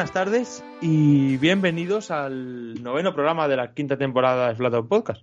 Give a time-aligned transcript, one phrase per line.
[0.00, 5.22] buenas tardes y bienvenidos al noveno programa de la quinta temporada de Flatout Podcast.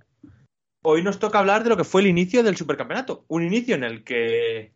[0.84, 3.26] Hoy nos toca hablar de lo que fue el inicio del supercampeonato.
[3.28, 4.74] Un inicio en el que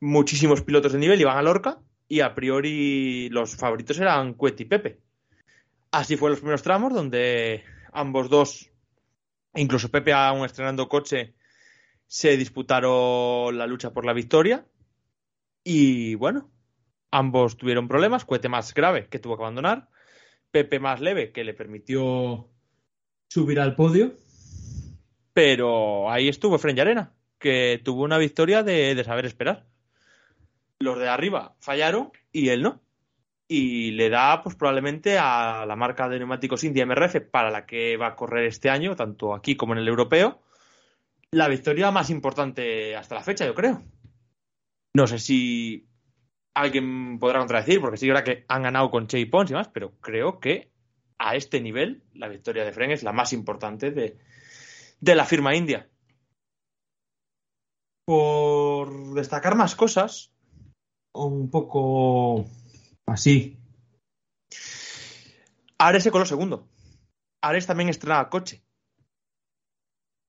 [0.00, 4.64] muchísimos pilotos de nivel iban a Lorca y a priori los favoritos eran Cuet y
[4.64, 4.98] Pepe.
[5.92, 8.72] Así fue los primeros tramos donde ambos dos,
[9.54, 11.36] incluso Pepe aún estrenando coche,
[12.08, 14.66] se disputaron la lucha por la victoria.
[15.62, 16.50] Y bueno,
[17.14, 19.88] Ambos tuvieron problemas, Cuete más grave, que tuvo que abandonar,
[20.50, 22.48] Pepe más leve, que le permitió
[23.28, 24.14] subir al podio.
[25.32, 29.64] Pero ahí estuvo Fren Arena, que tuvo una victoria de, de saber esperar.
[30.80, 32.82] Los de arriba fallaron y él no.
[33.46, 37.96] Y le da, pues probablemente a la marca de neumáticos India MRF, para la que
[37.96, 40.42] va a correr este año, tanto aquí como en el europeo,
[41.30, 43.84] la victoria más importante hasta la fecha, yo creo.
[44.94, 45.86] No sé si
[46.54, 49.68] alguien podrá contradecir, porque sí verdad que han ganado con Che y Pons y demás,
[49.68, 50.70] pero creo que
[51.18, 54.18] a este nivel la victoria de Fren es la más importante de,
[55.00, 55.88] de la firma india.
[58.06, 60.32] Por destacar más cosas,
[61.14, 62.44] un poco
[63.06, 63.58] así.
[65.78, 66.68] Ares se coló segundo.
[67.42, 68.62] Ares también estrenaba coche.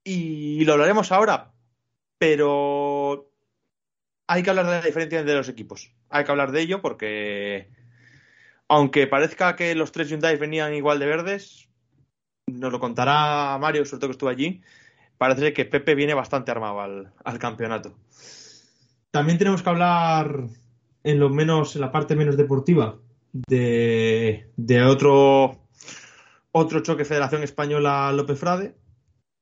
[0.03, 1.53] Y lo hablaremos ahora,
[2.17, 2.94] pero
[4.27, 5.91] hay que hablar de la diferencia de los equipos.
[6.09, 7.69] Hay que hablar de ello porque,
[8.67, 11.69] aunque parezca que los tres Hyundai venían igual de verdes,
[12.47, 14.61] nos lo contará Mario, sobre todo que estuvo allí.
[15.17, 17.95] Parece que Pepe viene bastante armado al, al campeonato.
[19.11, 20.47] También tenemos que hablar,
[21.03, 22.99] en lo menos, en la parte menos deportiva,
[23.47, 25.67] de, de otro,
[26.51, 28.75] otro choque Federación Española López Frade,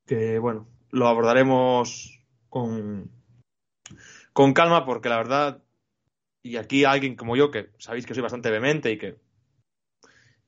[0.05, 3.09] que bueno, lo abordaremos con,
[4.33, 5.63] con calma porque la verdad,
[6.41, 9.17] y aquí alguien como yo, que sabéis que soy bastante vehemente y que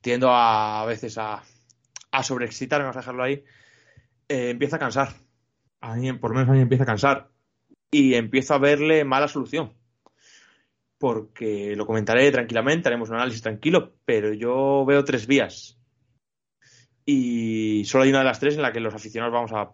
[0.02, 1.44] tiendo a, a veces a,
[2.12, 3.44] a sobreexcitarme, vamos a dejarlo ahí,
[4.28, 5.10] eh, empieza a cansar.
[5.82, 7.30] A mí, por lo menos a mí empieza a cansar.
[7.92, 9.74] Y empiezo a verle mala solución.
[10.98, 15.78] Porque lo comentaré tranquilamente, haremos un análisis tranquilo, pero yo veo tres vías.
[17.06, 19.74] Y solo hay una de las tres en la que los aficionados vamos a,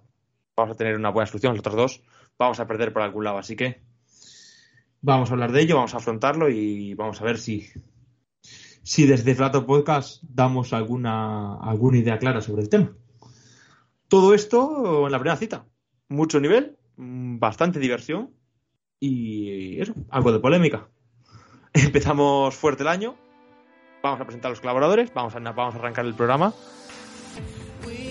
[0.58, 2.04] vamos a tener una buena solución, los otros dos
[2.38, 3.38] vamos a perder por algún lado.
[3.38, 3.82] Así que
[5.02, 7.68] vamos a hablar de ello, vamos a afrontarlo y vamos a ver si,
[8.84, 12.96] si desde Flato Podcast damos alguna, alguna idea clara sobre el tema.
[14.08, 15.66] Todo esto en la primera cita.
[16.10, 18.32] Mucho nivel, mm, bastante diversión
[19.00, 20.90] y eso, algo de polémica.
[21.74, 23.16] Empezamos fuerte el año.
[24.04, 26.54] Vamos a presentar a los colaboradores, vamos a, vamos a arrancar el programa.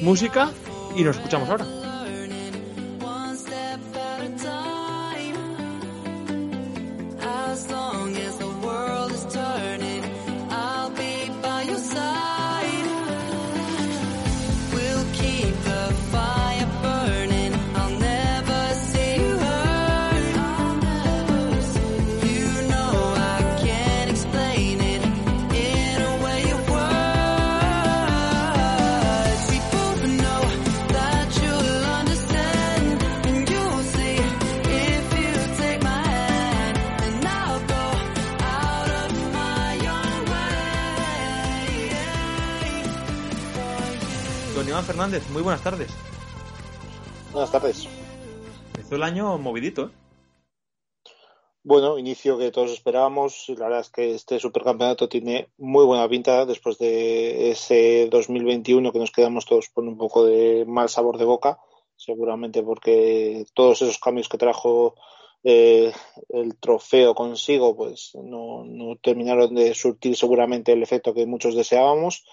[0.03, 0.51] Música
[0.97, 1.80] y nos escuchamos ahora.
[44.69, 45.89] Hernández, muy buenas tardes.
[47.33, 47.89] Buenas tardes.
[48.75, 49.91] Empezó el año movidito, ¿eh?
[51.63, 56.45] Bueno, inicio que todos esperábamos la verdad es que este supercampeonato tiene muy buena pinta
[56.45, 61.25] después de ese 2021 que nos quedamos todos con un poco de mal sabor de
[61.25, 61.59] boca,
[61.97, 64.95] seguramente porque todos esos cambios que trajo
[65.43, 65.91] eh,
[66.29, 72.25] el trofeo consigo pues no, no terminaron de surtir seguramente el efecto que muchos deseábamos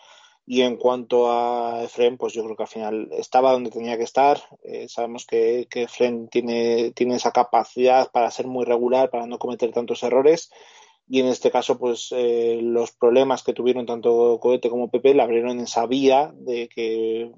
[0.50, 4.06] y en cuanto a Efren, pues yo creo que al final estaba donde tenía que
[4.06, 4.42] estar.
[4.64, 9.40] Eh, sabemos que, que Efren tiene, tiene esa capacidad para ser muy regular, para no
[9.40, 10.50] cometer tantos errores.
[11.10, 15.22] Y en este caso, pues eh, los problemas que tuvieron tanto Cohete como Pepe le
[15.22, 17.30] abrieron esa vía de que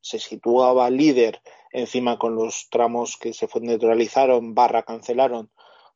[0.00, 1.40] se situaba líder
[1.70, 5.52] encima con los tramos que se neutralizaron, barra cancelaron,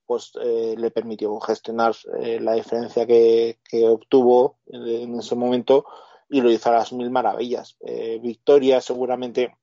[0.06, 5.84] pues eh, le permitió gestionar eh, la diferencia que, que obtuvo en ese momento
[6.30, 7.76] y lo hizo a las mil maravillas.
[7.80, 9.56] Eh, victoria seguramente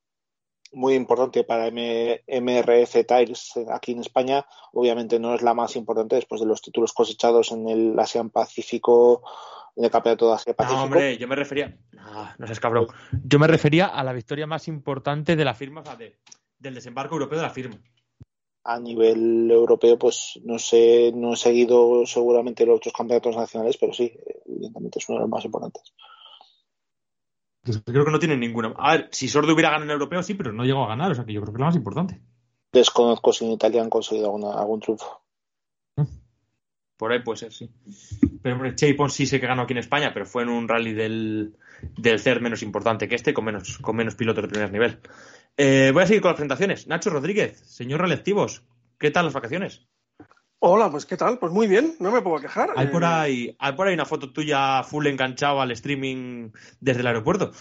[0.74, 4.46] muy importante para M MRF Tiles aquí en España.
[4.74, 9.24] Obviamente no es la más importante después de los títulos cosechados en el ASEAN Pacífico,
[9.78, 10.80] en el Campeonato de Asia Pacífico.
[10.80, 11.78] No, hombre, yo me refería.
[11.94, 12.88] No, no seas cabrón.
[13.24, 16.18] Yo me refería a la victoria más importante de la firma, o sea, de-
[16.60, 17.78] del desembarco europeo de la firma.
[18.66, 23.94] A nivel europeo, pues no sé, no he seguido seguramente los otros campeonatos nacionales, pero
[23.94, 24.12] sí,
[24.46, 25.94] evidentemente es uno de los más importantes.
[27.86, 28.74] Creo que no tienen ninguna.
[28.78, 31.12] A ver, si Sordo hubiera ganado en el europeo, sí, pero no llegó a ganar,
[31.12, 32.22] o sea que yo creo que es la más importante.
[32.72, 35.22] Desconozco si en Italia han conseguido alguna- algún triunfo.
[36.98, 37.70] Por ahí puede ser, sí.
[38.42, 40.94] Pero hombre, Chapon sí sé que ganó aquí en España, pero fue en un rally
[40.94, 41.56] del,
[41.96, 45.00] del CER menos importante que este, con menos, con menos pilotos de primer nivel.
[45.58, 46.88] Eh, voy a seguir con las presentaciones.
[46.88, 48.64] Nacho Rodríguez, señor Relectivos,
[48.98, 49.86] ¿qué tal las vacaciones?
[50.70, 52.72] Hola, pues qué tal, pues muy bien, no me puedo quejar.
[52.76, 56.50] Hay Eh, por ahí, hay por ahí una foto tuya full enganchado al streaming
[56.82, 57.52] desde el aeropuerto.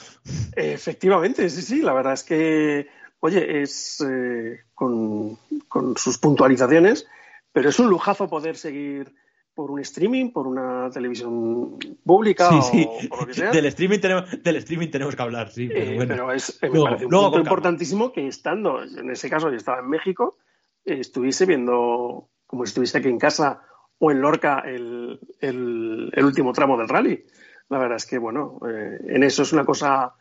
[0.56, 2.88] Efectivamente, sí, sí, la verdad es que,
[3.20, 5.36] oye, es eh, con,
[5.68, 7.06] con sus puntualizaciones,
[7.52, 9.14] pero es un lujazo poder seguir
[9.54, 13.50] por un streaming, por una televisión pública Sí, o por lo que sea.
[13.52, 15.68] Del streaming tenemos, del streaming tenemos que hablar, sí.
[15.68, 19.10] Pero Eh, pero es, eh, me Luego- parece un luego punto importantísimo que estando, en
[19.10, 20.36] ese caso yo estaba en México,
[20.84, 23.62] eh, estuviese viendo, como si estuviese aquí en casa
[23.98, 27.24] o en Lorca, el, el- el último tramo del rally.
[27.68, 30.14] La verdad es que, bueno, eh, en eso es una cosa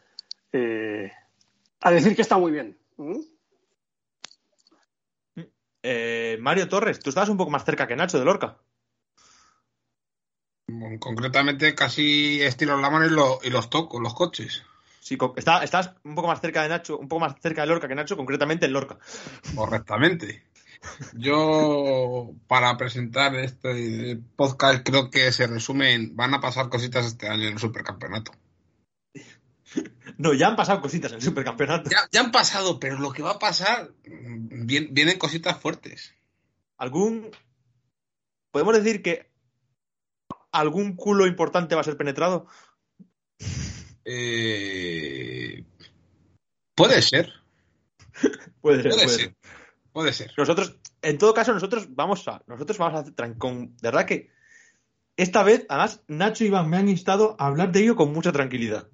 [0.51, 1.11] eh,
[1.81, 2.77] a decir que está muy bien.
[2.97, 3.19] ¿Mm?
[5.83, 8.57] Eh, Mario Torres, tú estabas un poco más cerca que Nacho de Lorca.
[10.67, 14.63] Bueno, Concretamente casi estiro la mano y, lo- y los toco, los coches.
[14.99, 17.87] Sí, está- estás un poco más cerca de Nacho, un poco más cerca de Lorca
[17.87, 18.97] que Nacho, concretamente en Lorca.
[19.55, 20.43] Correctamente.
[21.13, 27.43] Yo, para presentar este podcast, creo que se resumen, van a pasar cositas este año
[27.47, 28.31] en el supercampeonato.
[30.17, 31.89] No, ya han pasado cositas en el supercampeonato.
[31.89, 36.13] Ya, ya han pasado, pero lo que va a pasar, mm, vien- vienen cositas fuertes.
[36.77, 37.29] ¿Algún.
[38.51, 39.29] ¿Podemos decir que
[40.53, 42.47] algún culo importante va a ser penetrado?
[44.05, 45.63] Eh,
[46.75, 47.33] puede ser,
[48.61, 49.35] Puede ser, puede puede ser, ser.
[49.95, 50.33] Puede ser.
[50.37, 52.43] Nosotros, en todo caso, nosotros vamos a.
[52.47, 53.37] Nosotros vamos a hacer.
[53.37, 54.29] Con, de verdad que.
[55.15, 58.33] Esta vez, además, Nacho y Iván me han instado a hablar de ello con mucha
[58.33, 58.89] tranquilidad.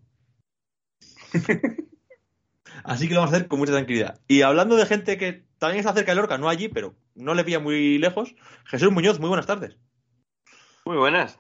[2.84, 4.22] Así que lo vamos a hacer con mucha tranquilidad.
[4.28, 7.44] Y hablando de gente que también está cerca de Lorca, no allí, pero no le
[7.44, 9.80] pilla muy lejos, Jesús Muñoz, muy buenas tardes.
[10.86, 11.40] Muy buenas.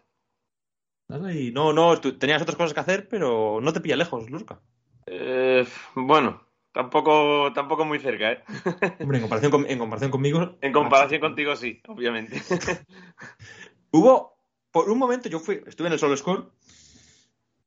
[1.10, 1.52] Ahí.
[1.52, 4.60] No, no, tú tenías otras cosas que hacer, pero no te pilla lejos, Lorca.
[5.06, 6.42] Eh, bueno,
[6.72, 8.44] tampoco, tampoco muy cerca, ¿eh?
[9.00, 10.58] Hombre, en comparación, con- en comparación conmigo.
[10.62, 12.42] En comparación contigo, sí, obviamente.
[13.92, 14.38] Hubo,
[14.72, 16.50] por un momento, yo fui, estuve en el Solo Score.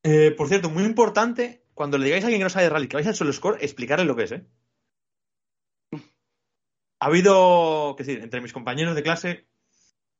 [0.02, 2.88] Eh, por cierto, muy importante, cuando le digáis a alguien que no sabe de rally
[2.88, 4.46] que vais al Solo Score, explicarle lo que es, ¿eh?
[7.00, 9.46] Ha habido, que decir, entre mis compañeros de clase,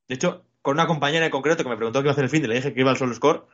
[0.07, 2.29] de hecho, con una compañera en concreto que me preguntó qué iba a hacer el
[2.29, 3.47] fin y le dije que iba al Solo Score,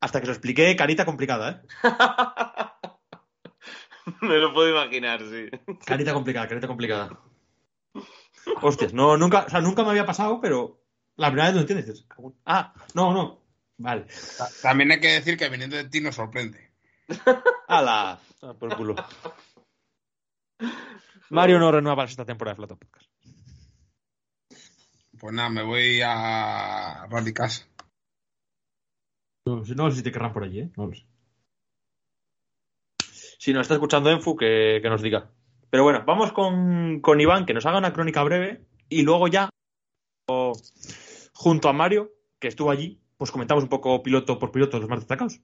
[0.00, 1.66] hasta que se lo expliqué, carita complicada, ¿eh?
[4.22, 5.48] Me lo puedo imaginar, sí.
[5.84, 7.20] Carita complicada, carita complicada.
[8.62, 10.80] Hostias, no, nunca, o sea, nunca me había pasado, pero
[11.16, 12.04] la primera vez lo entiendes.
[12.08, 12.34] "Cagón".
[12.44, 13.42] Ah, no, no.
[13.78, 14.06] Vale.
[14.38, 16.72] Ta- También hay que decir que viniendo de ti nos sorprende.
[17.68, 18.18] ¡Hala!
[18.42, 18.94] Ah, por culo.
[21.30, 23.08] Mario no renueva para esta temporada de Flota Podcast.
[25.18, 27.66] Pues nada, me voy a Rally Casa.
[29.46, 30.72] No, no sé si te querrán por allí, ¿eh?
[30.76, 31.06] No lo sé.
[33.42, 35.28] Si nos está escuchando Enfu, que, nos diga.
[35.68, 39.50] Pero bueno, vamos con, con Iván, que nos haga una crónica breve y luego ya,
[41.34, 45.00] junto a Mario, que estuvo allí, pues comentamos un poco piloto por piloto los más
[45.00, 45.40] destacados.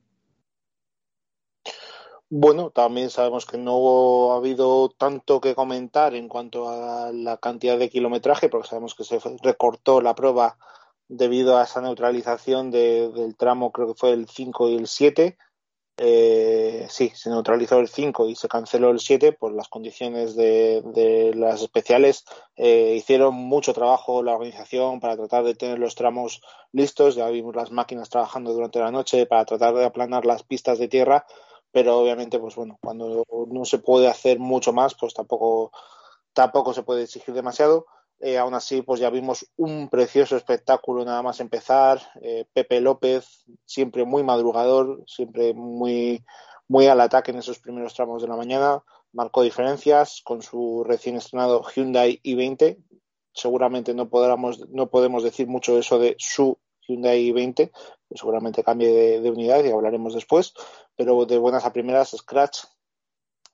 [2.30, 7.80] Bueno, también sabemos que no ha habido tanto que comentar en cuanto a la cantidad
[7.80, 10.56] de kilometraje, porque sabemos que se recortó la prueba
[11.08, 15.36] debido a esa neutralización de- del tramo, creo que fue el 5 y el 7.
[16.00, 20.80] Eh, sí, se neutralizó el 5 y se canceló el 7 por las condiciones de,
[20.94, 22.24] de las especiales.
[22.56, 26.40] Eh, hicieron mucho trabajo la organización para tratar de tener los tramos
[26.72, 27.16] listos.
[27.16, 30.86] Ya vimos las máquinas trabajando durante la noche para tratar de aplanar las pistas de
[30.86, 31.26] tierra,
[31.72, 35.72] pero obviamente, pues bueno, cuando no se puede hacer mucho más, pues tampoco,
[36.32, 37.86] tampoco se puede exigir demasiado.
[38.20, 42.00] Eh, aún así, pues ya vimos un precioso espectáculo nada más empezar.
[42.20, 46.24] Eh, Pepe López, siempre muy madrugador, siempre muy,
[46.66, 48.82] muy al ataque en esos primeros tramos de la mañana.
[49.12, 52.78] Marcó diferencias con su recién estrenado Hyundai i20.
[53.32, 56.58] Seguramente no, podamos, no podemos decir mucho eso de su
[56.88, 60.54] Hyundai i20, que seguramente cambie de unidad y hablaremos después.
[60.96, 62.64] Pero de buenas a primeras, Scratch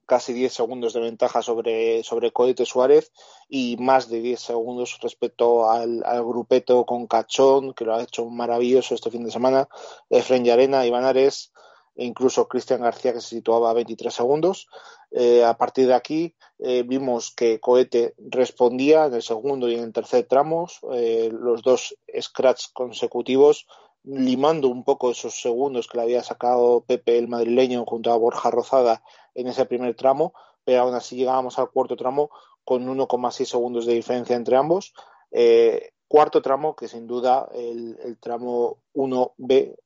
[0.07, 2.33] casi 10 segundos de ventaja sobre, sobre
[2.65, 3.13] Suárez
[3.49, 8.27] y más de 10 segundos respecto al, al grupeto con Cachón, que lo ha hecho
[8.27, 9.69] maravilloso este fin de semana,
[10.11, 11.53] Efren Yarena, Iván Ares
[11.97, 14.67] e incluso Cristian García, que se situaba a 23 segundos.
[15.11, 19.85] Eh, a partir de aquí eh, vimos que Cohete respondía en el segundo y en
[19.85, 23.67] el tercer tramos, eh, los dos scratch consecutivos,
[24.05, 28.51] limando un poco esos segundos que le había sacado Pepe el madrileño junto a Borja
[28.51, 29.03] Rozada
[29.35, 30.35] en ese primer tramo,
[30.65, 32.31] pero aún así llegábamos al cuarto tramo
[32.65, 34.95] con 1,6 segundos de diferencia entre ambos.
[35.31, 39.77] Eh, cuarto tramo, que sin duda el, tramo 1B,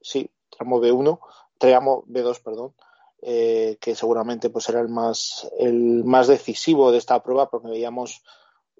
[0.00, 1.18] sí, tramo B1,
[1.58, 2.74] tramo B2, perdón,
[3.22, 8.22] eh, que seguramente pues era el más, el más decisivo de esta prueba, porque veíamos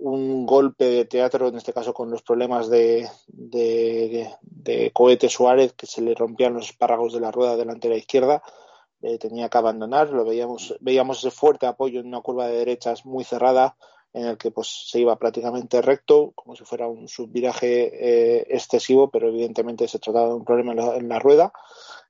[0.00, 5.87] un golpe de teatro, en este caso con los problemas de, de, Cohete Suárez, que
[5.87, 8.42] se le rompían los espárragos de la rueda delantera izquierda,
[9.02, 13.04] eh, tenía que abandonar, lo veíamos, veíamos ese fuerte apoyo en una curva de derechas
[13.04, 13.76] muy cerrada,
[14.12, 19.11] en el que pues se iba prácticamente recto, como si fuera un subviraje eh, excesivo,
[19.11, 21.52] pero evidentemente se trataba de un problema en la, en la rueda.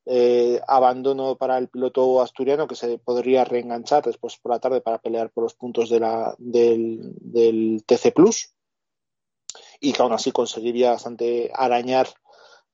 [0.07, 4.99] Eh, abandono para el piloto asturiano que se podría reenganchar después por la tarde para
[4.99, 8.55] pelear por los puntos de la, del, del TC Plus.
[9.79, 12.09] Y que aún así conseguiría bastante arañar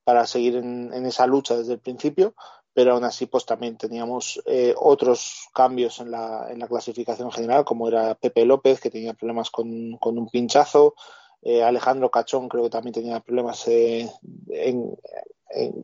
[0.05, 2.35] para seguir en, esa lucha desde el principio.
[2.73, 7.65] Pero aún así pues también teníamos eh, otros cambios en la, en la, clasificación general,
[7.65, 10.95] como era Pepe López, que tenía problemas con, con un pinchazo,
[11.43, 14.11] eh, Alejandro Cachón creo que también tenía problemas en,
[14.49, 14.97] en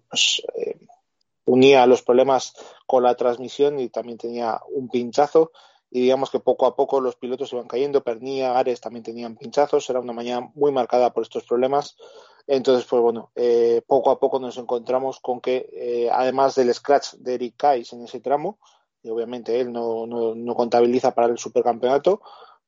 [0.08, 0.42] pues,
[1.44, 2.54] unía los problemas
[2.86, 5.52] con la transmisión y también tenía un pinchazo.
[5.90, 9.90] Y digamos que poco a poco los pilotos iban cayendo, Pernilla, Ares también tenían pinchazos,
[9.90, 11.96] era una mañana muy marcada por estos problemas.
[12.46, 17.14] Entonces, pues bueno, eh, poco a poco nos encontramos con que, eh, además del scratch
[17.14, 18.58] de Eric Kais en ese tramo,
[19.02, 22.22] y obviamente él no, no, no, contabiliza para el supercampeonato,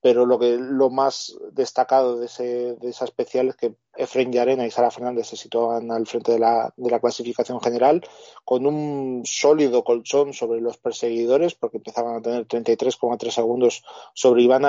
[0.05, 4.67] pero lo que lo más destacado de, ese, de esa especial es que Efren Yarena
[4.67, 8.07] y Sara Fernández se situaban al frente de la, de la clasificación general
[8.45, 13.83] con un sólido colchón sobre los perseguidores, porque empezaban a tener 33,3 segundos
[14.13, 14.65] sobre Iván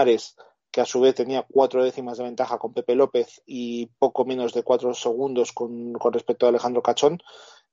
[0.72, 4.54] que a su vez tenía cuatro décimas de ventaja con Pepe López y poco menos
[4.54, 7.22] de cuatro segundos con, con respecto a Alejandro Cachón,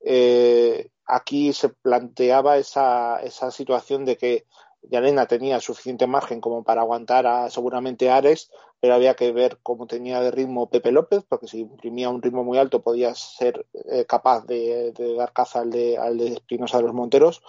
[0.04, 4.46] eh, aquí se planteaba esa, esa situación de que
[4.82, 9.86] Yarena tenía suficiente margen como para aguantar a seguramente Ares, pero había que ver cómo
[9.86, 14.04] tenía de ritmo Pepe López, porque si imprimía un ritmo muy alto podía ser eh,
[14.06, 17.42] capaz de, de, dar caza al de, al de Espinosa de los Monteros,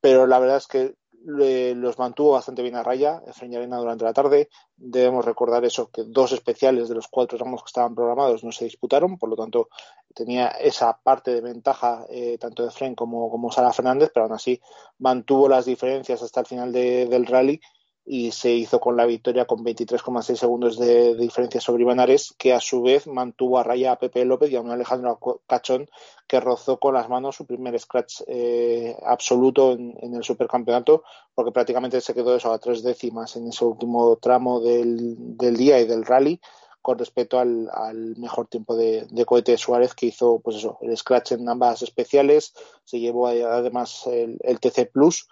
[0.00, 4.12] pero la verdad es que los mantuvo bastante bien a raya Efraín Arena durante la
[4.12, 4.48] tarde.
[4.76, 8.66] Debemos recordar eso, que dos especiales de los cuatro ramos que estaban programados no se
[8.66, 9.68] disputaron, por lo tanto
[10.14, 14.34] tenía esa parte de ventaja eh, tanto de Efraín como, como Sara Fernández, pero aún
[14.34, 14.60] así
[14.98, 17.60] mantuvo las diferencias hasta el final de, del rally
[18.06, 22.34] y se hizo con la victoria con 23,6 segundos de, de, diferencia sobre Iván Ares,
[22.36, 25.88] que a su vez mantuvo a raya a Pepe López y a un Alejandro Cachón
[26.26, 31.02] que rozó con las manos su primer scratch eh, absoluto en, el supercampeonato,
[31.34, 35.80] porque prácticamente se quedó eso a tres décimas en ese último tramo del, del día
[35.80, 36.40] y del rally
[36.82, 40.94] con respecto al, al mejor tiempo de, de, cohete Suárez que hizo pues eso, el
[40.94, 42.52] scratch en ambas especiales,
[42.84, 45.26] se llevó además el, el TC Plus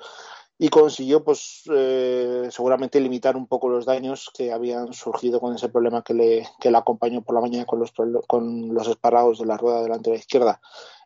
[0.62, 5.68] y consiguió pues eh, seguramente limitar un poco los daños que habían surgido con ese
[5.68, 7.92] problema que le, que le acompañó por la mañana con los,
[8.28, 10.60] con los espárragos de la rueda delantera izquierda.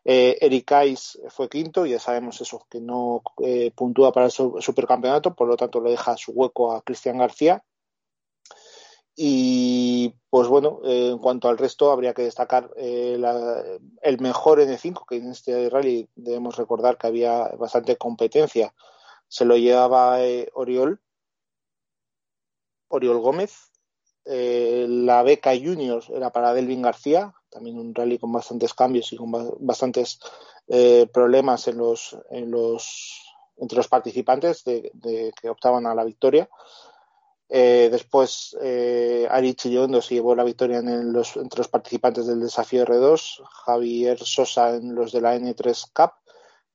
[0.05, 5.33] Eh, Eric Ais fue quinto, ya sabemos eso, que no eh, puntúa para el supercampeonato,
[5.33, 7.63] por lo tanto le deja su hueco a Cristian García.
[9.15, 13.19] Y pues bueno, eh, en cuanto al resto, habría que destacar eh,
[14.03, 18.71] el mejor N5, que en este rally debemos recordar que había bastante competencia
[19.27, 21.01] se lo llevaba eh, Oriol,
[22.89, 23.71] Oriol Gómez.
[24.25, 29.17] Eh, la beca Junior era para Delvin García, también un rally con bastantes cambios y
[29.17, 30.19] con ba- bastantes
[30.67, 33.21] eh, problemas en los, en los,
[33.57, 34.91] entre los participantes de,
[35.41, 36.49] que optaban a la victoria.
[37.49, 42.83] Después, eh, Ari Chillondo se llevó la victoria en los, entre los participantes del desafío
[42.83, 46.11] R2, Javier Sosa en los de la N3 Cup,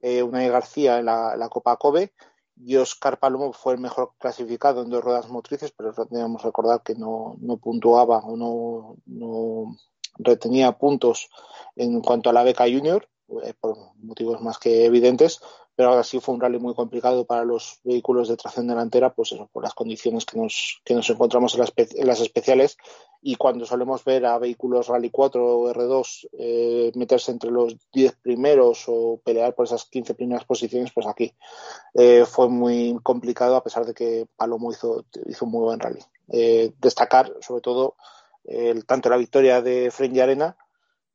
[0.01, 2.15] eh, Unai García en la, la Copa Kobe
[2.57, 6.95] y Oscar Palomo fue el mejor clasificado en dos ruedas motrices, pero debemos recordar que
[6.95, 9.77] no, no puntuaba o no, no
[10.19, 11.31] retenía puntos
[11.77, 13.09] en cuanto a la beca junior,
[13.45, 15.41] eh, por motivos más que evidentes,
[15.83, 19.33] pero ahora sí fue un rally muy complicado para los vehículos de tracción delantera, pues
[19.33, 22.77] eso, por las condiciones que nos, que nos encontramos en las, en las especiales
[23.21, 28.15] y cuando solemos ver a vehículos Rally 4 o R2 eh, meterse entre los 10
[28.23, 31.35] primeros o pelear por esas 15 primeras posiciones, pues aquí
[31.95, 35.99] eh, fue muy complicado a pesar de que Palomo hizo, hizo un muy buen rally.
[36.29, 37.97] Eh, destacar sobre todo
[38.87, 40.57] tanto la victoria de Fren Arena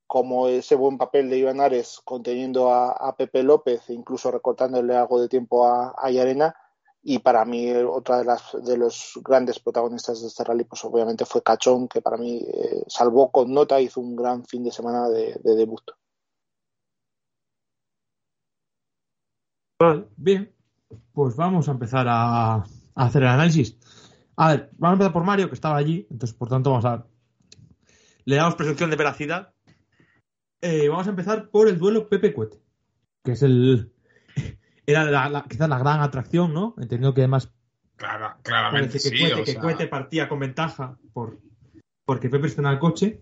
[0.08, 5.28] como ese buen papel de Iván Ares conteniendo a, Pepe López incluso recortándole algo de
[5.28, 6.56] tiempo a, a Yarena
[7.04, 10.84] y para mí eh, otra de las de los grandes protagonistas de este rally pues
[10.86, 14.72] obviamente fue Cachón que para mí eh, salvó con nota hizo un gran fin de
[14.72, 15.84] semana de, de debut
[20.16, 20.54] bien.
[21.14, 22.64] Pues vamos a empezar a, a
[22.96, 23.78] hacer el análisis.
[24.36, 27.06] A ver, vamos a empezar por Mario, que estaba allí, entonces por tanto vamos a.
[28.26, 29.54] Le damos presunción de veracidad.
[30.62, 32.60] Eh, vamos a empezar por el duelo Pepe Cuete,
[33.24, 33.92] que es el.
[34.86, 36.74] Era la, la- quizás la gran atracción, ¿no?
[36.78, 37.52] Entendiendo que además
[37.98, 39.20] Clara- claramente que, sí.
[39.20, 41.40] Cuete, o que sea, Cuete partía con ventaja por,
[42.06, 43.22] porque Pepe está en el coche.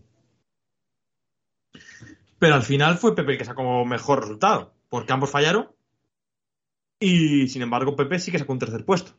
[2.40, 5.72] Pero al final fue Pepe el que sacó mejor resultado, porque ambos fallaron.
[7.00, 9.12] Y sin embargo, Pepe sí que sacó un tercer puesto.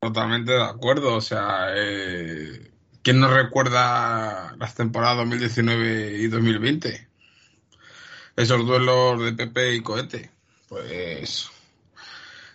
[0.00, 1.16] Totalmente de acuerdo.
[1.16, 2.69] O sea, eh,
[3.02, 7.08] ¿quién no recuerda las temporadas 2019 y 2020?
[8.36, 10.30] Esos duelos de Pepe y Cohete.
[10.68, 11.50] Pues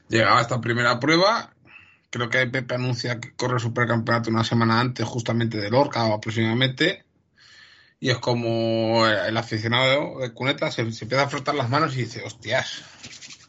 [0.07, 1.51] llegaba esta primera prueba.
[2.09, 7.03] Creo que Pepe anuncia que corre supercampeonato una semana antes, justamente de Lorca aproximadamente.
[7.99, 12.23] Y es como el aficionado de Cuneta se, empieza a frotar las manos y dice,
[12.23, 12.83] hostias,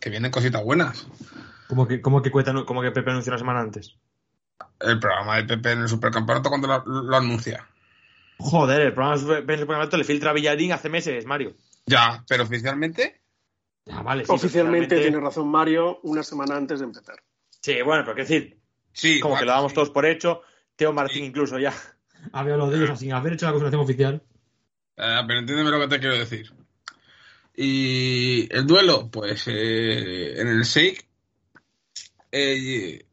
[0.00, 1.06] que vienen cositas buenas.
[1.68, 3.96] Como que, como que, Cueta como que Pepe anunció una semana antes.
[4.80, 7.66] El programa de Pepe en el supercampeonato cuando lo, lo anuncia.
[8.38, 11.54] Joder, el programa de Pepe en el Supercampeonato le filtra a Villarín hace meses, Mario.
[11.86, 13.20] Ya, pero oficialmente,
[13.86, 14.24] Ya, vale.
[14.26, 17.22] sí, Oficialmente tiene razón Mario una semana antes de empezar.
[17.62, 18.58] Sí, bueno, pero quiero decir,
[18.92, 19.20] sí.
[19.20, 19.74] como vale, que lo damos sí.
[19.76, 20.42] todos por hecho.
[20.76, 21.72] Teo Martín incluso ya.
[22.32, 24.22] Había hablado de ellos sin haber hecho la confirmación oficial.
[24.96, 26.52] Eh, pero entiéndeme lo que te quiero decir.
[27.54, 31.06] Y el duelo, pues eh, en el Shake,
[32.32, 33.05] eh,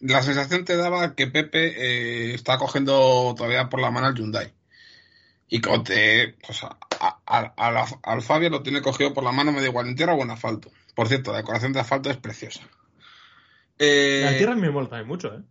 [0.00, 4.52] la sensación te daba que Pepe eh, está cogiendo todavía por la mano al Hyundai.
[5.48, 9.32] Y Cote, pues a- a- a- a la- al Fabio lo tiene cogido por la
[9.32, 10.70] mano, me da igual en tierra o en asfalto.
[10.94, 12.62] Por cierto, la decoración de asfalto es preciosa.
[13.78, 15.42] Eh, La tierra me mola también mucho, ¿eh?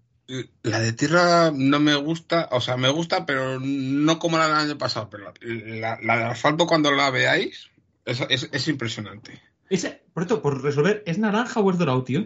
[0.64, 4.56] La de tierra no me gusta, o sea, me gusta, pero no como la del
[4.56, 5.10] año pasado.
[5.10, 7.70] Pero la, la- la de asfalto, cuando la veáis,
[8.06, 9.42] es, es- es impresionante.
[9.70, 12.26] Ese, por esto, por resolver, ¿es naranja o es dorado, tío?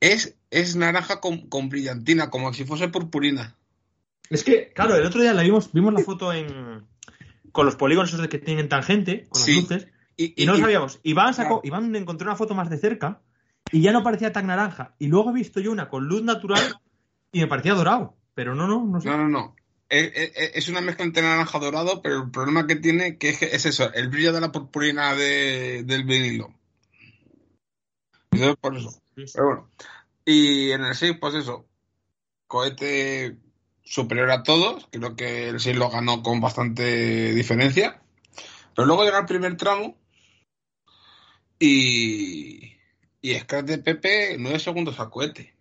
[0.00, 3.56] Es, es naranja con, con brillantina, como si fuese purpurina.
[4.30, 6.84] Es que, claro, el otro día la vimos, vimos la foto en
[7.52, 9.56] con los polígonos esos de que tienen tangente, con Sí.
[9.56, 11.00] las luces, Y, y no lo sabíamos.
[11.02, 11.82] Iván sacó, Claro.
[11.82, 13.20] Iván encontró una foto más de cerca
[13.72, 14.94] y ya no parecía tan naranja.
[14.98, 16.62] Y luego he visto yo una con luz natural
[17.32, 18.16] y me parecía dorado.
[18.34, 19.08] Pero no, no, no sé.
[19.08, 19.56] No, no, no.
[19.88, 23.38] Es, es- es una mezcla entre naranja dorado, pero el problema que tiene que es,
[23.38, 26.54] que es eso, el brillo de la purpurina de- del vinilo.
[28.30, 29.02] Entonces, por eso.
[29.32, 29.70] Pero bueno.
[30.24, 31.66] Y en el 6, pues eso.
[32.46, 33.36] Cohete
[33.82, 34.88] superior a todos.
[34.90, 38.00] Creo que el 6 lo ganó con bastante diferencia.
[38.74, 39.96] Pero luego llega el primer tramo.
[41.58, 42.76] Y.
[43.22, 45.54] Y Scratch de Pepe 9 segundos a cohete.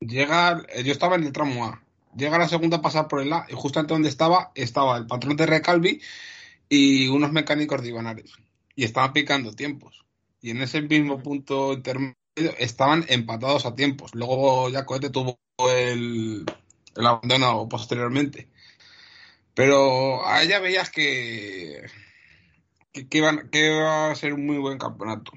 [0.00, 0.66] Llega.
[0.82, 1.82] Yo estaba en el tramo A.
[2.16, 3.46] Llega la segunda a pasar por el A.
[3.48, 6.00] Y justamente donde estaba, estaba el patrón de Recalvi
[6.68, 8.32] y unos mecánicos de Ivanares.
[8.74, 10.04] Y estaban picando tiempos.
[10.40, 14.14] Y en ese mismo punto intermedio estaban empatados a tiempos.
[14.14, 15.38] Luego ya Cohete tuvo
[15.70, 16.44] el,
[16.96, 18.48] el abandono posteriormente.
[19.54, 21.86] Pero a ella veías que,
[22.92, 25.32] que, que iba a ser un muy buen campeonato.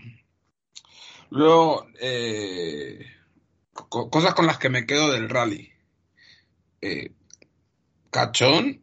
[1.30, 3.06] Luego, eh,
[3.74, 5.72] co- cosas con las que me quedo del rally.
[6.82, 7.12] Eh,
[8.10, 8.82] Cachón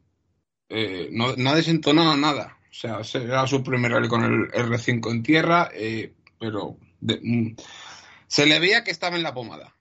[0.68, 2.59] eh, no, no ha desentonado nada.
[2.70, 7.53] O sea, era su primer rally con el R5 en tierra, eh, pero mm,
[8.35, 9.77] se le veía que estaba en la pomada.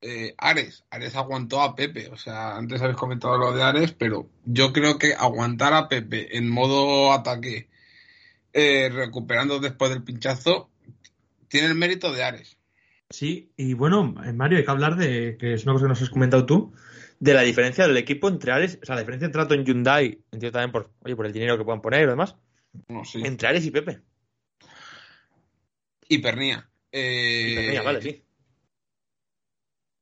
[0.00, 4.28] Eh, Ares, Ares aguantó a Pepe, o sea, antes habéis comentado lo de Ares, pero
[4.44, 7.68] yo creo que aguantar a Pepe en modo ataque,
[8.52, 10.68] eh, recuperando después del pinchazo,
[11.46, 12.58] tiene el mérito de Ares.
[13.08, 16.10] Sí, y bueno, Mario, hay que hablar de, que es una cosa que nos has
[16.10, 16.74] comentado tú,
[17.20, 20.18] de la diferencia del equipo entre Ares, o sea, la diferencia entre trato en Hyundai,
[20.32, 22.34] entiendo también por, oye, por el dinero que puedan poner y demás,
[22.88, 23.22] No, sí.
[23.24, 24.00] entre Ares y Pepe.
[26.08, 26.68] Y Pernía.
[26.94, 28.24] Eh, Y Pernilla, vale, sí.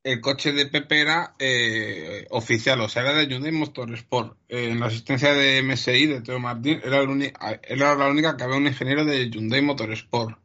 [0.04, 4.36] el coche de Pepe era eh, oficial, o sea, era de Hyundai Motorsport.
[4.48, 8.36] Eh, en la asistencia de MSI, de Teo Martín, era, el uni- era la única
[8.36, 10.38] que había un ingeniero de Hyundai Motorsport.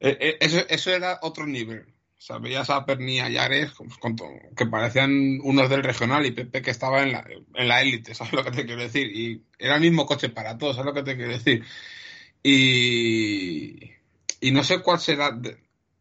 [0.00, 1.86] Eh, eh, eso, eso era otro nivel.
[2.18, 4.24] O sea, veías a con- con to-
[4.56, 8.32] que parecían unos del regional y Pepe que estaba en la, en la élite, ¿sabes
[8.32, 9.08] lo que te quiero decir?
[9.14, 11.64] Y era el mismo coche para todos, ¿sabes lo que te quiero decir?
[12.42, 13.90] Y,
[14.40, 15.38] y no sé cuál será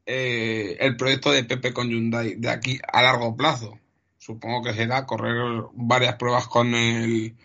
[0.05, 3.79] eh, el proyecto de Pepe con Hyundai de aquí a largo plazo.
[4.17, 5.35] Supongo que será correr
[5.73, 7.35] varias pruebas con el,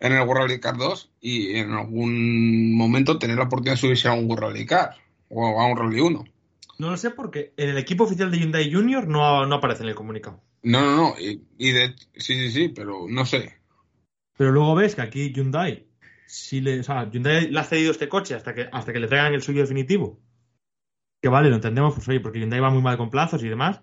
[0.00, 4.08] en el World Rally Car 2 y en algún momento tener la oportunidad de subirse
[4.08, 4.96] a un World Rally Car
[5.28, 6.24] o a un Rally 1.
[6.78, 9.90] No lo sé porque en el equipo oficial de Hyundai Junior no, no aparece en
[9.90, 10.40] el comunicado.
[10.62, 11.14] No, no, no.
[11.20, 13.54] Y, y de, sí, sí, sí, pero no sé.
[14.36, 15.86] Pero luego ves que aquí Hyundai,
[16.32, 19.06] sí le, o sea, Hyundai le ha cedido este coche hasta que, hasta que le
[19.06, 20.18] traigan el suyo definitivo.
[21.20, 23.82] Que vale, lo entendemos, pues oye, porque Hyundai va muy mal con plazos y demás.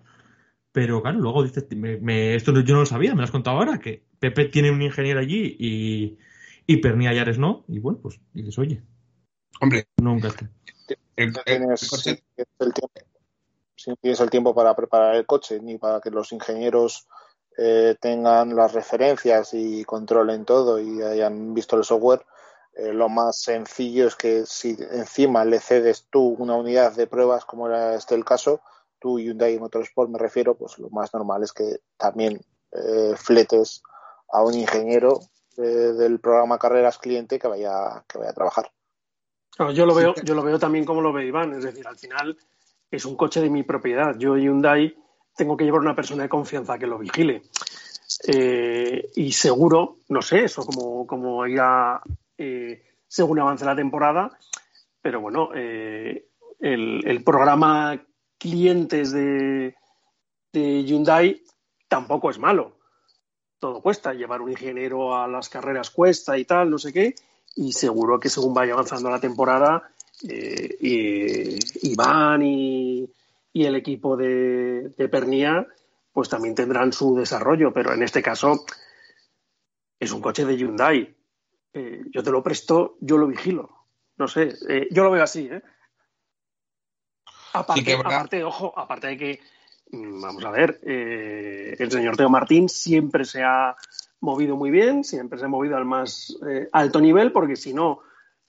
[0.72, 3.30] Pero claro, luego dices, me- me- esto no- yo no lo sabía, me lo has
[3.30, 6.18] contado ahora, que Pepe tiene un ingeniero allí y,
[6.66, 7.64] y Pernilla Yares no.
[7.68, 8.82] Y bueno, pues dices, oye,
[9.60, 10.50] Hombre, nunca está.
[11.88, 12.90] coche- si el tiempo,
[13.76, 17.06] si no tienes el tiempo para preparar el coche ni para que los ingenieros
[17.58, 22.24] eh, tengan las referencias y controlen todo y hayan visto el software,
[22.80, 27.44] eh, lo más sencillo es que si encima le cedes tú una unidad de pruebas,
[27.44, 28.62] como era este el caso,
[28.98, 32.40] tú Hyundai Motorsport me refiero, pues lo más normal es que también
[32.72, 33.82] eh, fletes
[34.32, 35.20] a un ingeniero
[35.58, 38.70] eh, del programa Carreras Cliente que vaya, que vaya a trabajar.
[39.74, 42.38] Yo lo veo, yo lo veo también como lo ve Iván, es decir, al final
[42.90, 44.16] es un coche de mi propiedad.
[44.16, 44.96] Yo Hyundai
[45.36, 47.42] tengo que llevar una persona de confianza que lo vigile.
[48.26, 52.00] Eh, y seguro, no sé, eso como, como irá
[52.42, 54.30] eh, según avance la temporada,
[55.02, 58.02] pero bueno, eh, el, programa
[58.38, 59.74] clientes de,
[60.54, 61.42] Hyundai
[61.86, 62.78] tampoco es malo.
[63.58, 67.14] Todo cuesta, llevar un ingeniero a las carreras cuesta y tal, no sé qué,
[67.56, 69.90] y seguro que según vaya avanzando la temporada,
[70.26, 73.06] eh, Iván y,
[73.52, 75.66] y el equipo de, de Pernía,
[76.10, 78.64] pues también tendrán su desarrollo, pero en este caso
[79.98, 81.19] es un coche de Hyundai.
[81.72, 83.86] Eh, yo te lo presto, yo lo vigilo.
[84.16, 85.62] No sé, eh, yo lo veo así, ¿eh?
[87.52, 89.40] Aparte, Sí que aparte, ojo, aparte de que,
[89.90, 93.76] mm, vamos a ver, eh, el señor Teo Martín siempre se ha
[94.20, 96.36] movido muy bien, siempre se ha movido al más
[96.72, 98.00] alto nivel, porque si no,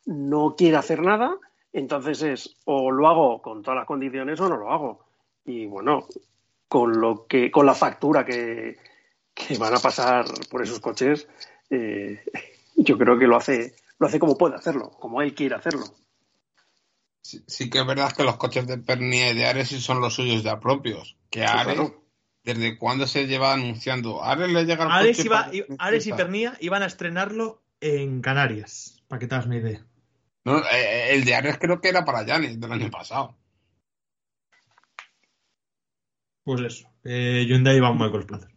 [0.05, 1.37] no quiere hacer nada,
[1.71, 5.05] entonces es o lo hago con todas las condiciones o no lo hago.
[5.45, 6.07] Y bueno,
[6.67, 8.77] con lo que, con la factura que,
[9.33, 11.27] que van a pasar por esos coches,
[11.69, 12.23] eh,
[12.75, 15.85] yo creo que lo hace, lo hace como puede hacerlo, como él quiere hacerlo.
[17.21, 20.01] sí, sí que es verdad que los coches de Pernilla y de Ares sí son
[20.01, 21.17] los suyos ya propios.
[21.29, 22.03] Que Ares, claro.
[22.43, 24.23] ¿desde cuándo se lleva anunciando?
[24.23, 29.03] Ares le llega Ares, coche iba, para- Ares y Pernilla iban a estrenarlo en Canarias,
[29.07, 29.85] para que te hagas una idea.
[30.43, 33.37] No, eh, el de Ares creo que era para Janis del año pasado.
[36.43, 38.49] Pues eso, eh, Hyundai va muy mal con los plazos.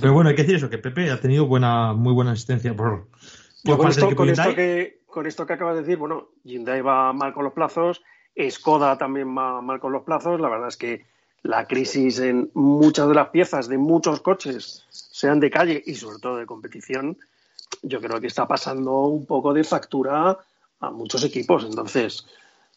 [0.00, 3.08] Pero bueno, hay que decir eso, que Pepe ha tenido buena, muy buena asistencia por,
[3.64, 4.08] Yo con esto,
[4.54, 8.02] que, con esto que acabas de decir, bueno, Hyundai va mal con los plazos,
[8.50, 10.40] Skoda también va mal con los plazos.
[10.40, 11.06] La verdad es que
[11.42, 16.18] la crisis en muchas de las piezas de muchos coches, sean de calle y sobre
[16.18, 17.18] todo de competición,
[17.82, 20.38] yo creo que está pasando un poco de factura
[20.80, 21.64] a muchos equipos.
[21.64, 22.26] Entonces,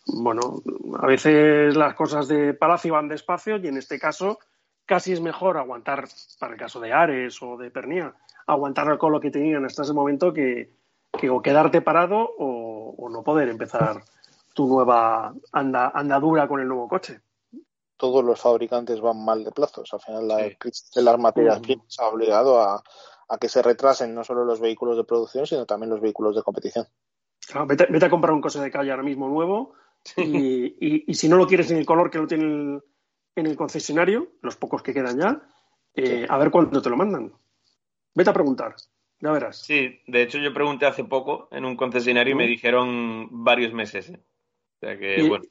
[0.05, 0.61] bueno,
[0.99, 4.39] a veces las cosas de Palacio van despacio y en este caso
[4.85, 6.07] casi es mejor aguantar,
[6.39, 8.13] para el caso de Ares o de Pernía,
[8.47, 10.71] aguantar con lo que tenían hasta ese momento que,
[11.11, 14.03] que o quedarte parado o, o no poder empezar
[14.53, 17.19] tu nueva anda- andadura con el nuevo coche.
[17.97, 19.93] todos los fabricantes van mal de plazos.
[19.93, 20.55] Al final, la Sí.
[20.57, 22.83] crisis de las materias primas ha obligado a,
[23.29, 26.43] a que se retrasen no solo los vehículos de producción, sino también los vehículos de
[26.43, 26.85] competición.
[27.47, 29.73] Claro, vete, vete a comprar un coche de calle ahora mismo nuevo
[30.17, 32.83] y, y- y si no lo quieres en el color que lo tiene el-
[33.37, 35.41] en el concesionario, los pocos que quedan ya,
[35.95, 37.33] eh, a ver cuándo te lo mandan.
[38.15, 38.75] Vete a preguntar,
[39.19, 39.57] ya verás.
[39.57, 44.09] Sí, de hecho yo pregunté hace poco en un concesionario y me dijeron varios meses.
[44.09, 44.19] ¿eh?
[44.79, 45.43] sea que, y, bueno.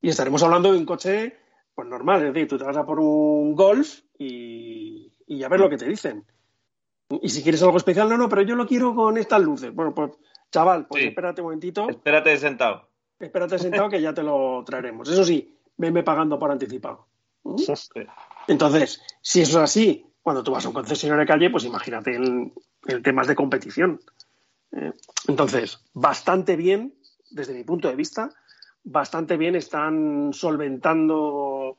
[0.00, 1.36] y estaremos hablando de un coche
[1.74, 5.58] pues normal, es decir, tú te vas a por un Golf y, y a ver
[5.60, 6.24] lo que te dicen.
[7.20, 9.74] Y si quieres algo especial, no, no, pero yo lo quiero con estas luces.
[9.74, 10.12] Bueno, pues
[10.52, 11.08] chaval, pues Sí.
[11.08, 12.88] espérate un momentito, Espérate sentado.
[13.18, 15.08] espérate sentado que ya te lo traeremos.
[15.08, 17.08] Eso sí, venme pagando por anticipado.
[17.42, 17.56] ¿Mm?
[18.48, 22.16] Entonces, si eso es así, cuando tú vas a un concesionario de calle, pues imagínate
[22.16, 22.50] el,
[22.86, 24.00] el temas de competición.
[24.72, 24.90] Eh,
[25.28, 26.98] entonces, bastante bien,
[27.30, 28.30] desde mi punto de vista,
[28.82, 31.76] bastante bien están solventando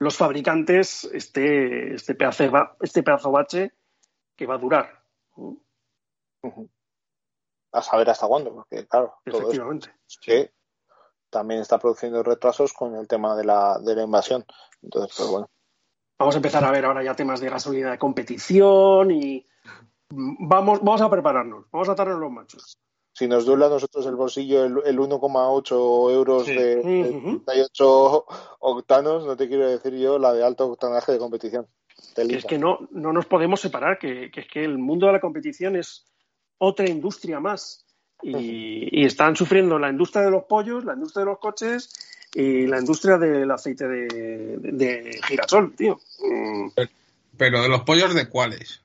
[0.00, 2.44] los fabricantes este, este, pedazo,
[2.80, 3.72] este pedazo bache
[4.34, 5.04] que va a durar.
[7.70, 9.94] A saber hasta cuándo, porque claro, todo Efectivamente.
[10.20, 10.52] que
[11.30, 14.44] también está produciendo retrasos con el tema de la, de la invasión.
[14.82, 15.48] Entonces, pues bueno.
[16.20, 19.46] Vamos a empezar a ver ahora ya temas de gasolina de competición y
[20.10, 22.76] vamos, vamos a prepararnos, vamos a atarnos los machos.
[23.14, 26.54] Si nos duele a nosotros el bolsillo el, el 1,8 euros Sí.
[26.54, 27.38] de, de Ujú.
[27.40, 28.24] 38
[28.60, 31.66] octanos, no te quiero decir yo la de alto octanaje de competición.
[32.14, 35.12] que es que no, no nos podemos separar, que, que es que el mundo de
[35.14, 36.06] la competición es
[36.58, 37.86] otra industria más.
[38.22, 42.66] Y, y están sufriendo la industria de los pollos, la industria de los coches y
[42.66, 44.06] la industria del aceite de,
[44.58, 45.98] de- de girasol, tío.
[46.20, 46.68] Mm,
[47.36, 48.82] Pero de los pollos, ¿de cuáles?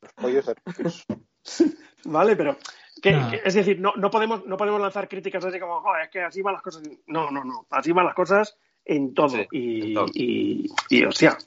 [0.00, 1.06] Los pollos hervidos.
[2.04, 2.56] Vale, pero
[3.00, 3.30] que- Nah.
[3.30, 6.20] que- es decir, no, no podemos no podemos lanzar críticas así como, "Joder, es que
[6.22, 6.82] así van las cosas.
[7.06, 9.28] No, no, no, así van las cosas en todo.
[9.30, 10.06] Sí, y, en todo.
[10.14, 11.38] y, y, hostia,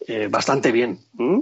[0.00, 0.98] eh, bastante bien.
[1.14, 1.40] ¿Mm?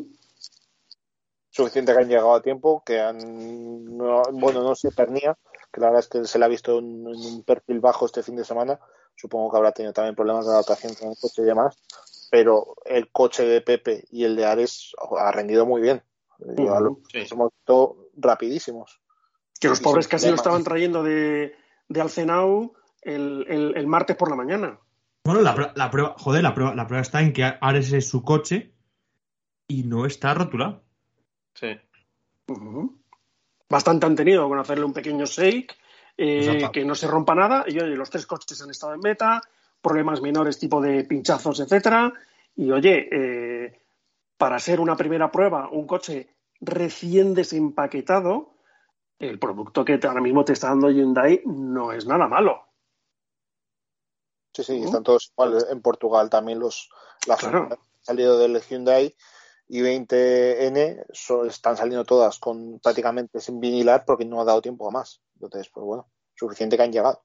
[1.51, 3.97] Suficiente que han llegado a tiempo, que han.
[3.97, 5.37] no- bueno, no sé, Pernía,
[5.77, 8.23] que la verdad es que se le ha visto en, en un perfil bajo este
[8.23, 8.81] fin de semana.
[9.15, 11.77] Supongo que habrá tenido también problemas de adaptación con el coche y demás.
[12.31, 16.03] Pero el coche de Pepe y el de Ares ha rendido muy bien.
[16.39, 17.27] Lo Sí.
[17.31, 19.01] hemos visto rapidísimos.
[19.61, 21.55] Que los pobres casi lo estaban trayendo de,
[21.89, 24.79] de Alcenau el, el- el martes por la mañana.
[25.25, 28.09] Bueno, la, prueba- la prueba, joder, la prueba, la prueba está en que Ares es
[28.09, 28.73] su coche
[29.69, 30.83] y no está rotulado.
[31.55, 31.69] Sí.
[32.49, 32.99] Ujú.
[33.69, 35.77] Bastante han tenido con hacerle un pequeño shake,
[36.17, 36.73] eh, Exacto.
[36.73, 37.65] que no se rompa nada.
[37.67, 39.41] Y oye, los tres coches han estado en meta,
[39.81, 42.13] problemas menores tipo de pinchazos, etcétera.
[42.55, 43.81] Y oye, eh,
[44.37, 46.29] para ser una primera prueba, un coche
[46.61, 48.55] recién desempaquetado,
[49.19, 52.67] el producto que ahora mismo te está dando Hyundai no es nada malo.
[54.53, 54.85] Sí, sí, Ujú.
[54.87, 55.59] están todos igual.
[55.71, 56.89] En Portugal también los
[57.27, 57.69] las Claro.
[57.71, 59.15] han salido del Hyundai
[59.69, 64.89] y 20N so- están saliendo todas con prácticamente sin vinilar porque no ha dado tiempo
[64.89, 65.21] a más.
[65.35, 67.23] Entonces, pues bueno, suficiente que han llegado.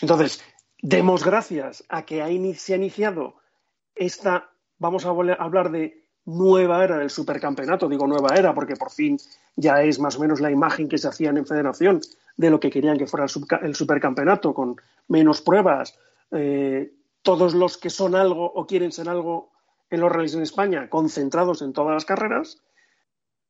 [0.00, 0.42] Entonces,
[0.80, 2.16] demos gracias a que
[2.56, 3.34] se ha iniciado
[3.94, 9.18] esta, vamos a hablar de nueva era del supercampeonato, digo nueva era porque por fin
[9.56, 12.00] ya es más o menos la imagen que se hacían en federación
[12.36, 13.26] de lo que querían que fuera
[13.62, 14.76] el supercampeonato, con
[15.08, 15.98] menos pruebas,
[16.30, 19.51] eh, todos los que son algo o quieren ser algo
[19.92, 22.58] en los rallies en España, concentrados en todas las carreras,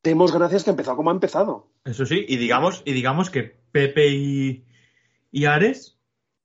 [0.02, 1.70] demos gracias que ha empezado como ha empezado.
[1.84, 4.66] Eso sí, y digamos, y digamos que Pepe y,
[5.30, 5.98] y Ares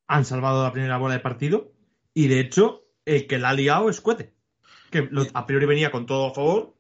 [0.08, 1.74] han salvado la primera bola de partido
[2.14, 4.34] y de hecho el que la ha liado es Cuete,
[4.92, 6.76] que lo- a priori venía con todo a favor.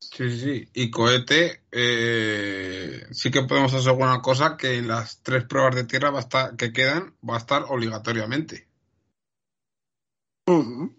[0.00, 0.70] Sí, sí, sí.
[0.74, 5.84] Y cohete, eh, sí que podemos asegurar una cosa, que en las tres pruebas de
[5.84, 8.68] tierra va a estar, que quedan va a estar obligatoriamente.
[10.46, 10.97] Ujú.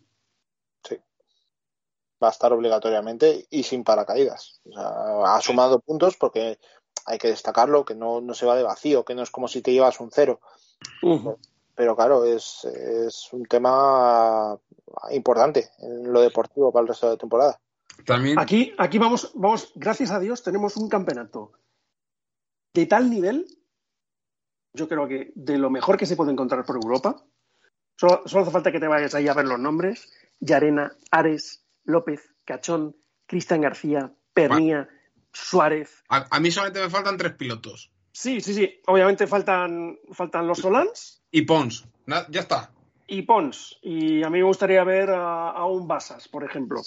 [2.21, 4.61] Va a estar obligatoriamente y sin paracaídas.
[4.65, 6.59] O sea, ha sumado puntos porque
[7.05, 9.61] hay que destacarlo, que no, no se va de vacío, que no es como si
[9.61, 10.41] te llevas un cero.
[11.75, 14.57] Pero claro, es, es un tema
[15.11, 17.59] importante en lo deportivo para el resto de la temporada.
[18.05, 21.51] También, Aquí, aquí vamos, vamos, gracias a Dios, tenemos un campeonato
[22.73, 23.45] de tal nivel,
[24.73, 27.23] yo creo que de lo mejor que se puede encontrar por Europa.
[27.97, 32.33] Solo, solo hace falta que te vayas ahí a ver los nombres: Yarena, Ares, López,
[32.45, 34.87] Cachón, Cristian García, Pernía,
[35.33, 36.03] Suárez.
[36.09, 37.91] a, a mí solamente me faltan tres pilotos.
[38.11, 38.81] Sí, sí, sí.
[38.87, 41.85] Obviamente faltan, faltan los Solans Y Pons.
[42.05, 42.71] Na- ya está.
[43.07, 43.77] y Pons.
[43.81, 46.81] Y a mí me gustaría ver a, a un Basas, por ejemplo.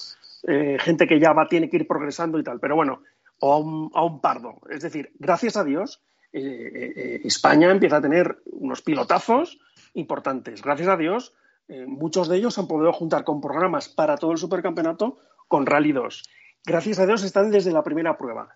[0.47, 2.59] Eh, gente que ya va, tiene que ir progresando y tal.
[2.61, 3.03] Pero bueno,
[3.39, 4.61] o a un, a un Pardo.
[4.69, 6.03] Es decir, gracias a Dios,
[6.33, 9.59] eh, eh, España empieza a tener unos pilotazos
[9.95, 10.61] importantes.
[10.63, 11.35] Gracias a Dios,
[11.69, 15.93] eh, muchos de ellos han podido juntar con programas para todo el supercampeonato con Rally
[15.93, 16.23] 2.
[16.65, 18.49] Gracias a Dios están desde la primera prueba.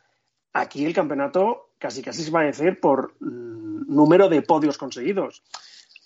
[0.52, 5.42] Aquí el campeonato casi casi se va a decir por mm, número de podios conseguidos.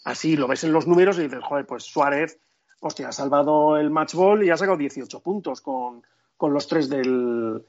[0.04, 2.38] Así lo ves en los números y dices, joder, pues Suárez,
[2.80, 6.02] hostia, ha salvado el match ball y ha sacado 18 puntos con,
[6.36, 7.64] con los tres del,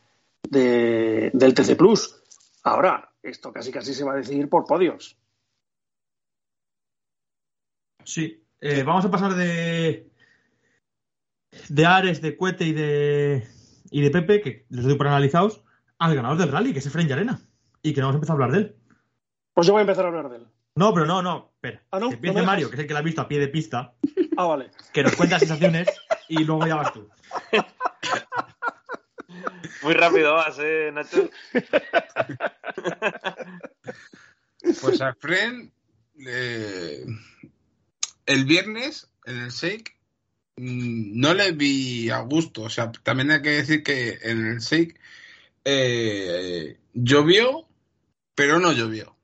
[0.49, 2.21] de- del TC Plus.
[2.63, 5.17] Ahora, esto casi casi se va a decidir por podios.
[8.03, 8.43] Sí.
[8.61, 10.07] Eh, vamos a pasar de.
[11.67, 13.47] De Ares, de Cuete y de.
[13.89, 15.63] Y de Pepe, que los doy por analizados,
[15.99, 17.41] al ganador del rally, que es Efren Llarena.
[17.83, 18.75] Y que no vamos a empezar a hablar de él.
[19.53, 20.47] Pues yo voy a empezar a hablar de él.
[20.75, 21.51] No, pero no, no.
[21.55, 21.81] Espera.
[21.91, 22.09] Ah, ¿no?
[22.09, 23.47] Que empiece ¿No me Mario, que es el que la ha visto a pie de
[23.49, 23.93] pista,
[24.37, 24.71] Ah, vale.
[24.93, 25.89] que nos cuenta sensaciones
[26.29, 27.09] y luego ya vas tú.
[29.83, 31.29] Muy rápido vas, ¿eh, Nacho?
[34.81, 35.71] Pues a Fren,
[36.25, 37.03] eh,
[38.31, 39.97] el viernes en el Shake
[40.57, 42.63] mm, no le vi a gusto.
[42.63, 44.99] O sea, también hay que decir que en el Shake
[45.65, 47.67] eh, llovió,
[48.35, 49.15] pero no llovió.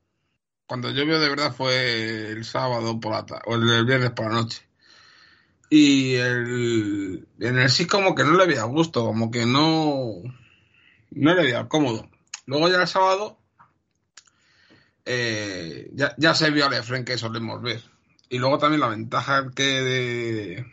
[0.68, 4.42] Cuando llovió de verdad fue el sábado por la tarde, o el, viernes por la
[4.42, 4.64] noche.
[5.70, 10.22] Y en el sí como que no le veía gusto, como que no,
[11.12, 12.10] no le veía cómodo.
[12.46, 13.38] Luego ya el sábado
[15.06, 17.82] eh, ya, ya se vio al Efren que solemos ver.
[18.30, 20.66] Y luego también la ventaja que de,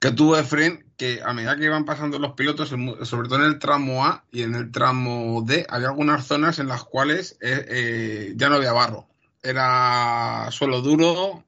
[0.00, 3.58] que tuvo Efren, que a medida que iban pasando los pilotos, sobre todo en el
[3.58, 8.32] tramo A y en el tramo D, había algunas zonas en las cuales eh, eh,
[8.36, 9.06] ya no había barro.
[9.42, 11.44] Era suelo duro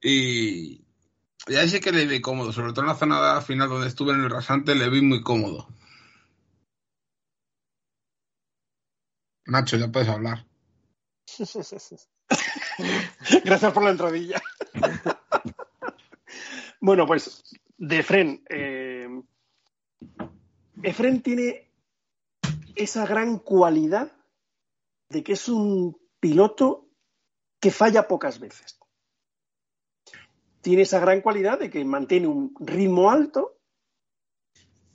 [0.00, 0.84] y,
[1.48, 4.12] y ahí sí que le vi cómodo, sobre todo en la zona final donde estuve
[4.12, 5.68] en el rasante, le vi muy cómodo.
[9.46, 10.46] Nacho, ya puedes hablar.
[13.44, 14.40] Gracias por la entradilla.
[16.80, 17.42] bueno, pues
[17.78, 18.44] de Efren.
[18.48, 19.08] Eh,
[20.82, 21.70] Efren tiene
[22.74, 24.12] esa gran cualidad
[25.08, 26.88] de que es un piloto
[27.60, 28.78] que falla pocas veces.
[30.60, 33.58] Tiene esa gran cualidad de que mantiene un ritmo alto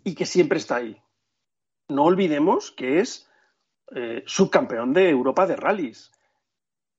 [0.04, 1.02] y que siempre está ahí.
[1.88, 3.30] No olvidemos que es
[3.96, 6.12] eh, subcampeón de Europa de rallies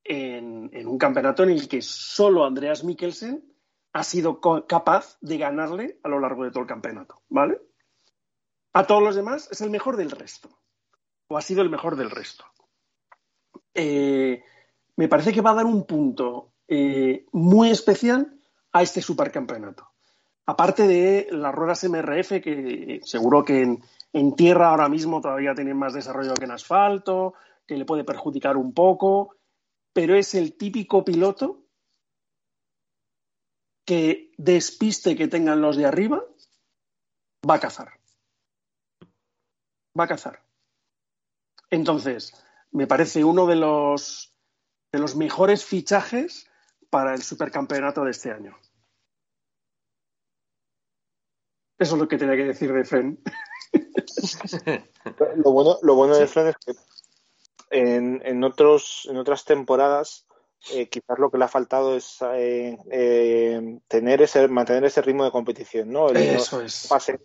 [0.05, 3.45] en, un campeonato en el que solo Andreas Mikkelsen
[3.93, 7.61] ha sido capaz de ganarle a lo largo de todo el campeonato, ¿vale?
[8.73, 10.49] A todos los demás es el mejor del resto,
[11.29, 12.45] o ha sido el mejor del resto.
[13.75, 14.43] Eh,
[14.97, 18.39] me parece que va a dar un punto eh, muy especial
[18.73, 19.89] a este supercampeonato.
[20.47, 25.77] Aparte de las ruedas MRF, que seguro que en, en tierra ahora mismo todavía tienen
[25.77, 27.35] más desarrollo que en asfalto,
[27.67, 29.37] que le puede perjudicar un poco,
[29.93, 31.67] pero es el típico piloto
[33.87, 36.25] que despiste que tengan los de arriba,
[37.49, 37.93] va a cazar.
[39.99, 40.43] Va a cazar.
[41.71, 42.33] Entonces,
[42.71, 44.35] me parece uno de los,
[44.93, 46.49] de los mejores fichajes
[46.91, 48.57] para el supercampeonato de este año.
[51.79, 53.23] Eso es lo que tenía que decir de Fren.
[55.37, 56.73] Lo bueno, lo bueno de Fren es que
[57.73, 60.27] en, en, otros, en otras temporadas
[60.71, 65.25] eh, quizás lo que le ha faltado es eh, eh, tener ese, mantener ese ritmo
[65.25, 66.09] de competición, ¿no?
[66.09, 66.87] El que Eso no es.
[66.89, 67.19] pase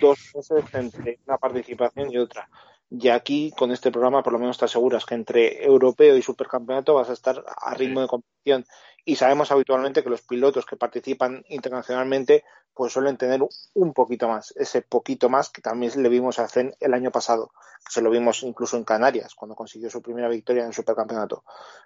[0.00, 2.48] dos meses entre una participación y otra.
[2.90, 6.94] Y aquí, con este programa, por lo menos te aseguras que entre europeo y supercampeonato
[6.94, 8.64] vas a estar a ritmo de competición.
[9.04, 12.44] Y sabemos habitualmente que los pilotos que participan internacionalmente
[12.78, 13.40] pues suelen tener
[13.74, 17.50] un poquito más, ese poquito más que también le vimos a Zen el año pasado,
[17.84, 21.42] que se lo vimos incluso en Canarias, cuando consiguió su primera victoria en el supercampeonato,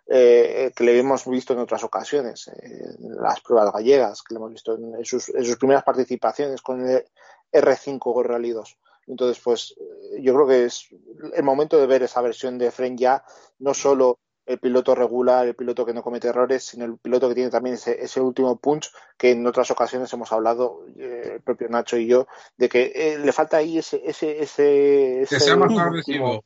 [0.07, 4.39] eh, que le hemos visto en otras ocasiones, eh, en las pruebas gallegas, que le
[4.39, 7.07] hemos visto en sus, en sus primeras participaciones con el
[7.51, 8.79] R5 Rally 2.
[9.07, 9.75] Entonces, pues
[10.21, 10.89] yo creo que es
[11.33, 13.25] el momento de ver esa versión de Fren ya,
[13.59, 17.35] no solo el piloto regular, el piloto que no comete errores, sino el piloto que
[17.35, 21.69] tiene también ese, ese último punch que en otras ocasiones hemos hablado, eh, el propio
[21.69, 22.27] Nacho y yo,
[22.57, 24.03] de que eh, le falta ahí ese...
[24.05, 26.45] ese, ese, ese Que sea más agresivo.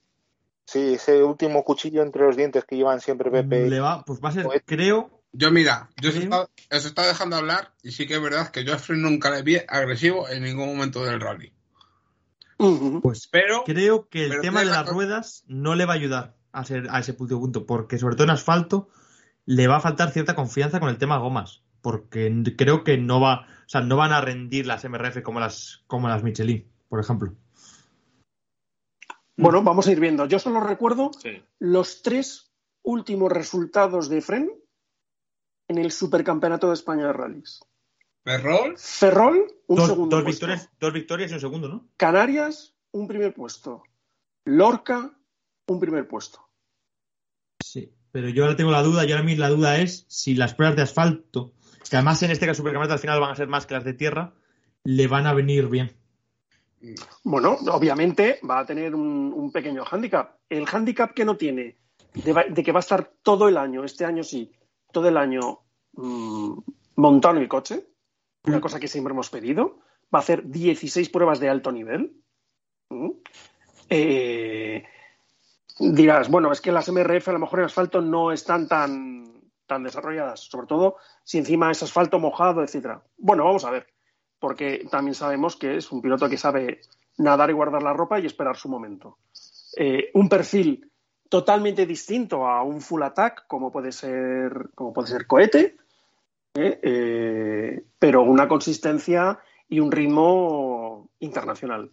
[0.67, 3.71] Sí, ese último cuchillo entre los dientes que llevan siempre Pepe.
[3.71, 4.65] Le va, pues va a ser, Poeta.
[4.67, 8.51] creo, Yo, mira, yo os está, os está dejando hablar y sí que es verdad
[8.51, 11.53] que Fren nunca le vi agresivo en ningún momento del rally.
[13.03, 16.35] Pues Pero creo que el pero tema de las ruedas no le va a ayudar
[16.61, 18.89] a, ser, a ese punto punto, porque sobre todo en asfalto
[19.45, 23.47] le va a faltar cierta confianza con el tema gomas, porque creo que no va,
[23.67, 27.35] o sea, no van a rendir las MRF como las como las Michelin, por ejemplo.
[29.37, 30.25] Bueno, vamos a ir viendo.
[30.27, 31.43] Yo solo recuerdo Sí.
[31.59, 32.53] los tres
[32.83, 34.51] últimos resultados de Fren
[35.69, 37.61] en el Supercampeonato de España de Rallys.
[38.25, 40.47] Ferrol, Ferrol, un dos, segundo dos puesto.
[40.47, 41.87] victorias, dos victorias y un segundo, ¿no?
[41.97, 43.83] Canarias, un primer puesto.
[44.45, 45.13] Lorca,
[45.69, 46.46] un primer puesto.
[47.67, 50.55] Sí, pero yo ahora tengo la duda, y ahora mismo la duda es si las
[50.55, 51.53] pruebas de asfalto,
[51.91, 53.93] que además en este caso supercampeonato al final van a ser más que las de
[53.93, 54.35] tierra,
[54.85, 55.91] le van a venir bien.
[57.25, 60.37] Bueno, obviamente va a tener un, pequeño hándicap.
[60.49, 61.77] El hándicap que no tiene,
[62.15, 64.53] de, que va a estar todo el año, este año sí,
[64.93, 65.59] todo el año
[65.95, 66.59] mm,
[66.95, 67.85] montado en el coche,
[68.45, 69.81] una cosa que siempre hemos pedido.
[70.15, 72.13] Va a hacer 16 pruebas de alto nivel.
[72.91, 73.11] ¿Mm?
[73.91, 74.85] Eh,
[75.79, 79.25] dirás, bueno, es que las MRF a lo mejor en asfalto no están tan,
[79.67, 83.03] tan desarrolladas, sobre todo si encima es asfalto mojado, etcétera.
[83.19, 83.87] Bueno, vamos a ver,
[84.39, 86.81] porque también sabemos que es un piloto que sabe
[87.19, 89.19] nadar y guardar la ropa y esperar su momento.
[89.77, 90.91] Eh, un perfil
[91.29, 95.77] totalmente distinto a un full attack, como puede ser, como puede ser cohete,
[96.55, 96.81] ¿eh?
[96.83, 101.91] Eh, pero una consistencia y un ritmo internacional.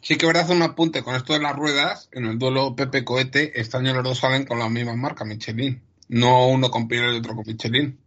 [0.00, 3.60] Sí que verdad un apunte con esto de las ruedas, en el duelo Pepe Cohete,
[3.60, 5.82] este año los dos salen con la misma marca, Michelin.
[6.08, 7.98] No uno con Pirelli y otro con Michelin.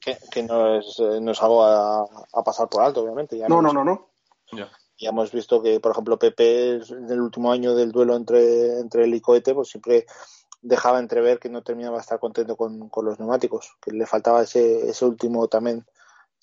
[0.00, 3.36] Que, que no, es, eh, no es algo a, a pasar por alto, obviamente.
[3.38, 4.08] Ya No, hemos- no, no,
[4.52, 4.68] no.
[4.98, 9.04] Ya hemos visto que, por ejemplo, Pepe en el último año del duelo entre, entre
[9.04, 10.06] él y Cohete, pues siempre
[10.62, 14.42] dejaba entrever que no terminaba de estar contento con, con los neumáticos, que le faltaba
[14.42, 15.84] ese, ese último también,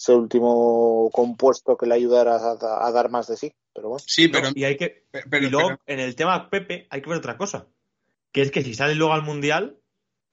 [0.01, 3.53] ese último compuesto que le ayudara a, a dar más de sí.
[3.73, 5.05] Pero bueno, Sí, pero, Y hay que.
[5.11, 7.67] pe- pero- y luego, pero- en el tema Pepe, hay que ver otra cosa.
[8.31, 9.79] Que es que si sale luego al mundial,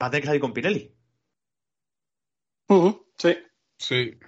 [0.03, 0.95] va a tener que salir con Pirelli.
[2.69, 3.37] Ujú, Sí.
[3.79, 4.19] Sí.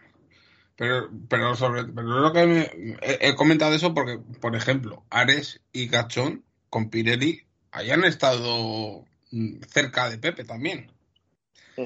[0.77, 5.61] Pero, pero sobre pero lo que me- he, he comentado eso porque, por ejemplo, Ares
[5.73, 10.91] y Gachón con Pirelli hayan estado mm, cerca de Pepe también.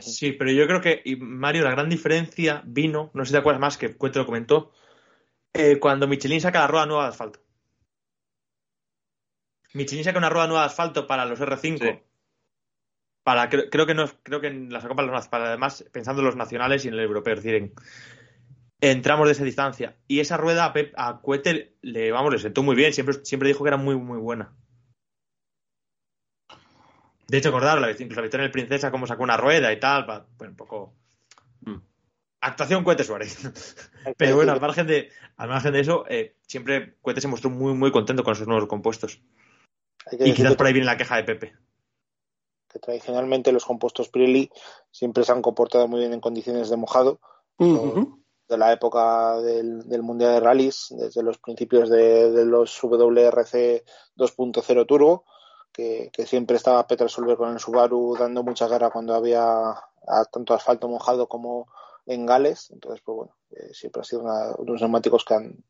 [0.01, 3.39] Sí, pero yo creo que, y Mario, la gran diferencia vino, no sé si te
[3.39, 4.73] acuerdas más que Cuento lo comentó,
[5.53, 7.41] eh, cuando Michelin saca la rueda nueva de asfalto.
[9.73, 11.79] Michelin saca una rueda nueva de asfalto para los R5.
[11.79, 12.03] Sí.
[13.23, 16.21] Para, creo, creo que no, creo que en la sacó para los para además pensando
[16.21, 17.73] en los nacionales y en el europeo, es decir, en,
[18.81, 19.97] en tramos de esa distancia.
[20.07, 23.49] Y esa rueda a, Pep, a Cuete le, vamos, le sentó muy bien, siempre, siempre
[23.49, 24.53] dijo que era muy, muy buena.
[27.29, 29.81] De hecho, acordaros, la, incluso la victoria en el Princesa, cómo sacó una rueda y
[29.81, 30.95] tal, pa- bueno, un poco.
[31.63, 31.77] Mm.
[32.43, 33.39] Actuación Cuete Suárez.
[34.19, 37.73] Pero bueno, al margen de, al margen de eso, eh, siempre Cuete se mostró muy,
[37.75, 39.21] muy contento con sus nuevos compuestos.
[40.13, 41.55] Y quizás por ahí viene la queja de Pepe.
[42.69, 44.51] que tradicionalmente los compuestos Pirelli
[44.91, 47.21] siempre se han comportado muy bien en condiciones de mojado.
[48.47, 53.85] De la época del, del Mundial de Rallys, desde los principios de, de los WRC
[54.19, 55.25] 2.0 Turbo,
[55.75, 60.25] que, que siempre estaba Peter Solberg con el Subaru dando mucha guerra cuando había a-
[60.33, 61.69] tanto asfalto mojado como
[62.07, 62.71] en Gales.
[62.71, 65.65] Entonces, pues bueno, eh, siempre ha sido una- unos neumáticos que han,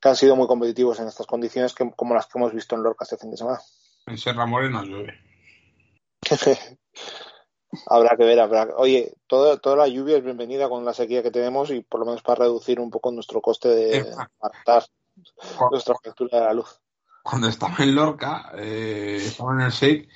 [0.00, 2.82] que han sido muy competitivos en estas condiciones, que, como las que hemos visto en
[2.84, 3.60] Lorca este fin de semana.
[4.06, 5.14] En Serra Morena llueve.
[7.86, 11.30] Habrá que ver, habrá Oye, toda, toda la lluvia es bienvenida con la sequía que
[11.30, 14.00] tenemos y por lo menos para reducir un poco nuestro coste de
[15.58, 16.80] Cu- nuestra factura de la luz.
[17.22, 20.08] Cuando estaba en Lorca, eh, estaba en el SEIC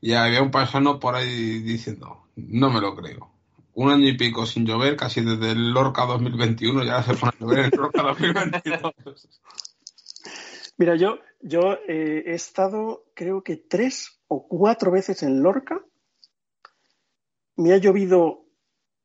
[0.00, 3.30] y había un paisano por ahí diciendo, no me lo creo.
[3.74, 7.40] Un año y pico sin llover, casi desde el Lorca 2021, ya se pone a
[7.40, 8.92] llover en Lorca 2022.
[10.78, 15.80] Mira, yo, yo eh, he estado creo que tres o cuatro veces en Lorca.
[17.56, 18.44] Me ha llovido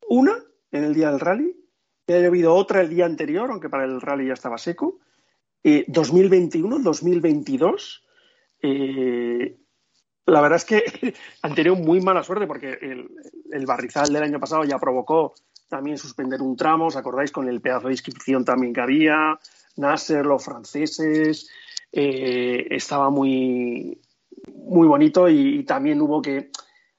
[0.10, 0.34] una
[0.72, 1.56] en el día del rally,
[2.08, 5.00] me ha llovido otra el día anterior, aunque para el rally ya estaba seco.
[5.64, 8.04] Eh, 2021, 2022.
[8.64, 9.58] eh,
[10.26, 10.84] la verdad es que
[11.42, 15.34] han tenido muy mala suerte porque el, barrizal del año pasado ya provocó
[15.68, 19.40] también suspender un tramo, ¿os acordáis con el pedazo de inscripción también que había?
[19.78, 21.50] Nasser, los franceses,
[21.92, 24.00] eh, estaba muy,
[24.54, 26.52] muy bonito y, también hubo que,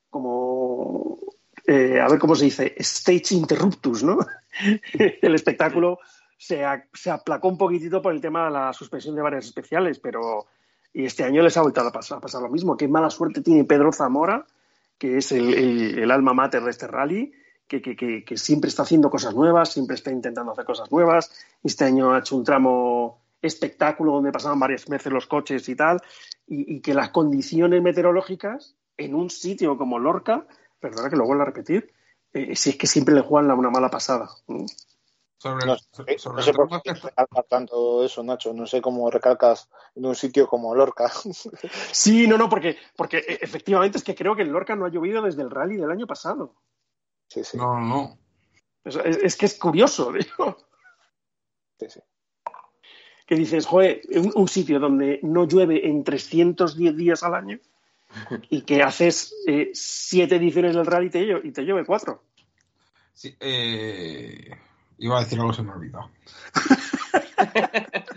[0.08, 1.18] como,
[1.66, 4.18] eh, a ver cómo se dice, stage interruptus, ¿no?
[5.22, 5.98] el espectáculo
[6.42, 10.46] se, aplacó un poquitito por el tema de la suspensión de varias especiales, pero
[10.92, 12.76] y este año les ha vuelto a pasar, lo mismo.
[12.76, 14.44] Qué mala suerte tiene Pedro Zamora,
[14.98, 17.32] que es el, alma mater de este rally,
[17.68, 21.32] que, siempre está haciendo cosas nuevas, siempre está intentando hacer cosas nuevas.
[21.62, 26.02] Este año ha hecho un tramo espectáculo donde pasaban varias veces los coches y tal,
[26.48, 30.44] y, que las condiciones meteorológicas en un sitio como Lorca,
[30.80, 31.92] perdona que lo vuelva a repetir,
[32.32, 34.28] eh, si es que siempre le juegan una mala pasada.
[35.42, 38.52] Sobre, No, sobre, sé- sobre no sé por qué recalcar tanto eso, Nacho.
[38.54, 41.10] No sé cómo recalcas en un sitio como Lorca.
[41.92, 44.88] Sí, no, no, porque, porque eh, efectivamente es que creo que en Lorca no ha
[44.88, 46.54] llovido desde el rally del año pasado.
[47.26, 48.18] sí, sí, No, no, no.
[48.84, 50.56] Es, es- es que es curioso, digo,
[51.80, 52.00] sí, sí.
[53.26, 57.58] que dices, joder, un, un sitio donde no llueve en 310 días al año
[58.48, 62.22] y que haces eh, siete ediciones del rally y te, llo- y te llueve cuatro.
[63.12, 64.50] Sí, eh,
[64.98, 66.10] iba a decir algo, se me ha olvidado.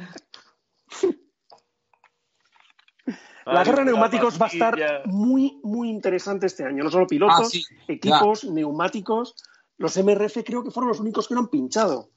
[3.46, 6.84] La guerra de neumáticos va a estar muy, muy interesante este año.
[6.84, 9.36] No solo pilotos, Ah, sí, equipos, neumáticos.
[9.78, 12.10] Los MRF creo que fueron los únicos que no han pinchado.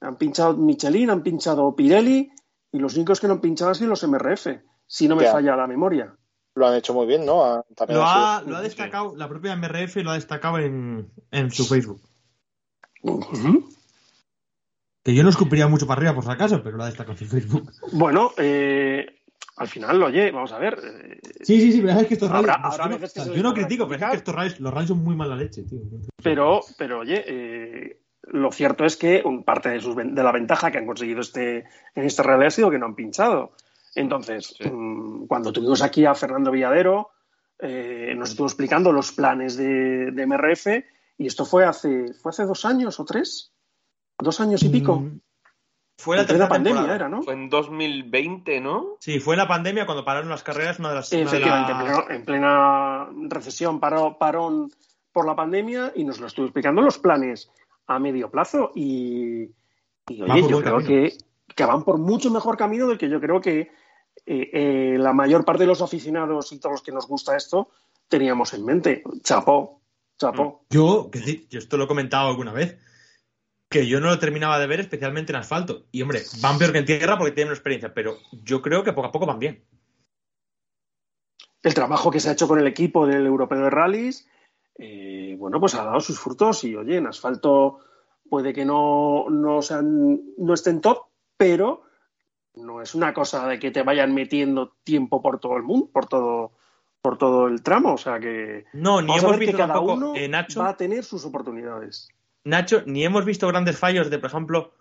[0.00, 2.30] Han pinchado Michelin, han pinchado Pirelli
[2.72, 4.48] y los únicos que no han pinchado han sido los MRF,
[4.86, 5.32] si no me Ya.
[5.32, 6.14] falla la memoria.
[6.54, 7.42] Lo han hecho muy bien, ¿no?
[7.42, 11.64] Ah, También Lo ha lo destacado, la propia MRF lo ha destacado en, en su
[11.64, 12.02] Facebook.
[13.02, 13.66] Ujú.
[15.06, 17.28] Que yo no escupiría mucho para arriba por si acaso, pero lo ha destacado en
[17.28, 17.70] Facebook.
[17.92, 19.06] Bueno, eh,
[19.58, 20.76] al final, oye, vamos a ver.
[20.82, 23.22] eh, Sí, sí, sí, pero es que estos habrá yo no- veces que o sea,
[23.22, 25.14] se yo les no podrá critico, pero es que estos rallies, los rallies son muy
[25.14, 25.78] mala leche, tío.
[26.20, 28.00] Pero, pero oye, eh,
[28.32, 31.58] lo cierto es que parte de, sus, ven- de la ventaja que han conseguido este,
[31.94, 33.52] en este rally ha sido que no han pinchado.
[33.94, 34.68] Entonces, Sí.
[34.68, 37.10] mm, cuando tuvimos aquí a Fernando Villadero,
[37.60, 40.66] eh, nos estuvo explicando los planes de, de MRF
[41.16, 43.52] y esto fue hace, fue hace dos años o tres,
[44.18, 45.00] dos años y pico.
[45.00, 45.20] Mm,
[45.98, 46.96] Fue la tercera pandemia temporada.
[46.96, 47.22] era, ¿no?
[47.22, 48.96] Fue en 2020, ¿no?
[49.00, 51.10] Sí, fue en la pandemia cuando pararon las carreras, una de las...
[51.10, 54.70] de Efectivamente, en, plena recesión, paró, parón
[55.12, 57.50] por la pandemia y nos lo estuvo explicando los planes
[57.86, 59.50] a medio plazo y,
[60.08, 61.16] oye, yo creo que,
[61.54, 63.70] que van por mucho mejor camino del que yo creo que
[64.26, 67.70] eh, eh, la mayor parte de los aficionados y todos los que nos gusta esto
[68.08, 69.02] teníamos en mente.
[69.22, 69.80] Chapó,
[70.18, 70.64] chapó.
[70.70, 72.78] Yo, que sí, yo esto lo he comentado alguna vez,
[73.68, 75.86] que yo no lo terminaba de ver especialmente en asfalto.
[75.90, 79.08] Y hombre, van peor que en tierra porque tienen experiencia, pero yo creo que poco
[79.08, 79.64] a poco van bien.
[81.62, 84.28] El trabajo que se ha hecho con el equipo del Europeo de Rallys,
[84.78, 87.80] eh, bueno, pues ha dado sus frutos y, oye, en asfalto
[88.28, 91.06] puede que no, no, sean, no estén top,
[91.36, 91.82] pero
[92.54, 96.06] no es una cosa de que te vayan metiendo tiempo por todo el mundo, por
[96.06, 96.52] todo,
[97.02, 97.94] por todo el tramo.
[97.94, 100.76] O sea que No, ni hemos que visto cada tampoco, uno eh, Nacho, va a
[100.76, 102.08] tener sus oportunidades.
[102.46, 104.72] Nacho, ni hemos visto grandes fallos de, por ejemplo,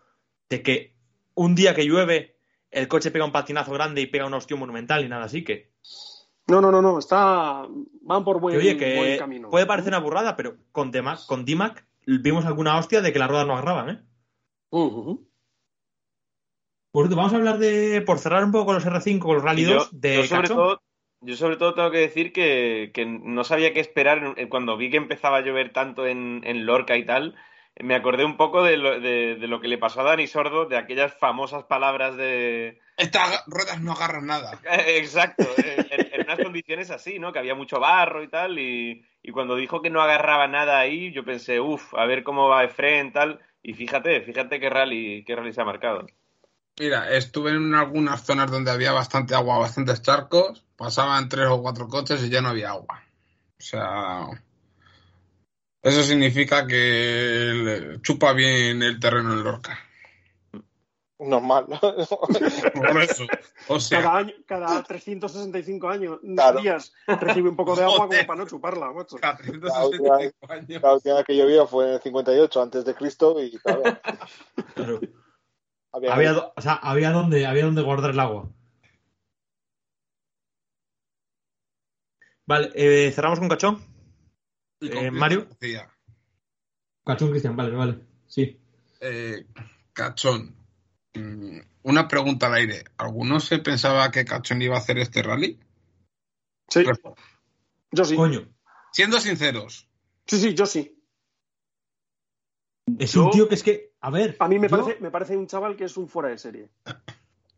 [0.49, 0.95] de que
[1.34, 2.38] un día que llueve
[2.70, 5.72] el coche pega un patinazo grande y pega un hostia monumental y nada así que,
[6.47, 7.66] No, no, no, no, está,
[8.01, 9.49] van por buen, que, oye, buen que camino.
[9.49, 13.30] puede parecer una burrada, pero con, Demac, con Dimac vimos alguna hostia de que las
[13.30, 14.01] ruedas no agarraban, ¿eh?
[16.93, 19.63] Cierto, vamos a hablar de, por cerrar un poco con los R5, con los Rally
[19.63, 20.82] yo, 2 de yo sobre todo,
[21.22, 24.97] yo sobre todo tengo que decir que, que no sabía qué esperar cuando vi que
[24.97, 27.36] empezaba a llover tanto en, en Lorca y tal.
[27.82, 30.66] Me acordé un poco de lo, de, de lo que le pasó a Dani Sordo,
[30.66, 32.80] de aquellas famosas palabras de...
[32.96, 34.60] Estas ruedas no agarran nada.
[34.88, 37.34] Exacto, eh, en, en unas condiciones así, ¿no?
[37.34, 41.12] Que había mucho barro y tal, y, y cuando dijo que no agarraba nada ahí,
[41.12, 45.36] yo pensé, uff, a ver cómo va Efren, tal, y fíjate, fíjate qué rally, qué
[45.36, 46.06] rally se ha marcado.
[46.80, 51.88] Mira, estuve en algunas zonas donde había bastante agua, bastantes charcos, pasaban tres o cuatro
[51.88, 53.04] coches y ya no había agua.
[53.58, 54.28] O sea,
[55.86, 59.80] eso significa que chupa bien el terreno en Lorca.
[61.18, 61.66] Normal.
[62.74, 63.24] Por eso.
[63.70, 66.60] O sea, Cada año, cada 365 años, Claro.
[66.60, 69.16] días, recibe un poco de agua como para no chuparla, macho.
[69.18, 70.82] cada 365 años.
[70.84, 73.84] La última que llovió fue en el 58 antes de Cristo y claro,
[74.76, 75.00] Claro.
[75.94, 78.50] había, Había, o sea, había donde, había donde guardar el agua.
[82.46, 83.95] Vale, eh, cerramos con Cachón.
[84.92, 85.46] Eh, Mario.
[85.50, 85.90] García.
[87.06, 88.00] Cachón Cristian, vale, vale.
[88.28, 88.60] Sí.
[89.02, 89.46] Eh,
[89.94, 90.56] Cachón.
[91.14, 92.84] Mm, Una pregunta al aire.
[92.98, 95.60] ¿Alguno se pensaba que Cachón iba a hacer este rally?
[96.68, 96.84] Sí,
[97.92, 98.16] yo sí.
[98.16, 98.48] Coño.
[98.92, 99.88] Siendo sinceros,
[100.26, 100.92] Sí, sí, yo sí.
[103.00, 104.36] Es Yo- un tío que es que, a ver.
[104.40, 106.70] A mí me yo- parece, me parece un chaval que es un fuera de serie.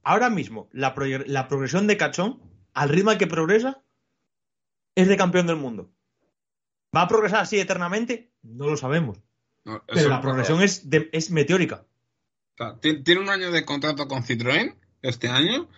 [0.04, 0.94] Ahora mismo, la,
[1.26, 2.42] la progresión de Cachón,
[2.74, 3.82] al ritmo al que progresa,
[4.96, 5.90] es de campeón del mundo.
[6.98, 8.32] ¿Va a progresar así eternamente?
[8.42, 9.20] No lo sabemos.
[9.66, 11.86] no, Pero la progresión es, de- es meteórica.
[12.82, 14.74] Tiene un año de contrato con Citroën
[15.04, 15.70] este año.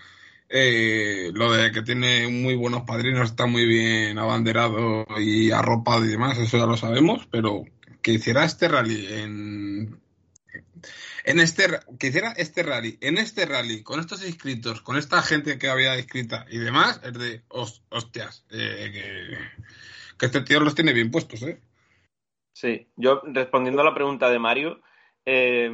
[0.47, 6.07] Eh, lo de que tiene muy buenos padrinos está muy bien abanderado y arropado y
[6.07, 7.65] demás, eso ya lo sabemos, pero
[8.01, 9.99] que hiciera este rally en
[11.25, 11.67] en este
[11.99, 15.97] que hiciera este rally en este rally con estos inscritos con esta gente que había
[15.99, 19.37] inscrita y demás es de hos- hostias eh, que,
[20.19, 21.59] que este tío los tiene bien puestos eh
[22.53, 24.81] Sí, yo respondiendo a la pregunta de Mario,
[25.25, 25.71] eh,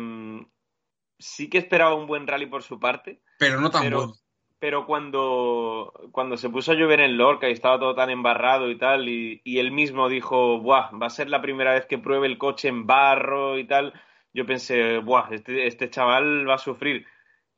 [1.18, 4.14] sí que esperaba un buen rally por su parte, pero no tan Pero- bueno
[4.58, 8.78] pero cuando, cuando se puso a llover en Lorca y estaba todo tan embarrado y
[8.78, 12.26] tal, y, y él mismo dijo, Buah, va a ser la primera vez que pruebe
[12.26, 13.94] el coche en barro y tal,
[14.34, 17.06] yo pensé, Buah, este, este chaval va a sufrir.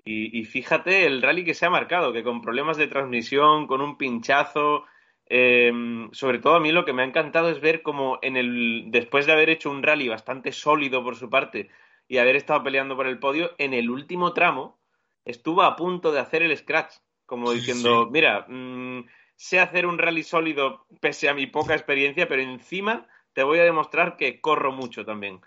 [0.03, 3.79] Y, y fíjate el rally que se ha marcado, que con problemas de transmisión, con
[3.79, 4.83] un pinchazo,
[5.29, 5.71] eh,
[6.11, 9.25] sobre todo a mí lo que me ha encantado es ver como en el, después
[9.25, 11.69] de haber hecho un rally bastante sólido por su parte
[12.07, 14.79] y haber estado peleando por el podio, en el último tramo
[15.25, 18.09] estuvo a punto de hacer el scratch, como Sí, diciendo, sí.
[18.11, 19.05] mira, mm,
[19.35, 23.65] sé hacer un rally sólido pese a mi poca experiencia, pero encima te voy a
[23.65, 25.41] demostrar que corro mucho también.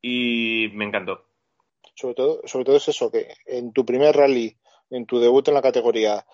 [0.00, 1.26] Y me encantó.
[1.94, 4.56] Sobre todo, sobre todo es eso, que en tu primer rally,
[4.90, 6.26] en tu debut en la categoría,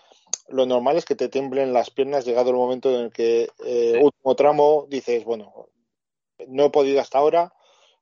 [0.48, 3.92] lo normal es que te temblen las piernas llegado el momento en el que eh,
[3.94, 4.00] Sí.
[4.02, 5.68] último tramo dices, bueno,
[6.48, 7.54] no he podido hasta ahora,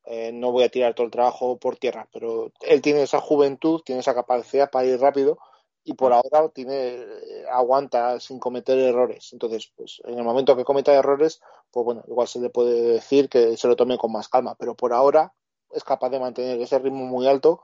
[0.07, 3.82] eh, no voy a tirar todo el trabajo por tierra, pero él tiene esa juventud,
[3.84, 5.38] tiene esa capacidad para ir rápido
[5.84, 9.32] y por ahora tiene eh, aguanta sin cometer errores.
[9.32, 13.28] Entonces, pues en el momento que cometa errores, pues bueno, igual se le puede decir
[13.28, 15.34] que se lo tome con más calma, pero por ahora
[15.70, 17.62] es capaz de mantener ese ritmo muy alto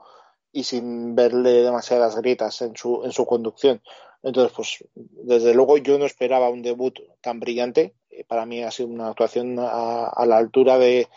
[0.51, 3.81] y sin verle demasiadas grietas en su, en su conducción.
[4.23, 7.95] Entonces, pues desde luego yo no esperaba un debut tan brillante.
[8.09, 11.07] Eh, Para mí ha sido una actuación a, a la altura de,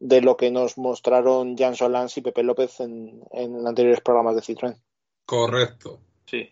[0.00, 4.42] de lo que nos mostraron Jan Solans y Pepe López en, en anteriores programas de
[4.42, 4.76] Citroën.
[5.24, 6.00] Correcto.
[6.26, 6.50] Sí.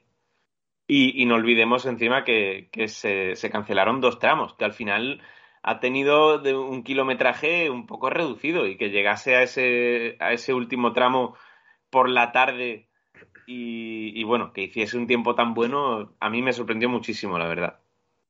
[0.86, 5.20] Y, y no olvidemos encima que, que se, se cancelaron dos tramos, que al final
[5.62, 10.54] ha tenido de un kilometraje un poco reducido y que llegase a ese, a ese
[10.54, 11.34] último tramo
[11.90, 12.88] por la tarde
[13.46, 17.46] y, y bueno, que hiciese un tiempo tan bueno, a mí me sorprendió muchísimo, la
[17.46, 17.78] verdad.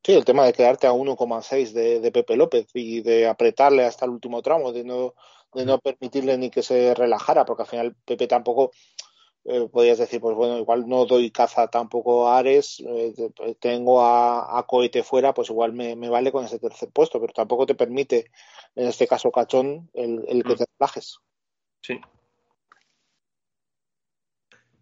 [0.03, 4.05] Sí, el tema de quedarte a 1,6 de, de Pepe López y de apretarle hasta
[4.05, 5.13] el último tramo, de no,
[5.53, 8.71] de no permitirle ni que se relajara, porque al final Pepe tampoco
[9.43, 14.01] eh, podías decir, pues bueno, igual no doy caza tampoco a Ares, eh, te- tengo
[14.01, 17.65] a, a Cohete fuera, pues igual me, me vale con ese tercer puesto, pero tampoco
[17.65, 18.31] te permite,
[18.75, 20.57] en este caso Cachón, el, el que Mm.
[20.57, 21.17] te relajes.
[21.81, 21.99] Sí.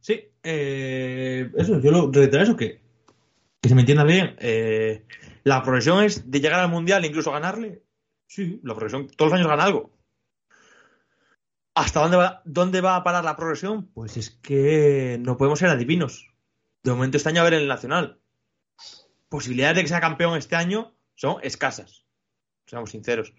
[0.08, 2.82] Sí, eh, eso, yo lo reitero eso, que,
[3.60, 4.38] que se me entienda bien.
[4.40, 5.06] eh,
[5.44, 7.84] la progresión es de llegar al mundial e incluso ganarle.
[8.26, 9.92] Sí, la progresión, todos los años gana algo.
[11.76, 13.88] ¿Hasta dónde va, dónde va a parar la progresión?
[13.94, 16.34] Pues es que no podemos ser adivinos.
[16.84, 18.22] De momento este año a ver en el Nacional.
[19.28, 22.06] Posibilidades de que sea campeón este año son escasas.
[22.66, 23.34] Seamos sinceros.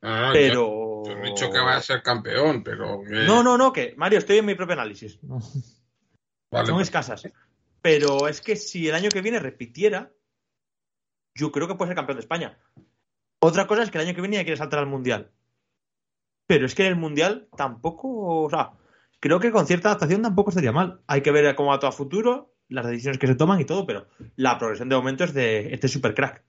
[0.00, 1.02] Pero.
[1.06, 3.00] yo, yo no he dicho que vaya a ser campeón, pero.
[3.08, 5.18] que- No, no, no, que Mario, estoy en mi propio análisis.
[5.22, 5.38] No.
[6.50, 7.28] Vale, son pues, escasas.
[7.82, 10.10] Pero es que si el año que viene repitiera,
[11.34, 12.58] yo creo que puede ser campeón de España.
[13.40, 15.30] Otra cosa es que el año que viene ya quiere saltar al Mundial.
[16.46, 18.72] Pero es que en el Mundial tampoco, o sea,
[19.20, 21.00] creo que con cierta adaptación tampoco estaría mal.
[21.06, 23.86] Hay que ver cómo va todo a futuro, las decisiones que se toman y todo,
[23.86, 26.42] pero la progresión de momento es de este super crack.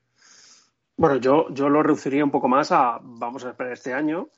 [0.98, 4.30] Bueno, yo, yo lo reduciría un poco más a vamos a esperar este año.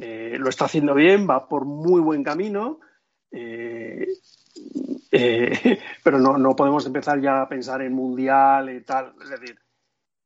[0.00, 2.80] Eh, lo está haciendo bien, va por muy buen camino.
[3.30, 4.06] eh,
[5.10, 9.14] eh, pero no, no podemos empezar ya a pensar en mundial y tal.
[9.22, 9.58] Es decir,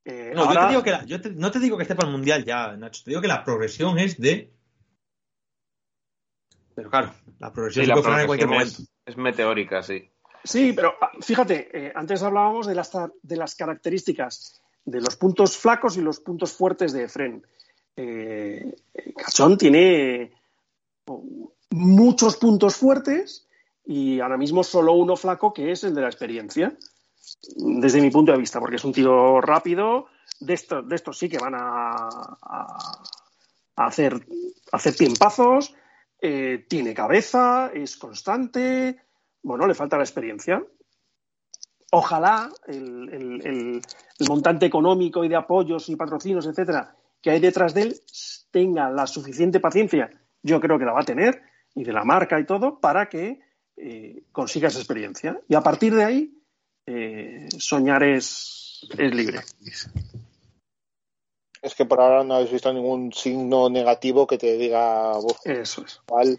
[0.04, 2.08] eh, No, yo te digo que la- yo te- no te digo que esté para
[2.08, 3.02] el Mundial ya, Nacho.
[3.04, 4.52] Te digo que la progresión es de.
[6.74, 8.82] Pero claro, la progresión Sí, la en cualquier progresión momento.
[8.82, 10.10] es, es meteórica, sí.
[10.44, 15.56] Sí, pero ah, fíjate, eh, antes hablábamos de las, de las características de los puntos
[15.56, 17.44] flacos y los puntos fuertes de Efren.
[17.96, 18.76] Eh,
[19.16, 20.32] Cachón tiene
[21.06, 23.45] oh, muchos puntos fuertes
[23.86, 26.76] y ahora mismo solo uno flaco que es el de la experiencia,
[27.56, 30.06] desde mi punto de vista, porque es un tiro rápido,
[30.40, 32.08] de estos, sí que van a,
[33.76, 34.14] hacer,
[34.72, 35.74] a hacer tiempazos,
[36.20, 39.00] eh, tiene cabeza, es constante,
[39.42, 40.62] bueno, le falta la experiencia.
[41.92, 43.82] Ojalá el- el
[44.28, 48.00] montante económico y de apoyos y patrocinios, etcétera, que hay detrás de él
[48.50, 50.10] tenga la suficiente paciencia,
[50.42, 51.42] yo creo que la va a tener,
[51.74, 53.40] y de la marca y todo, para que
[53.76, 55.40] eh, consiga esa experiencia.
[55.48, 56.32] Y a partir de ahí,
[56.86, 59.40] eh, soñar es, es libre.
[61.62, 65.84] Es que por ahora no habéis visto ningún signo negativo que te diga, "Buf, Eso
[65.84, 66.00] es.
[66.08, 66.38] igual,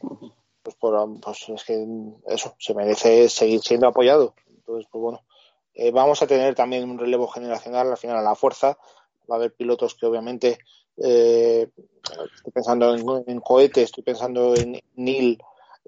[0.64, 1.86] pues, por, pues es que
[2.28, 4.36] eso, se merece seguir siendo apoyado.
[4.50, 5.22] Entonces, pues bueno,
[5.74, 8.78] eh, vamos a tener también un relevo generacional al final a la fuerza.
[9.30, 10.60] Va a haber pilotos que obviamente,
[10.98, 11.70] eh,
[12.36, 15.38] estoy pensando en, en cohete, estoy pensando en Neil,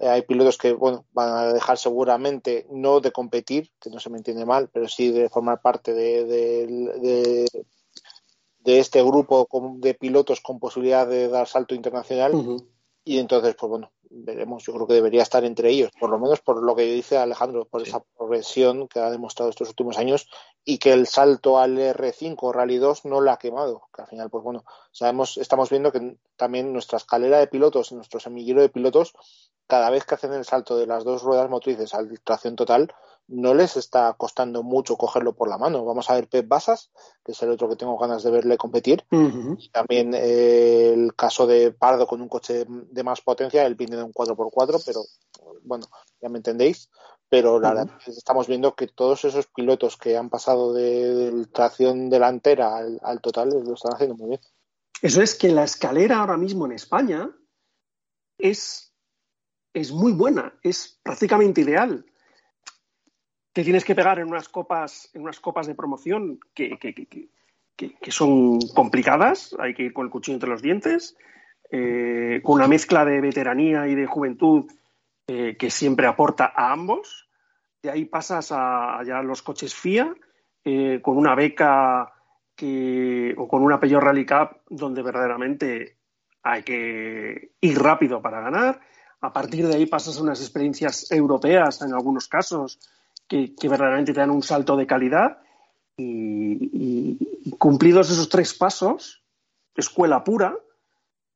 [0.02, 4.18] hay pilotos que bueno van a dejar seguramente no de competir, que no se me
[4.18, 6.68] entiende mal, pero sí de formar parte de, de,
[7.00, 7.66] de,
[8.60, 9.48] de este grupo
[9.78, 12.32] de pilotos con posibilidad de dar salto internacional.
[13.10, 14.64] Y entonces, pues bueno, veremos.
[14.64, 17.66] Yo creo que debería estar entre ellos, por lo menos por lo que dice Alejandro,
[17.66, 20.30] por esa progresión que ha demostrado estos últimos años
[20.64, 23.82] y que el salto al R5 Rally 2 no la ha quemado.
[23.92, 28.20] Que al final, pues bueno, sabemos, estamos viendo que también nuestra escalera de pilotos, nuestro
[28.20, 29.14] semillero de pilotos,
[29.66, 32.94] cada vez que hacen el salto de las dos ruedas motrices al tracción total,
[33.30, 35.86] no les está costando mucho cogerlo por la mano.
[35.86, 36.92] Vamos a ver Pep Basas,
[37.24, 39.06] que es el otro que tengo ganas de verle competir.
[39.12, 39.58] Ujú.
[39.72, 44.04] También eh, el caso de Pardo con un coche de más potencia, él viene de
[44.04, 45.04] un 4x4, pero
[45.64, 45.86] bueno,
[46.22, 46.90] ya me entendéis.
[47.30, 52.10] Pero la verdad estamos viendo que todos esos pilotos que han pasado de, de tracción
[52.10, 54.42] delantera al, al total lo están haciendo muy bien.
[55.02, 57.30] Eso es que la escalera ahora mismo en España
[58.40, 58.94] es,
[59.74, 62.04] es muy buena, es prácticamente ideal.
[63.54, 67.08] Te tienes que pegar en unas copas, en unas copas de promoción que, que- que-
[67.76, 71.16] que- son complicadas, hay que ir con el cuchillo entre los dientes,
[71.72, 74.66] eh, con una mezcla de veteranía y de juventud
[75.28, 77.30] eh, que siempre aporta a ambos.
[77.82, 80.14] De ahí pasas a, a ya los coches FIA,
[80.66, 82.12] eh, con una beca
[82.56, 85.98] que, o con una Peugeot Rally Cup donde verdaderamente
[86.44, 88.82] hay que ir rápido para ganar.
[89.22, 92.80] A partir de ahí pasas a unas experiencias europeas en algunos casos
[93.30, 95.38] que, que verdaderamente te dan un salto de calidad
[96.00, 97.18] y,
[97.58, 99.24] cumplidos esos tres pasos,
[99.76, 100.58] escuela pura,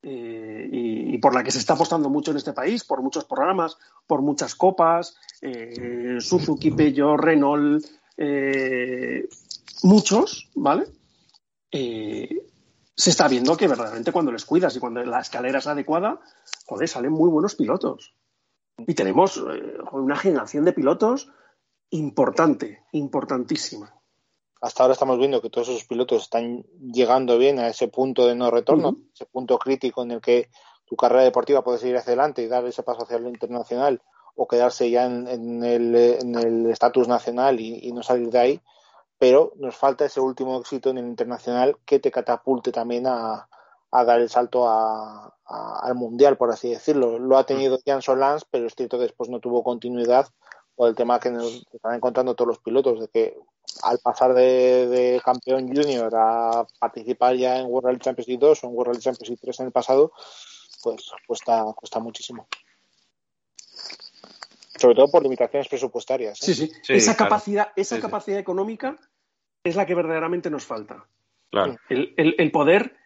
[0.02, 3.78] eh, y, por la que se está apostando mucho en este país, por muchos programas,
[4.06, 7.86] por muchas copas, eh, Suzuki, Peugeot, Renault,
[8.18, 9.28] eh,
[9.84, 10.86] muchos, ¿vale?
[11.72, 16.20] Se está viendo que verdaderamente cuando les cuidas y cuando la escalera es adecuada,
[16.66, 18.14] joder, salen muy buenos pilotos.
[18.78, 19.44] Y tenemos
[19.92, 21.32] una generación de pilotos
[21.94, 23.94] importante, importantísima.
[24.62, 28.36] Hasta ahora estamos viendo que todos esos pilotos están llegando bien a ese punto de
[28.36, 29.02] no retorno, Ujú.
[29.14, 30.50] ese punto crítico en el que
[30.86, 34.02] tu carrera deportiva puede seguir hacia adelante y dar ese paso hacia lo internacional
[34.36, 38.62] o quedarse ya en, en el estatus nacional y, y no salir de ahí.
[39.20, 43.48] Pero nos falta ese último éxito en el internacional que te catapulte también a,
[43.92, 47.20] a dar el salto a- a- al mundial, por así decirlo.
[47.20, 50.28] Lo ha tenido Jan Solans, pero es cierto que después no tuvo continuidad
[50.76, 53.38] por el tema que nos están encontrando todos los pilotos, de que
[53.84, 58.68] al pasar de, de campeón junior a participar ya en World Rally Championship 2 o
[58.68, 60.12] en World Rally Championship 3 en el pasado,
[60.84, 62.48] pues cuesta, cuesta muchísimo.
[64.80, 66.42] Sobre todo por limitaciones presupuestarias.
[66.42, 66.46] ¿eh?
[66.46, 66.72] Sí, sí.
[66.84, 67.30] Sí, esa claro.
[67.30, 68.02] capacidad, esa Sí, sí.
[68.02, 68.98] capacidad económica
[69.64, 71.06] es la que verdaderamente nos falta.
[71.52, 71.78] Claro.
[71.90, 72.98] El, el- el poder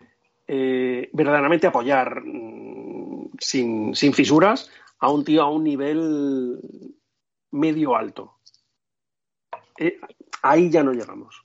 [0.48, 6.60] eh, verdaderamente apoyar mm, sin, sin fisuras a un tío a un nivel
[7.58, 8.40] medio alto.
[9.78, 10.00] Eh,
[10.42, 11.44] ahí ya no llegamos.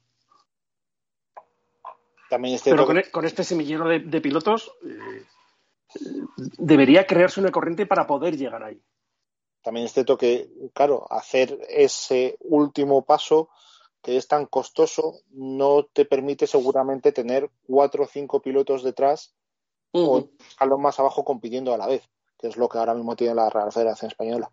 [2.30, 5.26] También es Pero con, e- con este semillero de, de pilotos eh,
[6.58, 8.80] debería crearse una corriente para poder llegar ahí.
[9.62, 13.50] también es cierto que, claro, hacer ese último paso
[14.02, 19.34] que es tan costoso no te permite seguramente tener cuatro o cinco pilotos detrás
[19.92, 22.02] o un escalón más abajo compitiendo a la vez,
[22.38, 24.50] que es lo que ahora mismo tiene la Real Federación Española.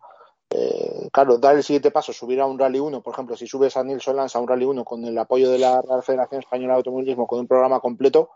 [0.52, 3.76] Eh, claro, dar el siguiente paso, subir a un Rally 1, por ejemplo, si subes
[3.76, 6.74] a Nilsson Lance a un Rally 1 con el apoyo de la Real Federación Española
[6.74, 8.30] de Automovilismo con un programa completo,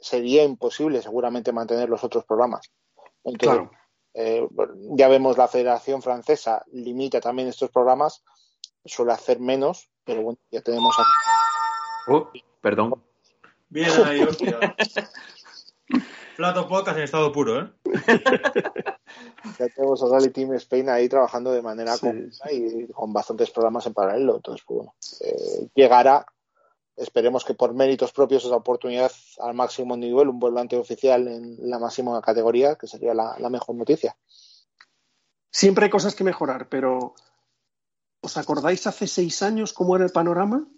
[0.00, 2.70] sería imposible seguramente mantener los otros programas.
[3.24, 3.70] Entonces, Claro.
[4.14, 4.48] eh,
[4.96, 8.22] ya vemos la Federación Francesa limita también estos programas,
[8.84, 12.14] suele hacer menos, pero bueno, ya tenemos aquí.
[12.14, 12.24] Uh,
[12.60, 13.02] perdón.
[13.68, 14.76] Bien ahí, hostia.
[16.38, 17.68] Plato podcast en estado puro, ¿eh?
[19.58, 23.50] Ya tenemos a Rally Team Spain ahí trabajando de manera Sí, conjunta y con bastantes
[23.50, 24.36] programas en paralelo.
[24.36, 26.24] Entonces, pues bueno, eh, llegará,
[26.94, 29.10] esperemos que por méritos propios esa oportunidad
[29.40, 33.74] al máximo nivel, un volante oficial en la máxima categoría, que sería la, la mejor
[33.74, 34.16] noticia.
[35.50, 37.14] Siempre hay cosas que mejorar, pero
[38.20, 40.68] ¿os acordáis hace seis años cómo era el panorama?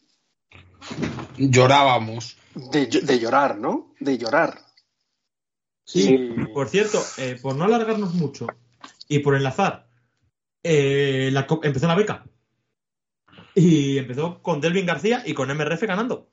[1.37, 2.39] Llorábamos.
[2.55, 3.93] De, de llorar, ¿no?
[4.01, 4.70] De llorar.
[5.93, 6.17] Sí,
[6.55, 8.47] por cierto, eh, por no alargarnos mucho
[9.09, 9.89] y por enlazar,
[10.63, 12.25] eh, la empezó la beca.
[13.57, 16.31] Y empezó con Delvin García y con MRF ganando.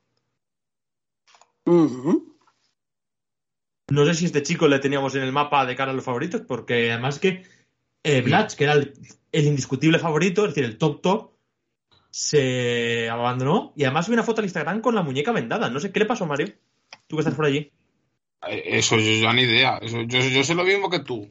[3.90, 6.42] No sé si este chico le teníamos en el mapa de cara a los favoritos,
[6.42, 7.42] porque además que
[8.04, 8.92] eh, Blatch, que era el,
[9.32, 11.32] el indiscutible favorito, es decir, el top top,
[12.10, 13.72] se abandonó.
[13.74, 15.68] Y además vi una foto en Instagram con la muñeca vendada.
[15.68, 16.54] No sé qué le pasó, Mario.
[17.08, 17.72] Tú que estás por allí.
[18.46, 19.78] Eso yo ya ni idea.
[19.78, 21.30] Eso, yo, yo sé lo mismo que tú.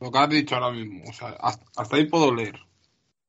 [0.00, 1.04] Lo que has dicho ahora mismo.
[1.08, 2.58] O sea, hasta, hasta ahí puedo leer.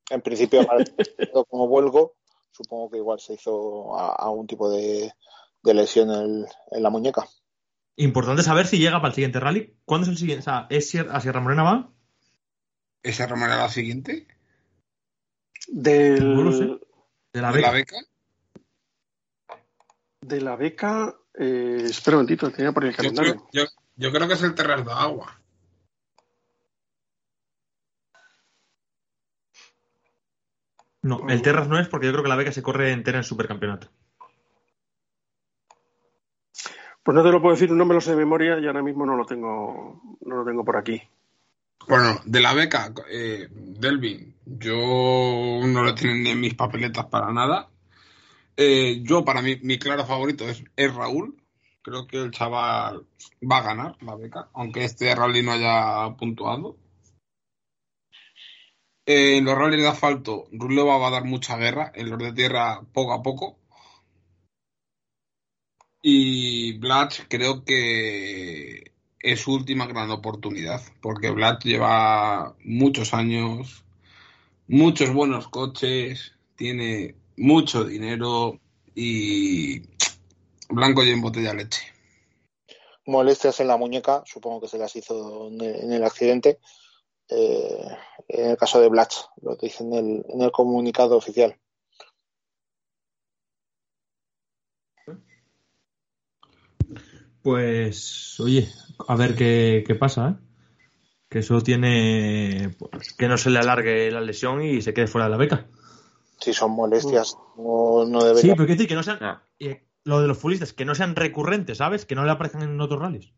[0.10, 0.66] En principio,
[1.50, 2.16] como vuelgo,
[2.52, 5.12] supongo que igual se hizo algún tipo de,
[5.64, 7.28] de lesión en, en la muñeca.
[7.98, 9.76] Importante saber si llega para el siguiente rally.
[9.84, 10.42] ¿Cuándo es el siguiente?
[10.42, 11.92] O sea, ¿es a Sierra Morena va?
[13.04, 14.28] ¿Esa Romero era la siguiente?
[15.68, 16.66] Del, No lo sé.
[17.34, 17.72] De la ¿De la beca.
[17.72, 17.98] beca?
[20.22, 21.19] De la beca.
[21.40, 23.34] Eh, espera un momentito, tenía por el Yo calendario.
[23.36, 25.40] creo, yo, yo creo que es el Terras de Agua.
[31.02, 33.24] No, el Terras no es porque yo creo que la beca se corre entera en
[33.24, 33.88] supercampeonato.
[37.02, 39.06] Pues no te lo puedo decir, no me lo sé de memoria y ahora mismo
[39.06, 41.02] no lo tengo, no lo tengo por aquí.
[41.88, 47.32] Bueno, de la beca, eh, Delvin, yo no lo tengo ni en mis papeletas para
[47.32, 47.70] nada.
[48.62, 51.42] Eh, yo, para mí, mi claro favorito es, es Raúl.
[51.82, 53.08] Creo que el chaval
[53.50, 56.78] va a ganar la beca, aunque este rally no haya puntuado.
[59.06, 62.82] En los rallies de asfalto, Rulova va a dar mucha guerra, en los de tierra
[62.94, 63.60] poco a poco.
[66.02, 73.86] Y Blatch creo que es su última gran oportunidad, porque Blatch lleva muchos años,
[74.68, 78.60] muchos buenos coches, tiene mucho dinero
[78.94, 79.82] y
[80.70, 81.82] blanco y en botella leche.
[83.06, 86.60] Molestias en la muñeca, supongo que se las hizo en el, en el accidente.
[87.30, 87.86] Eh,
[88.28, 91.58] en el caso de Blatch, lo que dice en el, en el comunicado oficial.
[97.42, 98.68] Pues, oye,
[99.08, 100.46] a ver qué, qué pasa, ¿eh?
[101.30, 102.76] Que eso tiene.
[102.78, 105.68] pues, que no se le alargue la lesión y se quede fuera de la beca.
[106.40, 108.54] Si son molestias, no, no Sí, debería.
[108.56, 109.20] pero quiero decir que no sean.
[109.22, 109.42] No.
[109.60, 112.06] y lo de los fulistas, que no sean recurrentes, ¿sabes?
[112.06, 113.32] Que no le aparezcan en otros rallies.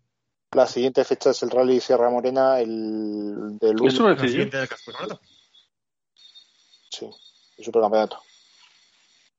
[0.53, 4.31] La siguiente fecha es el Rally Sierra Morena, el del lunes, Eso La decía yo.
[4.31, 5.19] siguiente del campeonato.
[6.91, 7.09] sí,
[7.57, 8.17] el supercampeonato.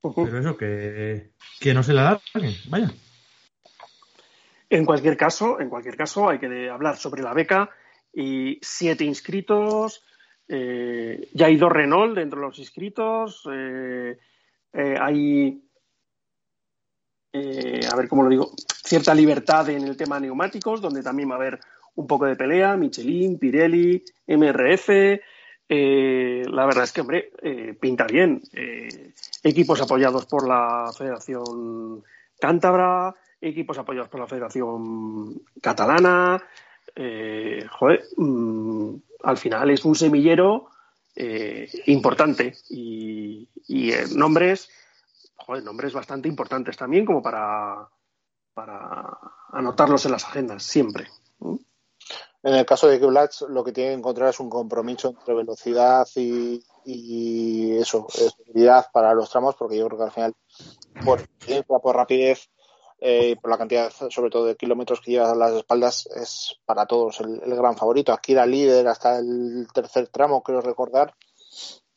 [0.02, 2.56] Pero eso, que, que no se le alarguen.
[2.68, 2.90] Vaya.
[4.68, 7.70] En cualquier caso, en cualquier caso, hay que hablar sobre la beca
[8.12, 10.02] y siete inscritos.
[10.48, 13.42] Eh, ya hay dos Renault dentro de los inscritos.
[13.50, 14.18] eh,
[14.72, 15.62] eh, hay,
[17.90, 18.52] a ver cómo lo digo,
[18.84, 21.60] cierta libertad en el tema neumáticos, donde también va a haber
[21.94, 22.76] un poco de pelea.
[22.76, 24.88] Michelin, Pirelli, MRF.
[25.68, 27.32] la verdad es que, hombre,
[27.80, 28.42] pinta bien.
[29.42, 32.02] Equipos apoyados por la Federación
[32.38, 36.42] Cántabra, equipos apoyados por la Federación Catalana.
[36.94, 40.68] Joder, mm, al final es un semillero
[41.14, 44.68] eh, importante y, y, eh, nombres,
[45.36, 47.88] joder, nombres bastante importantes también como para,
[48.54, 49.18] para
[49.52, 51.08] anotarlos en las agendas siempre.
[52.44, 55.34] En el caso de que Blatch lo que tiene que encontrar es un compromiso entre
[55.34, 60.34] velocidad y, y eso, seguridad para los tramos, porque yo creo que al final,
[61.04, 61.22] por
[61.82, 62.50] por rapidez
[63.02, 66.86] eh, por la cantidad, sobre todo, de kilómetros que lleva a las espaldas, es para
[66.86, 68.12] todos el, el gran favorito.
[68.12, 71.14] Aquí era líder hasta el tercer tramo, creo recordar,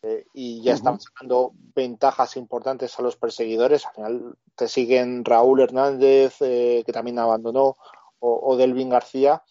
[0.02, 3.86] eh, y ya están sacando ventajas importantes a los perseguidores.
[3.86, 7.76] Al final te siguen Raúl Hernández, eh, que también abandonó,
[8.20, 9.44] o, o Delvin García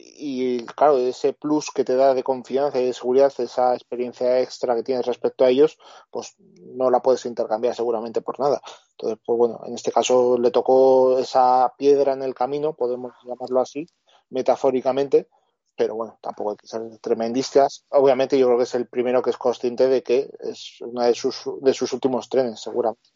[0.00, 4.76] y claro, ese plus que te da de confianza y de seguridad, esa experiencia extra
[4.76, 5.76] que tienes respecto a ellos,
[6.10, 8.60] pues no la puedes intercambiar seguramente por nada.
[8.92, 13.60] Entonces, pues bueno, en este caso le tocó esa piedra en el camino, podemos llamarlo
[13.60, 13.88] así,
[14.30, 15.28] metafóricamente,
[15.76, 17.84] pero bueno, tampoco hay que ser tremendistas.
[17.88, 21.14] Obviamente yo creo que es el primero que es consciente de que es una de
[21.14, 23.10] sus, de sus últimos trenes, seguramente.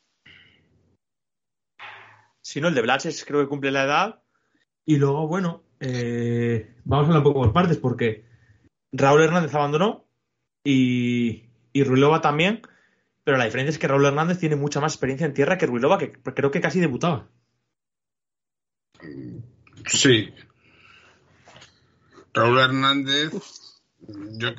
[2.41, 4.23] Si no, el de Blatches creo que cumple la edad.
[4.85, 8.25] Y luego, bueno, eh, vamos a hablar un poco por partes, porque
[8.93, 10.05] Raúl Hernández abandonó
[10.65, 12.63] y, y Ruilova también,
[13.25, 15.99] pero la diferencia es que Raúl Hernández tiene mucha más experiencia en tierra que Ruilova,
[15.99, 17.29] que creo que casi debutaba.
[19.87, 20.33] Sí.
[22.35, 23.33] Raúl Hernández,
[24.09, 24.51] yo,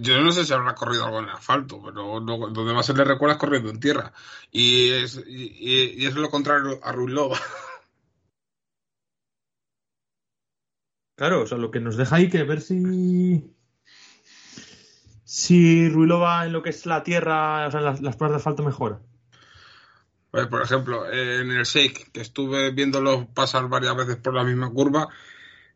[0.00, 3.04] yo no sé si habrá corrido algo en asfalto, pero lo- donde más se le
[3.04, 4.12] recuerda es corriendo en tierra.
[4.50, 7.38] Y es, y, y es lo contrario a Ruilova.
[11.16, 13.52] Claro, o sea, lo que nos deja ahí que ver si.
[15.24, 18.36] Si Ruilova en lo que es la tierra, o sea, en las, las pruebas de
[18.36, 19.00] asfalto mejora.
[20.30, 24.70] Pues, por ejemplo, en el Shake, que estuve viéndolo pasar varias veces por la misma
[24.70, 25.08] curva,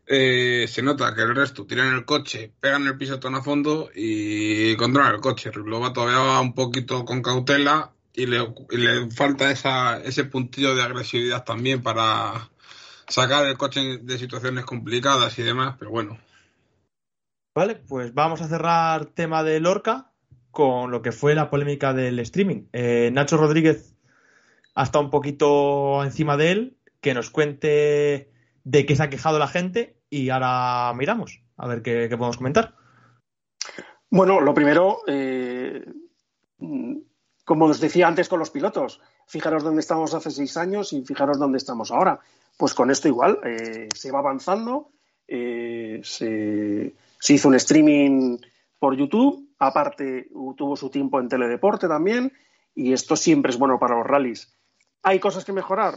[0.07, 4.77] eh, se nota que el resto tiran el coche, pegan el pisotón a fondo y
[4.77, 5.51] controlan el coche.
[5.51, 10.75] Ruilova todavía va un poquito con cautela y le, y le falta esa, ese puntillo
[10.75, 12.51] de agresividad también para
[13.11, 16.19] sacar el coche de situaciones complicadas y demás, pero bueno.
[17.55, 20.13] Vale, pues vamos a cerrar tema de Lorca
[20.51, 22.67] con lo que fue la polémica del streaming.
[22.73, 23.95] Eh, Nacho Rodríguez
[24.75, 28.33] ha estado un poquito encima de él, que nos cuente
[28.65, 32.37] de qué se ha quejado la gente y ahora miramos a ver qué, qué podemos
[32.37, 32.75] comentar.
[34.11, 35.85] Bueno, lo primero, eh,
[37.45, 41.39] como os decía antes con los pilotos, fijaros dónde estábamos hace seis años y fijaros
[41.39, 42.21] dónde estamos ahora.
[42.61, 44.91] Pues con esto igual, eh, se va avanzando,
[45.27, 48.37] eh, se, se hizo un streaming
[48.79, 52.31] por YouTube, aparte tuvo su tiempo en Teledeporte también,
[52.75, 54.55] y esto siempre es bueno para los rallies.
[55.03, 55.95] ¿Hay cosas que mejorar?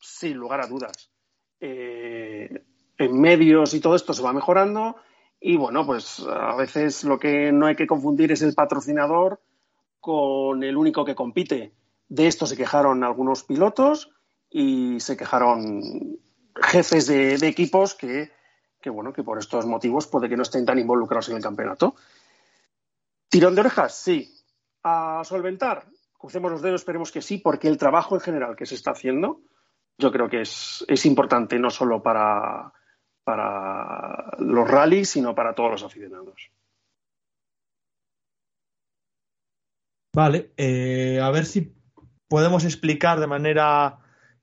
[0.00, 1.10] Sin lugar a dudas.
[1.58, 2.62] Eh,
[2.96, 4.94] en medios y todo esto se va mejorando,
[5.40, 9.40] y bueno, pues a veces lo que no hay que confundir es el patrocinador
[9.98, 11.72] con el único que compite.
[12.08, 14.12] De esto se quejaron algunos pilotos
[14.50, 16.18] y se quejaron
[16.56, 18.30] jefes de, equipos que,
[18.80, 21.94] que, bueno, que por estos motivos puede que no estén tan involucrados en el campeonato.
[23.28, 24.36] Tirón de orejas, sí.
[24.82, 25.86] A solventar,
[26.18, 29.42] crucemos los dedos, esperemos que sí, porque el trabajo en general que se está haciendo,
[29.98, 32.72] yo creo que es, es importante no solo para,
[33.22, 36.50] para los rallies, sino para todos los aficionados.
[40.12, 41.72] Vale, eh, a ver si
[42.26, 43.99] podemos explicar de manera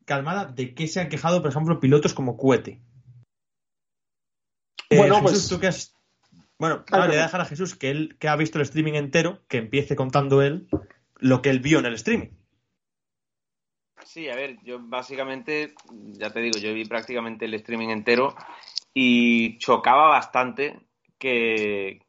[0.07, 2.81] calmada de qué se han quejado, por ejemplo, pilotos como Cuete.
[4.89, 5.93] Eh, Bueno, Jesús, pues- tú que has-
[6.57, 8.93] Bueno, ahora le voy a dejar a Jesús que él que ha visto el streaming
[8.93, 10.67] entero, que empiece contando él
[11.17, 12.29] lo que él vio en el streaming.
[14.03, 15.75] Sí, a ver, yo básicamente,
[16.13, 18.35] ya te digo, yo vi prácticamente el streaming entero
[18.93, 20.79] y chocaba bastante
[21.19, 22.01] que,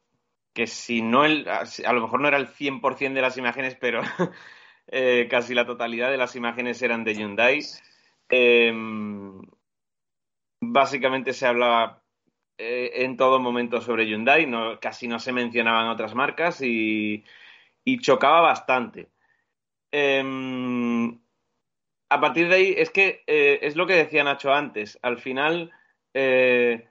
[0.53, 4.01] que si no el, a lo mejor no era el 100% de las imágenes, pero
[4.87, 7.59] eh, casi la totalidad de las imágenes eran de Hyundai.
[8.29, 9.41] Em,
[10.61, 12.03] básicamente se hablaba
[12.57, 14.47] eh, en todo momento sobre Hyundai,
[14.81, 17.23] casi no se mencionaban otras marcas y,
[18.01, 19.09] chocaba bastante.
[19.91, 21.19] Em,
[22.09, 24.99] a partir de ahí, es que eh, es lo que decía Nacho antes.
[25.01, 25.71] Al final,
[26.13, 26.87] eh,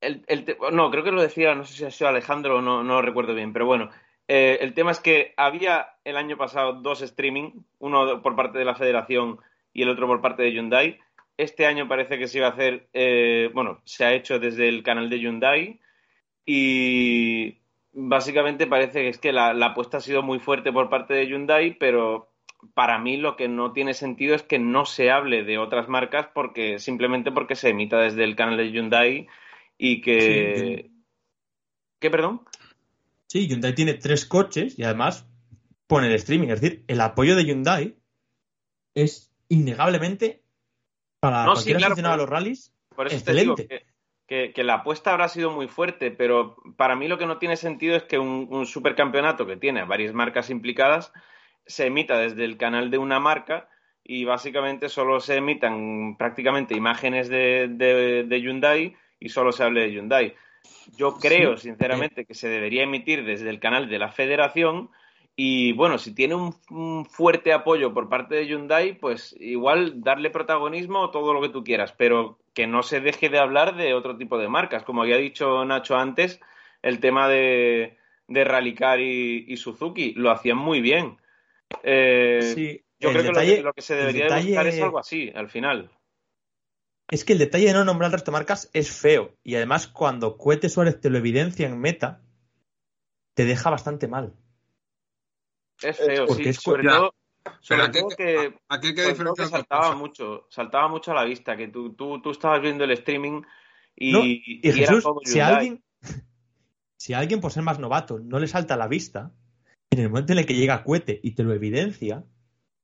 [0.00, 0.24] el,
[0.72, 3.34] no, creo que lo decía, no sé si ha sido Alejandro no, no lo recuerdo
[3.34, 3.90] bien, pero bueno,
[4.28, 8.74] el tema es que había el año pasado dos streaming, uno por parte de la
[8.74, 9.40] federación
[9.74, 10.98] y el otro por parte de Hyundai.
[11.36, 14.82] Este año parece que se iba a hacer, eh, bueno, se ha hecho desde el
[14.82, 15.80] canal de Hyundai
[16.46, 17.58] y
[17.92, 21.26] básicamente parece que es que la, la apuesta ha sido muy fuerte por parte de
[21.26, 22.30] Hyundai, pero
[22.72, 26.28] para mí lo que no tiene sentido es que no se hable de otras marcas
[26.32, 29.26] porque simplemente porque se emita desde el canal de Hyundai
[29.76, 30.90] y que...
[31.98, 32.42] ¿Qué, perdón?
[33.26, 35.26] Sí, Hyundai tiene tres coches y además
[35.86, 36.48] pone el streaming.
[36.48, 37.96] Es decir, el apoyo de Hyundai
[38.94, 40.42] es innegablemente
[41.20, 42.72] para No, sí, cualquier claro, aficionado a los rallies.
[42.94, 43.84] Por eso te digo que,
[44.26, 47.56] que- que la apuesta habrá sido muy fuerte, pero para mí lo que no tiene
[47.56, 51.12] sentido es que un, un supercampeonato que tiene varias marcas implicadas
[51.66, 53.68] se emita desde el canal de una marca
[54.02, 59.80] y básicamente solo se emitan prácticamente imágenes de, de- de Hyundai y solo se hable
[59.82, 60.34] de Hyundai.
[60.96, 64.90] Yo creo, sinceramente, que se debería emitir desde el canal de la federación
[65.36, 70.30] y bueno, si tiene un, un fuerte apoyo por parte de Hyundai, pues igual darle
[70.30, 73.94] protagonismo o todo lo que tú quieras, pero que no se deje de hablar de
[73.94, 74.84] otro tipo de marcas.
[74.84, 76.40] Como había dicho Nacho antes,
[76.82, 77.96] el tema de,
[78.28, 81.18] de Rallycar y, y Suzuki lo hacían muy bien.
[81.82, 85.32] Eh, Sí, yo creo que lo- que se debería de detalle- buscar es algo así,
[85.34, 85.90] al final.
[87.10, 89.34] Es que el detalle de no nombrar el resto de marcas es feo.
[89.42, 92.22] Y además, cuando Cuete Suárez te lo evidencia en meta,
[93.34, 94.34] te deja bastante mal.
[95.82, 96.90] Es feo, porque sí, es sobre ya.
[96.90, 97.14] todo,
[97.68, 101.10] Pero aquí, que aquí hay que Sobre todo que diferenciar dos saltaba mucho, saltaba mucho
[101.12, 103.42] a la vista, que tú, tú, tú estabas viendo el streaming
[103.96, 105.82] y, No, y Y era Jesús, si alguien,
[106.96, 109.32] si a alguien por ser más novato no le salta a la vista,
[109.90, 112.24] en el momento en el que llega Cuete y te lo evidencia,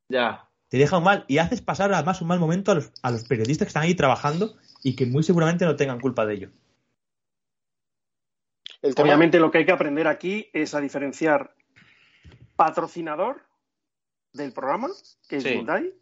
[0.08, 3.10] Ya, te deja un mal y haces pasar además un mal momento a los, a
[3.10, 6.50] los periodistas que están ahí trabajando y que muy seguramente no tengan culpa de ello.
[8.80, 11.54] El Obviamente lo que hay que aprender aquí es a diferenciar
[12.64, 13.40] patrocinador
[14.34, 14.88] del programa,
[15.28, 15.48] que es Sí.
[15.54, 15.94] Hyundai,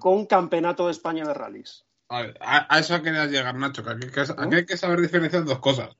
[0.00, 1.86] con Campeonato de España de Rallys.
[2.10, 4.76] A, ver, a- a eso quería llegar, Nacho, que aquí, hay que aquí hay que
[4.76, 5.96] saber diferenciar dos cosas.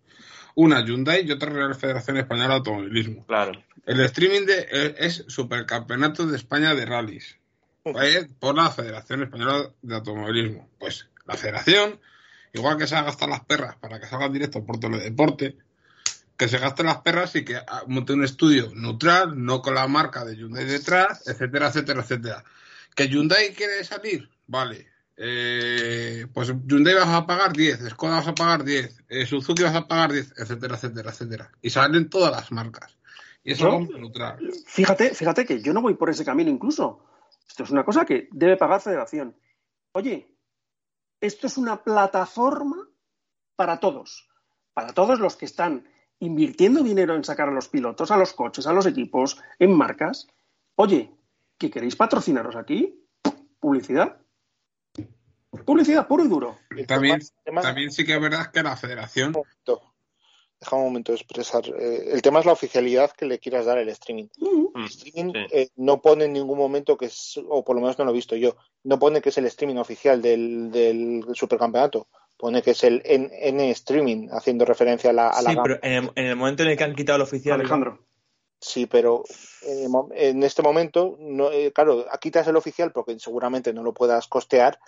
[0.54, 3.24] Una, Hyundai y otra, Real Federación Española de Automovilismo.
[3.26, 3.52] claro.
[3.86, 7.38] El streaming de, eh, es Supercampeonato de España de Rallys.
[7.84, 8.28] ¿vale?
[8.38, 10.68] Por la Federación Española de Automovilismo.
[10.78, 11.98] Pues la federación,
[12.52, 15.56] igual que se ha gastado las perras para que salgan directo por Teledeporte,
[16.38, 19.88] que se gasten las perras y que ah, monte un estudio neutral, no con la
[19.88, 22.44] marca de Hyundai detrás, etcétera, etcétera, etcétera.
[22.94, 24.30] ¿Que Hyundai quiere salir?
[24.46, 24.86] Vale.
[25.16, 29.74] Eh, pues Hyundai vas a pagar 10, Skoda vas a pagar 10, eh, Suzuki vas
[29.74, 31.50] a pagar 10, etcétera, etcétera, etcétera.
[31.60, 32.96] Y salen todas las marcas.
[33.42, 33.80] Y eso ¿No?
[33.82, 34.38] es neutral.
[34.66, 37.04] Fíjate, fíjate que yo no voy por ese camino incluso.
[37.48, 39.36] Esto es una cosa que debe pagar Federación.
[39.90, 40.28] Oye,
[41.20, 42.88] esto es una plataforma
[43.56, 44.28] para todos,
[44.72, 45.84] para todos los que están
[46.20, 50.26] invirtiendo dinero en sacar a los pilotos, a los coches, a los equipos, en marcas.
[50.76, 51.12] Oye,
[51.56, 53.04] ¿que queréis patrocinaros aquí?
[53.60, 54.18] Publicidad.
[55.64, 56.58] Publicidad, puro y duro.
[56.86, 57.20] También,
[57.62, 59.94] también sí que es verdad que la federación un momento.
[60.60, 61.64] déjame un momento expresar.
[61.68, 64.26] eh, el tema es la oficialidad que le quieras dar al streaming.
[64.36, 64.66] Mm.
[64.78, 65.46] El streaming sí.
[65.52, 68.14] eh, no pone en ningún momento que es, o por lo menos no lo he
[68.14, 72.08] visto yo, no pone que es el streaming oficial del, del supercampeonato.
[72.38, 75.92] Pone que es el N, N streaming, haciendo referencia a la, a Sí, pero en
[75.92, 77.58] el, en el momento en el que han quitado el oficial.
[77.60, 77.98] Alejandro.
[78.60, 79.24] Sí, pero
[79.62, 83.82] en, el mo- en este momento, no, eh, claro, quitas el oficial porque seguramente no
[83.82, 84.78] lo puedas costear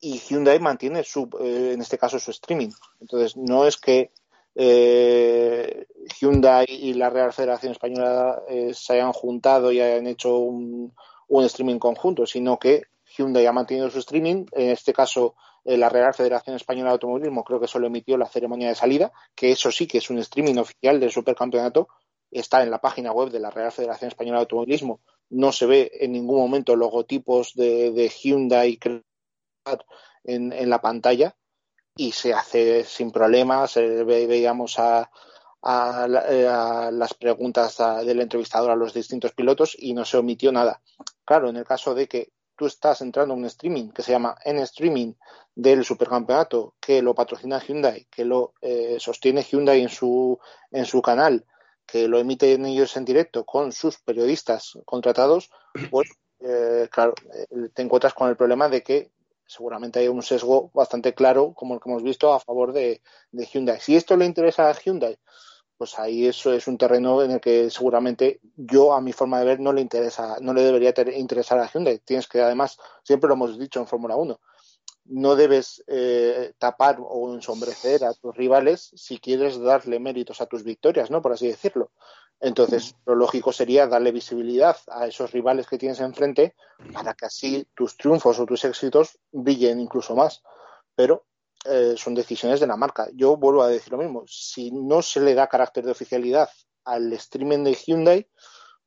[0.00, 2.70] y Hyundai mantiene su, eh, en este caso su streaming.
[3.00, 4.10] Entonces, no es que
[4.54, 5.86] eh,
[6.20, 10.94] Hyundai y la Real Federación Española eh, se hayan juntado y hayan hecho un,
[11.28, 12.82] un streaming conjunto, sino que
[13.16, 14.46] Hyundai ha mantenido su streaming.
[14.52, 15.34] En este caso,
[15.64, 19.12] eh, la Real Federación Española de Automovilismo creo que solo emitió la ceremonia de salida,
[19.34, 21.88] que eso sí que es un streaming oficial del supercampeonato
[22.30, 25.00] está en la página web de la Real Federación Española de Automovilismo.
[25.30, 28.78] No se ve en ningún momento logotipos de, Hyundai
[30.24, 31.36] en, en la pantalla
[31.96, 33.76] y se hace sin problemas.
[33.76, 35.04] Eh, ve- veíamos eh,
[35.62, 40.82] a las preguntas del entrevistador a los distintos pilotos y no se omitió nada.
[41.24, 44.36] Claro, en el caso de que tú estás entrando a un streaming que se llama
[44.44, 45.14] N Streaming
[45.54, 50.38] del supercampeonato, que lo patrocina Hyundai, que lo eh, sostiene Hyundai en su,
[50.70, 51.44] en su canal,
[51.86, 55.50] que lo emiten ellos en directo con sus periodistas contratados,
[55.90, 56.08] pues
[56.40, 59.10] eh, claro, eh, te encuentras con el problema de que
[59.46, 63.46] seguramente hay un sesgo bastante claro, como el que hemos visto, a favor de, de
[63.46, 63.80] Hyundai.
[63.80, 65.18] Si esto le interesa a Hyundai,
[65.84, 69.44] pues ahí eso es un terreno en el que seguramente yo, a mi forma de
[69.44, 71.98] ver, no le interesa, no le debería ter- interesar a Hyundai.
[71.98, 74.40] Tienes que, además, siempre lo hemos dicho en Fórmula 1,
[75.04, 80.64] no debes eh, tapar o ensombrecer a tus rivales si quieres darle méritos a tus
[80.64, 81.20] victorias, ¿no?
[81.20, 81.90] Por así decirlo.
[82.40, 86.54] Entonces, lo lógico sería darle visibilidad a esos rivales que tienes enfrente
[86.94, 90.42] para que así tus triunfos o tus éxitos brillen incluso más.
[90.94, 91.26] Pero
[91.64, 93.08] eh, son decisiones de la marca.
[93.14, 94.24] Yo vuelvo a decir lo mismo.
[94.26, 96.48] Si no se le da carácter de oficialidad
[96.84, 98.28] al streaming de Hyundai,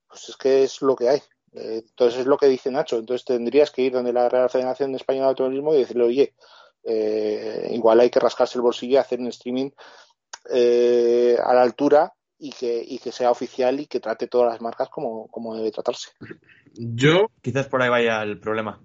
[0.08, 1.22] pues es que es lo que hay.
[1.54, 2.98] Eh, entonces es lo que dice Nacho.
[2.98, 6.36] Entonces tendrías que ir donde la Real Federación Española de Automovilismo y decirle, oye,
[6.84, 9.72] eh, igual hay que rascarse el bolsillo y hacer un streaming
[10.54, 14.62] eh, a la altura y que, y que sea oficial y que trate todas las
[14.62, 16.12] marcas como, como debe tratarse.
[16.74, 18.80] Yo, Quizás por ahí vaya el problema.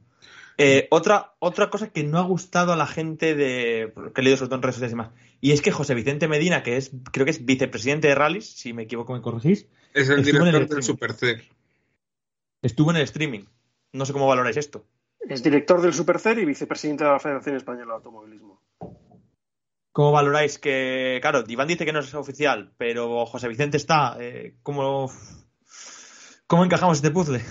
[0.58, 4.36] Eh, otra, otra cosa que no ha gustado a la gente de que he leído
[4.36, 6.92] sobre todo en redes sociales y demás, y es que José Vicente Medina, que es,
[7.10, 10.48] creo que es vicepresidente de rallies, si me equivoco me corregís, es el Estuvo en
[10.48, 10.82] el director del streaming.
[10.82, 11.48] Super C.
[12.62, 13.44] estuvo en el streaming.
[13.92, 14.86] No sé cómo valoráis esto.
[15.20, 18.60] Es director del Supercer y vicepresidente de la Federación Española de Automovilismo.
[19.92, 24.54] ¿Cómo valoráis que, claro, Iván dice que no es oficial, pero José Vicente está, eh,
[24.62, 25.12] ¿cómo,
[26.46, 27.42] ¿cómo encajamos este puzzle?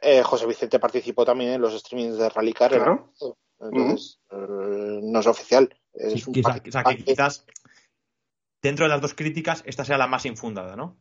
[0.00, 2.70] Eh, José Vicente participó también en los streamings de Rallycar.
[2.70, 3.12] Claro.
[3.60, 5.74] Entonces, eh, no es oficial.
[5.92, 7.46] Es Sí, un quizá- paquete- o sea, que quizás
[8.62, 10.96] dentro de las dos críticas esta sea la más infundada, ¿no?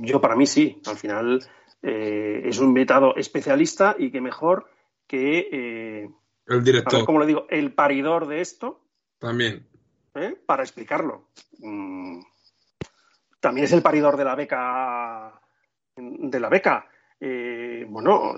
[0.00, 0.80] Yo para mí sí.
[0.86, 1.44] Al final
[1.82, 4.70] eh, es un vetado especialista y que mejor
[5.06, 6.10] que, eh,
[6.46, 8.80] El a ver director cómo le digo, el paridor de esto
[9.18, 9.66] también.
[10.14, 10.36] ¿eh?
[10.46, 11.28] para explicarlo.
[11.58, 12.20] Mm.
[13.40, 15.40] También es el paridor de la beca.
[15.96, 16.88] De la beca.
[17.26, 18.34] Eh, bueno,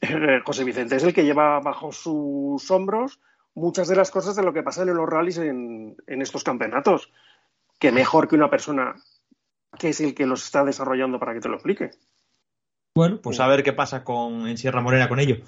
[0.44, 3.18] José Vicente es el que lleva bajo sus hombros
[3.54, 7.10] muchas de las cosas de lo que pasa en los rallies en, en estos campeonatos.
[7.80, 8.94] Que mejor que una persona
[9.76, 11.90] que es el que los está desarrollando para que te lo explique.
[12.94, 15.38] Bueno, Pues a ver qué pasa con, en Sierra Morena con ello.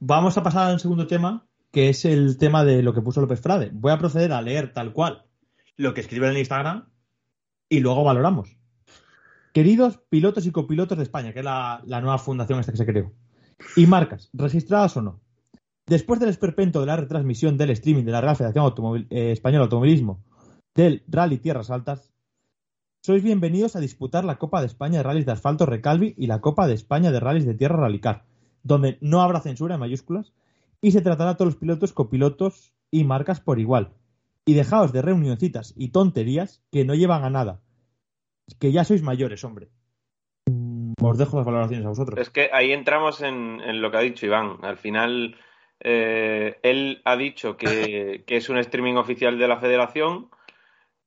[0.00, 3.40] Vamos a pasar al segundo tema, que es el tema de lo que puso López
[3.40, 3.70] Frade.
[3.72, 5.24] Voy a proceder a leer tal cual
[5.76, 6.88] lo que escribe en el Instagram
[7.68, 8.58] y luego valoramos.
[9.58, 13.10] Queridos pilotos y copilotos de España, que es la, nueva fundación esta que se creó,
[13.74, 15.20] y marcas, registradas o no.
[15.84, 18.72] Después del esperpento de la retransmisión del streaming de la Real Federación
[19.10, 20.22] eh, Española de Automovilismo
[20.76, 22.12] del Rally Tierras Altas,
[23.02, 26.40] sois bienvenidos a disputar la Copa de España de Rallys de Asfalto Recalvi y la
[26.40, 28.26] Copa de España de Rallys de Tierra Rallycar,
[28.62, 30.34] donde no habrá censura en mayúsculas
[30.80, 33.90] y se tratará a todos los pilotos, copilotos y marcas por igual.
[34.44, 37.60] Y dejaos de reunioncitas y tonterías que no llevan a nada.
[38.60, 39.68] Que ya sois mayores, hombre.
[41.00, 42.18] Os dejo las valoraciones a vosotros.
[42.18, 44.58] Es que ahí entramos en, en lo que ha dicho Iván.
[44.62, 45.36] Al final,
[45.80, 50.28] eh, él ha dicho que, que es un streaming oficial de la federación.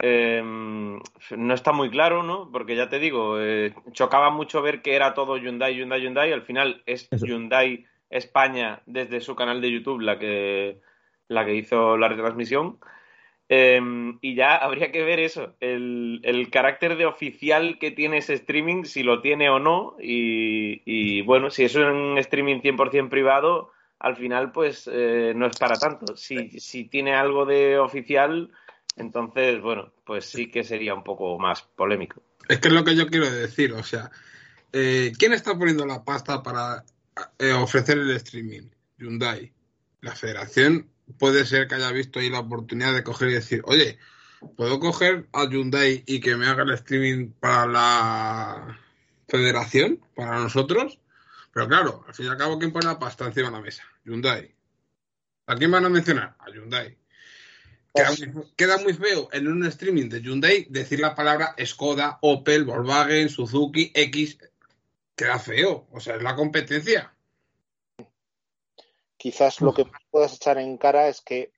[0.03, 2.49] Eh, no está muy claro, ¿no?
[2.51, 6.31] Porque ya te digo, eh, chocaba mucho ver que era todo Hyundai, Hyundai, Hyundai.
[6.31, 7.25] Al final es Eso.
[7.25, 10.81] Hyundai España desde su canal de YouTube la que,
[11.27, 12.79] la que hizo la retransmisión.
[13.53, 13.81] Eh,
[14.21, 18.85] y ya habría que ver eso, el, el carácter de oficial que tiene ese streaming,
[18.85, 19.97] si lo tiene o no.
[20.01, 25.57] Y, y, bueno, si es un streaming 100% privado, al final pues eh, no es
[25.57, 26.15] para tanto.
[26.15, 28.51] Si, si tiene algo de oficial,
[28.95, 32.21] Entonces, bueno, pues sí que sería un poco más polémico.
[32.47, 34.11] Es que es lo que yo quiero decir, o sea,
[34.71, 36.85] eh, ¿quién está poniendo la pasta para
[37.37, 38.69] eh, ofrecer el streaming?
[38.97, 39.51] Hyundai.
[40.01, 43.99] La federación puede ser que haya visto ahí la oportunidad de coger y decir, oye,
[44.55, 48.79] ¿puedo coger a Hyundai y que me haga el streaming para la
[49.27, 50.99] federación, para nosotros?
[51.53, 53.83] Pero claro, al fin y al cabo, ¿quién pone la pasta encima de la mesa?
[54.05, 54.53] Hyundai.
[55.47, 56.35] ¿A quién van a mencionar?
[56.39, 56.97] A Hyundai.
[57.93, 62.63] Queda muy, queda muy feo en un streaming de Hyundai decir la palabra Skoda, Opel,
[62.63, 64.37] Volkswagen, Suzuki, X.
[65.15, 65.87] Queda feo.
[65.91, 67.13] O sea, es la competencia.
[69.21, 71.51] Quizás lo que más puedas echar en cara es que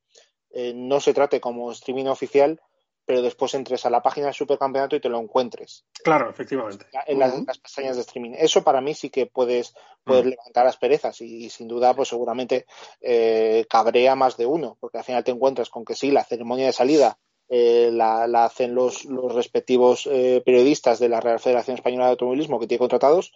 [0.51, 2.59] eh, no se trate como streaming oficial,
[3.05, 6.85] pero después entres a la página del supercampeonato y te lo encuentres Claro, efectivamente.
[7.07, 8.33] en las, pestañas de streaming.
[8.37, 9.73] Eso para mí sí que puedes,
[10.03, 10.29] puedes Mm.
[10.31, 12.65] levantar las perezas y, sin duda, pues seguramente
[12.99, 16.65] eh, cabrea más de uno, porque al final te encuentras con que sí, la ceremonia
[16.65, 17.17] de salida
[17.47, 22.11] eh, la, la hacen los, los respectivos eh, periodistas de la Real Federación Española de
[22.11, 23.31] Automovilismo que tiene contratados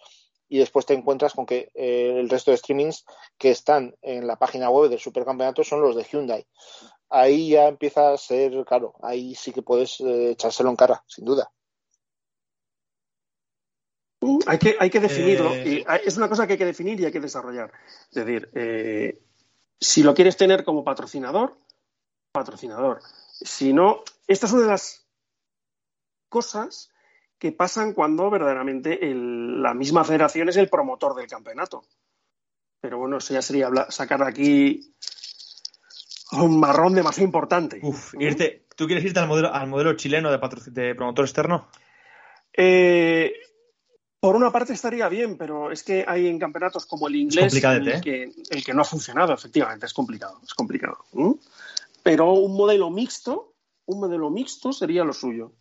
[0.48, 3.04] y después te encuentras con que eh, el resto de streamings
[3.36, 6.46] que están en la página web del supercampeonato son los de Hyundai.
[7.10, 11.24] Ahí ya empieza a ser, claro, ahí sí que puedes eh, echárselo en cara, sin
[11.24, 11.50] duda.
[14.46, 15.54] Hay que, hay que definirlo.
[15.54, 17.72] Eh, y es una cosa que hay que definir y hay que desarrollar.
[18.10, 19.22] Es decir, eh,
[19.80, 21.56] si lo quieres tener como patrocinador,
[22.32, 23.00] patrocinador.
[23.40, 25.06] Si no, esta es una de las
[26.28, 26.90] cosas
[27.38, 31.84] que pasan cuando verdaderamente el- la misma federación es el promotor del campeonato.
[32.80, 34.92] Pero bueno, eso ya sería hablar- sacar aquí
[36.32, 37.80] un marrón demasiado importante.
[37.82, 41.68] Uf, irte, ¿tú quieres irte al modelo, al modelo chileno de, promotor externo?
[42.52, 43.32] Eh,
[44.20, 47.88] por una parte estaría bien, pero es que hay en campeonatos como el inglés el
[47.88, 48.00] ¿eh?
[48.02, 50.98] que, el que no ha funcionado, efectivamente, es complicado, es complicado.
[52.02, 53.54] Pero un modelo mixto,
[53.86, 55.52] un modelo mixto sería lo suyo.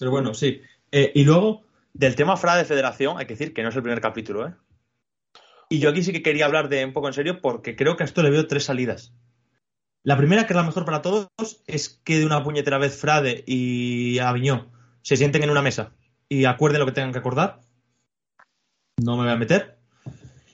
[0.00, 0.62] Pero bueno, sí.
[0.90, 1.62] Eh, y luego,
[1.92, 4.54] del tema FRA de federación, hay que decir que no es el primer capítulo, ¿eh?
[5.68, 8.02] Y yo aquí sí que quería hablar de un poco en serio porque creo que
[8.02, 9.14] a esto le veo tres salidas.
[10.02, 11.28] La primera, que es la mejor para todos,
[11.66, 14.72] es que de una puñetera vez Frade y Aviñó
[15.02, 15.92] se sienten en una mesa
[16.28, 17.60] y acuerden lo que tengan que acordar.
[18.96, 19.78] No me voy a meter.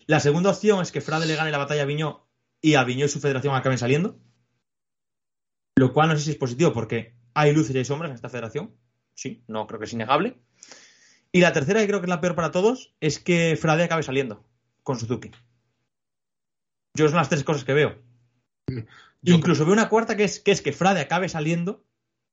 [0.07, 2.27] La segunda opción es que Frade le gane la batalla a Aviñó
[2.61, 4.19] y Aviñó y su federación acaben saliendo.
[5.77, 8.29] Lo cual no sé si es positivo porque hay luces y hay sombras en esta
[8.29, 8.75] federación.
[9.17, 10.37] Sí, no creo que es innegable.
[11.33, 14.03] Y la tercera, y creo que es la peor para todos, es que Frade acabe
[14.03, 14.45] saliendo
[14.83, 15.31] con Suzuki.
[16.95, 17.99] Yo son las tres cosas que veo.
[18.69, 21.85] Yo Incluso veo una cuarta que es, que es que Frade acabe saliendo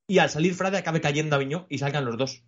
[0.06, 2.44] y al salir Frade acabe cayendo a Viñó y salgan los dos.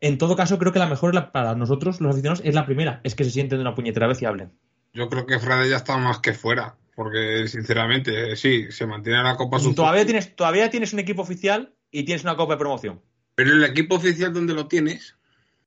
[0.00, 3.00] En todo caso, creo que la mejor la- para nosotros, los aficionados, es la primera.
[3.04, 4.52] Es que se sienten de una puñetera vez y hablen.
[4.92, 6.76] Yo creo que Frade ya está más que fuera.
[6.94, 9.74] Porque, sinceramente, sí, se mantiene la Copa Suzuki.
[9.76, 13.02] Todavía tienes, todavía tienes un equipo oficial y tienes una copa de promoción.
[13.34, 15.16] Pero el equipo oficial donde lo tienes,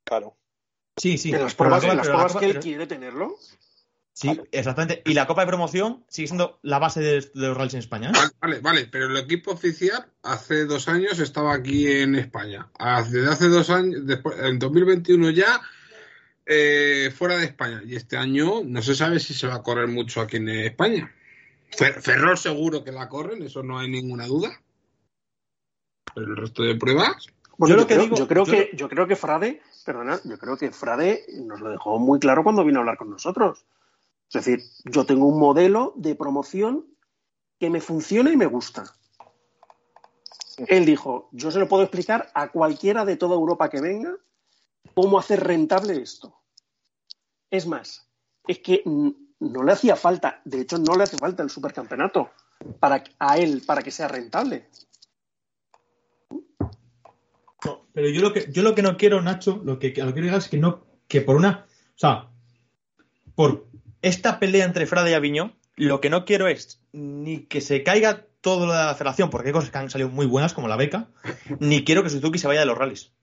[0.03, 0.35] Claro.
[0.95, 1.33] Sí, sí.
[1.33, 3.35] en las pruebas, copa- en las pero la pruebas copa- que él pero- quiere tenerlo.
[4.13, 5.03] Sí, exactamente.
[5.05, 8.09] Y la copa de promoción sigue siendo la base de, de los rallies en España.
[8.09, 8.13] ¿eh?
[8.15, 12.67] Vale, vale, vale, pero el equipo oficial hace dos años estaba aquí en España.
[13.11, 15.61] Desde hace dos años, después, en 2021 ya,
[16.47, 17.83] eh, fuera de España.
[17.85, 21.13] Y este año no se sabe si se va a correr mucho aquí en España.
[21.69, 24.59] Fer- Ferrol seguro que la corren, eso no hay ninguna duda.
[26.15, 27.27] Pero el resto de pruebas,
[27.57, 29.61] Bueno, Yo yo, lo que creo, digo- yo creo yo que, yo creo que Frade,
[29.85, 33.09] perdona, yo creo que Frade nos lo dejó muy claro cuando vino a hablar con
[33.09, 33.65] nosotros.
[34.29, 36.85] Es decir, yo tengo un modelo de promoción
[37.59, 38.83] que me funciona y me gusta.
[40.57, 44.15] Él dijo, yo se lo puedo explicar a cualquiera de toda Europa que venga
[44.93, 46.35] cómo hacer rentable esto.
[47.49, 48.07] Es más,
[48.47, 52.29] es que no le hacía falta, de hecho no le hace falta el supercampeonato
[52.79, 54.67] para, a él para que sea rentable.
[57.97, 60.37] Pero yo lo que yo lo que no quiero, Nacho, lo que lo que quiero
[60.37, 61.65] es que no, que por una,
[61.95, 62.27] o sea,
[63.33, 63.65] por
[64.03, 68.27] esta pelea entre Frade y Aviñó, lo que no quiero es ni que se caiga
[68.39, 70.75] todo lo de la federación, porque hay cosas que han salido muy buenas, como la
[70.75, 71.07] beca,
[71.59, 73.13] ni quiero que Suzuki se vaya de los rallies.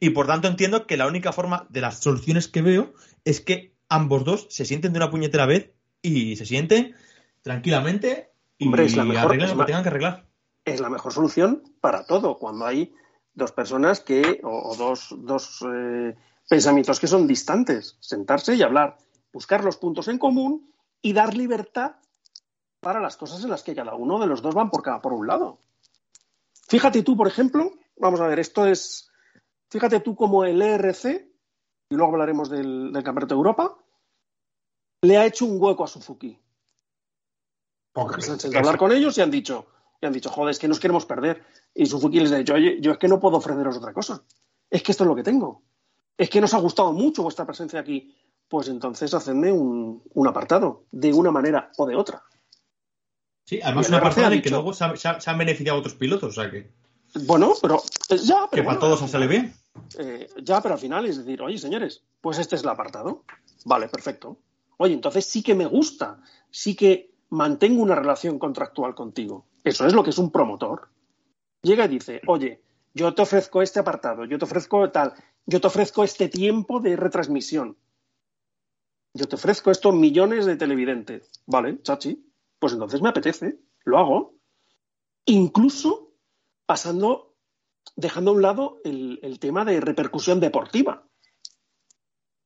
[0.00, 2.92] Y por tanto entiendo que la única forma de las soluciones que veo
[3.24, 5.70] es que ambos dos se sienten de una puñetera vez
[6.02, 6.96] y se sienten
[7.42, 10.26] tranquilamente y Hombre, es la mejor- arreglen lo que tengan que arreglar.
[10.64, 12.92] es la mejor solución para todo, cuando hay
[13.34, 16.14] dos personas que, o, o dos, dos eh,
[16.48, 18.98] pensamientos que son distantes, sentarse y hablar,
[19.32, 21.96] buscar los puntos en común y dar libertad
[22.80, 25.12] para las cosas en las que cada uno de los dos van por, cada, por
[25.12, 25.60] un lado.
[26.68, 29.10] Fíjate tú, por ejemplo, vamos a ver, esto es,
[29.70, 31.04] fíjate tú como el ERC,
[31.88, 33.78] y luego hablaremos del, del Campeonato de Europa,
[35.02, 36.38] le ha hecho un hueco a Suzuki.
[37.92, 39.66] Porque han sentado a hablar con ellos y han dicho,
[40.02, 41.44] y han dicho, joder, es que nos queremos perder.
[41.74, 44.22] Y Suzuki les ha dicho, oye, yo es que no puedo ofreceros otra cosa.
[44.68, 45.62] Es que esto es lo que tengo.
[46.18, 48.12] Es que nos ha gustado mucho vuestra presencia aquí.
[48.48, 52.22] Pues entonces hacedme un, un apartado, de una manera o de otra.
[53.46, 55.78] Sí, además persona ha en que dicho- luego se, ha- se ha- se han beneficiado
[55.78, 56.70] otros pilotos, o sea que,
[57.24, 57.76] Bueno, pero
[58.10, 59.54] eh, ya, que pero para bueno, todos al sale bien.
[59.98, 63.22] Eh, ya, pero al final es decir, oye, señores, pues este es el apartado.
[63.64, 64.36] Vale, perfecto.
[64.78, 66.20] Oye, entonces sí que me gusta,
[66.50, 69.46] sí que mantengo una relación contractual contigo.
[69.64, 70.88] Eso es lo que es un promotor.
[71.62, 72.62] Llega y dice, oye,
[72.94, 75.14] yo te ofrezco este apartado, yo te ofrezco tal,
[75.46, 77.76] yo te ofrezco este tiempo de retransmisión.
[79.14, 81.30] Yo te ofrezco estos millones de televidentes.
[81.46, 84.34] Vale, chachi, pues entonces me apetece, lo hago.
[85.26, 86.14] Incluso
[86.66, 87.32] pasando
[87.96, 91.06] dejando a un lado el, tema de repercusión deportiva.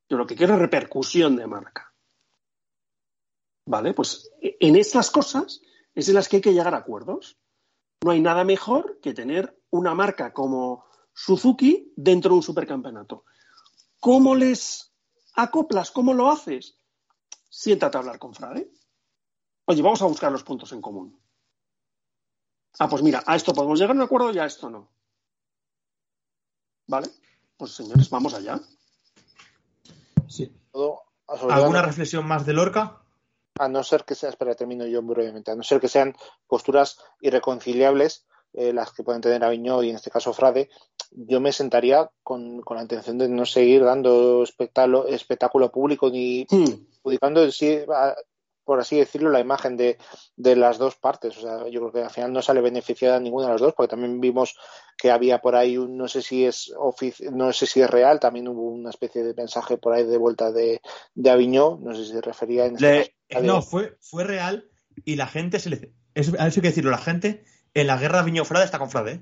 [0.09, 1.93] Yo lo que quiero es repercusión de marca.
[3.65, 3.93] ¿Vale?
[3.93, 5.61] Pues en estas cosas
[5.97, 7.39] es en las que hay que llegar a acuerdos.
[8.03, 13.25] No hay nada mejor que tener una marca como Suzuki dentro de un supercampeonato.
[13.99, 14.93] ¿Cómo les
[15.33, 15.89] acoplas?
[15.89, 16.77] ¿Cómo lo haces?
[17.49, 18.71] Siéntate a hablar con Frade.
[19.65, 21.19] Oye, vamos a buscar los puntos en común.
[22.77, 24.91] Ah, pues mira, a esto podemos llegar a un acuerdo y a esto no.
[26.85, 27.09] ¿Vale?
[27.57, 28.59] Pues señores, vamos allá.
[30.27, 30.55] Sí.
[31.49, 33.01] ¿Alguna reflexión más de Lorca?
[33.59, 36.15] A no ser que sea, espera, termino yo brevemente, a no ser que sean
[36.47, 40.69] posturas irreconciliables eh, las que pueden tener Aviñó y en este caso Frade,
[41.11, 46.45] yo me sentaría con, con la intención de no seguir dando espectáculo, espectáculo público ni
[47.51, 48.15] sí, a-
[48.67, 49.97] por así decirlo, la imagen de,
[50.35, 51.35] de las dos partes.
[51.37, 53.89] O sea, yo creo que al final no sale beneficiada ninguna de las dos, porque
[53.89, 54.55] también vimos
[54.95, 58.19] que había por ahí, un, no sé si es ofici- no sé si es real,
[58.19, 60.81] también hubo una especie de mensaje por ahí de vuelta de,
[61.15, 64.69] de Aviñó, no sé si se refería en Le- caso No, fue, fue real
[65.03, 65.93] y la gente se le.
[66.13, 69.21] Eso, eso hay que decirlo, la gente en la guerra Aviñó-Frade está con Frade.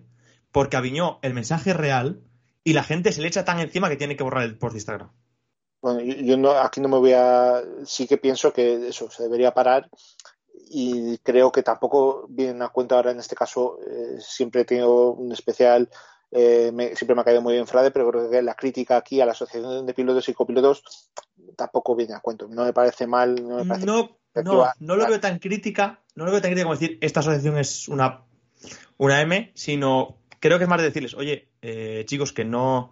[0.52, 2.22] Porque Aviñó, el mensaje es real
[2.64, 4.78] y la gente se le echa tan encima que tiene que borrar el post de
[4.78, 5.12] Instagram.
[5.86, 7.62] Bueno, yo, no, aquí no me voy a.
[7.86, 9.88] Sí que pienso que eso se debería parar
[10.68, 13.78] y creo que tampoco vienen a cuenta ahora en este caso.
[13.88, 15.88] eh, siempre he tenido un especial.
[16.32, 19.22] eh, me- siempre me ha caído muy bien Frade, pero creo que la crítica aquí
[19.22, 21.12] a la Asociación de Pilotos y Copilotos
[21.56, 22.48] tampoco viene a cuento.
[22.48, 23.36] No me parece mal.
[23.48, 26.66] No, me parece No, no, no lo veo tan crítica, no lo veo tan crítica
[26.66, 28.24] como decir esta asociación es una,
[28.98, 32.92] una M, sino creo que es más de decirles, oye, eh, chicos, que no,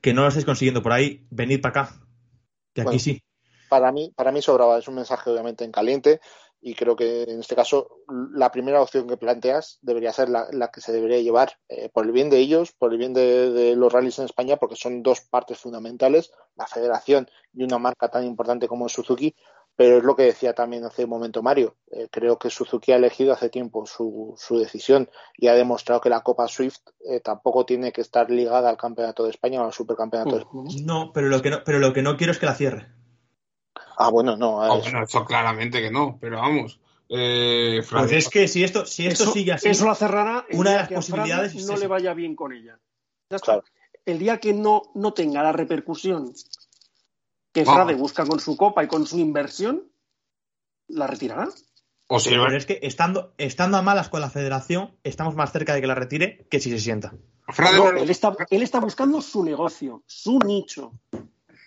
[0.00, 1.94] que no lo estáis consiguiendo por ahí, venid para acá.
[2.82, 2.98] Aquí Bueno.
[3.00, 3.22] sí.
[3.68, 4.78] para mí, para mí sobraba.
[4.78, 6.20] Es un mensaje obviamente en caliente
[6.60, 7.88] y creo que en este caso
[8.34, 12.04] la primera opción que planteas debería ser la, la que se debería llevar eh, por
[12.04, 15.02] el bien de ellos, por el bien de, de los rallies en España, porque son
[15.04, 19.36] dos partes fundamentales, la federación y una marca tan importante como Suzuki.
[19.78, 21.76] Pero es lo que decía también hace un momento Mario.
[21.92, 26.08] Eh, creo que Suzuki ha elegido hace tiempo su, su decisión y ha demostrado que
[26.08, 29.72] la Copa Swift eh, tampoco tiene que estar ligada al Campeonato de España o al
[29.72, 30.68] Supercampeonato de España.
[30.84, 32.88] No, pero lo que no, pero lo que no quiero es que la cierre.
[33.96, 34.60] Ah, bueno, no.
[34.60, 36.80] Ah, bueno, eso claramente que no, pero vamos.
[37.08, 40.58] Eh, Pues es que si esto, si esto eso, sigue así, eso la cerrará el
[40.58, 41.80] una de día las posibilidades es no esa.
[41.82, 42.80] le vaya bien con ella.
[43.30, 43.52] Ya está.
[43.60, 43.64] Claro.
[44.04, 46.32] El día que no, no tenga la repercusión
[47.64, 47.70] que.
[47.70, 49.84] Frade busca con su copa y con su inversión,
[50.88, 51.48] la retirará.
[52.08, 55.74] o sea, pero es que estando, estando a malas con la federación, estamos más cerca
[55.74, 57.12] de que la retire que si se sienta.
[57.48, 60.92] Frade No, él, está, él está buscando su negocio, su nicho.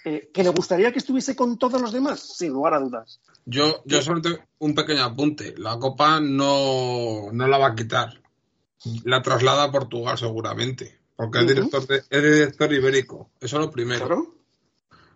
[0.04, 2.20] Eh, ¿Que le gustaría que estuviese con todos los demás?
[2.38, 3.20] Sin lugar a dudas.
[3.46, 5.54] Yo, yo solo tengo un pequeño apunte.
[5.58, 8.20] La copa no, no la va a quitar.
[9.04, 11.00] La traslada a Portugal seguramente.
[11.16, 11.54] Porque es Ujú.
[11.54, 13.30] director, de- es director ibérico.
[13.40, 14.08] Eso es lo primero.
[14.08, 14.36] Claro.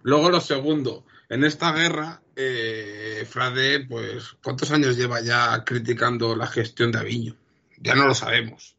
[0.06, 1.04] Luego lo segundo.
[1.30, 7.36] En esta guerra, eh, Frade, pues, ¿cuántos años lleva ya criticando la gestión de Aviño?
[7.80, 8.76] Ya no lo sabemos.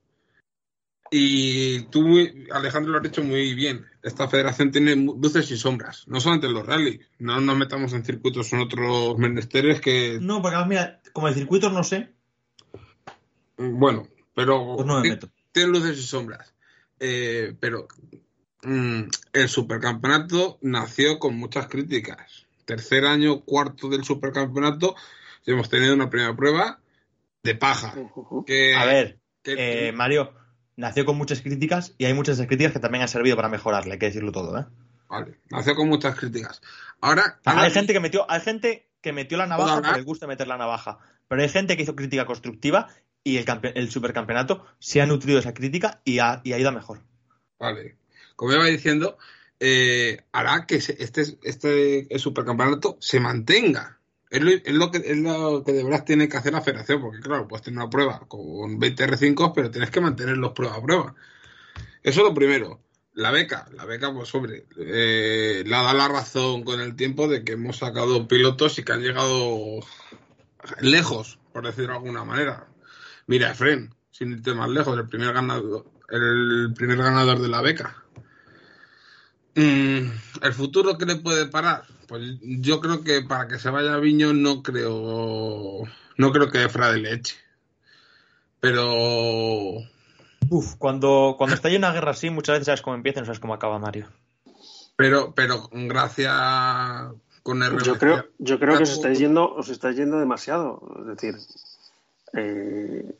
[1.10, 2.16] Y tú,
[2.52, 3.84] Alejandro, lo has dicho muy bien.
[4.04, 6.06] Esta federación tiene luces y sombras.
[6.06, 7.00] No solamente en los rally.
[7.18, 11.34] No nos metamos en circuitos en otros menesteres que No, porque además, mira, como el
[11.34, 12.12] circuito no sé,
[13.56, 15.28] Bueno, pero pues no me meto.
[15.50, 16.54] tiene luces y sombras.
[17.00, 17.88] Eh, pero
[19.32, 22.46] el supercampeonato nació con muchas críticas.
[22.64, 24.96] Tercer año, cuarto del supercampeonato,
[25.44, 26.80] y hemos tenido una primera prueba
[27.42, 27.94] de paja.
[28.46, 30.32] Que, A ver, que- eh, Mario,
[30.76, 33.98] nació con muchas críticas y hay muchas críticas que también han servido para mejorarle, hay
[33.98, 34.64] que decirlo todo, ¿eh?
[35.08, 36.60] vale, nació con muchas críticas.
[37.00, 39.92] Ahora, hay gente que metió, hay gente que metió la navaja hablar?
[39.92, 40.98] por el gusto de meter la navaja,
[41.28, 42.88] pero hay gente que hizo crítica constructiva
[43.22, 43.44] y el,
[43.74, 47.00] el supercampeonato se ha nutrido de esa crítica y ha, y ha ido a mejor.
[47.58, 47.96] Vale.
[48.36, 49.18] Como iba diciendo,
[49.58, 51.02] eh, hará que este,
[51.42, 53.98] este supercampeonato se mantenga.
[54.28, 57.00] Es lo, es lo que, es lo que de verdad tiene que hacer la federación,
[57.00, 60.82] porque claro, puedes tener una prueba con 20 R5, pero tienes que mantenerlos prueba a
[60.82, 61.14] prueba.
[62.02, 62.80] Eso es lo primero.
[63.14, 67.44] La beca, la beca, pues sobre, eh, le da la razón con el tiempo de
[67.44, 69.80] que hemos sacado pilotos y que han llegado
[70.80, 72.68] lejos, por decirlo de alguna manera.
[73.26, 78.04] Mira, Efren, sin irte más lejos, el primer ganador, el primer ganador de la beca.
[79.56, 80.10] Mm,
[80.42, 81.84] ¿El futuro qué le puede parar?
[82.06, 85.82] Pues yo creo que para que se vaya a Viño no creo
[86.18, 87.36] no creo que Frade le eche.
[88.60, 89.78] Pero
[90.50, 93.40] Uf, cuando, cuando estalla una guerra así, muchas veces sabes cómo empieza y no sabes
[93.40, 94.08] cómo acaba Mario.
[94.96, 96.32] pero pero gracias
[97.42, 100.82] con el Yo creo, yo creo que os estáis yendo, os estáis yendo demasiado.
[101.00, 101.34] Es decir,
[102.34, 103.18] eh,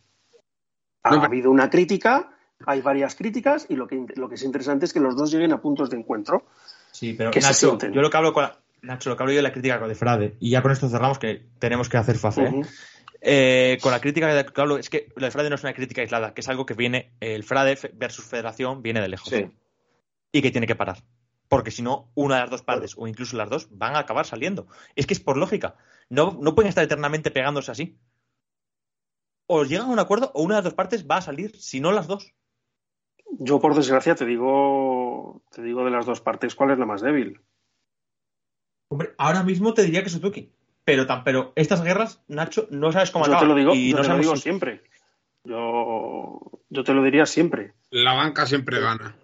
[1.03, 4.87] ha No, habido una crítica, hay varias críticas, y lo que, lo que es interesante
[4.87, 6.47] es que los dos lleguen a puntos de encuentro.
[6.91, 7.93] Sí, pero Que se Nacho, sienten.
[7.93, 9.89] yo lo que hablo con la, Nacho, lo que hablo yo de la crítica con
[9.89, 12.45] de Frade, y ya con esto cerramos que tenemos que hacer fase.
[12.45, 12.49] ¿eh?
[12.49, 12.69] Ujú.
[13.21, 15.75] Eh, con la crítica de que hablo, es que lo de Frade no es una
[15.75, 19.29] crítica aislada, que es algo que viene, el Frade versus Federación viene de lejos.
[19.29, 19.51] Sí.
[20.33, 21.03] Y que tiene que parar.
[21.49, 24.27] Porque si no, una de las dos partes, o incluso las dos, van a acabar
[24.27, 24.67] saliendo.
[24.97, 25.77] Es que es por lógica.
[26.09, 27.99] No, no pueden estar eternamente pegándose así.
[29.47, 31.81] O llegan a un acuerdo, o una de las dos partes va a salir, si
[31.81, 32.35] no las dos.
[33.39, 37.01] Yo, por desgracia, te digo, te digo de las dos partes cuál es la más
[37.03, 37.41] débil.
[38.89, 40.53] Hombre, ahora mismo te diría que Suzuki.
[40.85, 43.49] Pero, pero estas guerras, Nacho, no sabes cómo Yo te acaban.
[43.49, 44.85] lo digo, y yo no te lo sabemos digo si- siempre.
[45.45, 47.75] Yo, yo te lo diría siempre.
[47.91, 49.17] la banca siempre gana.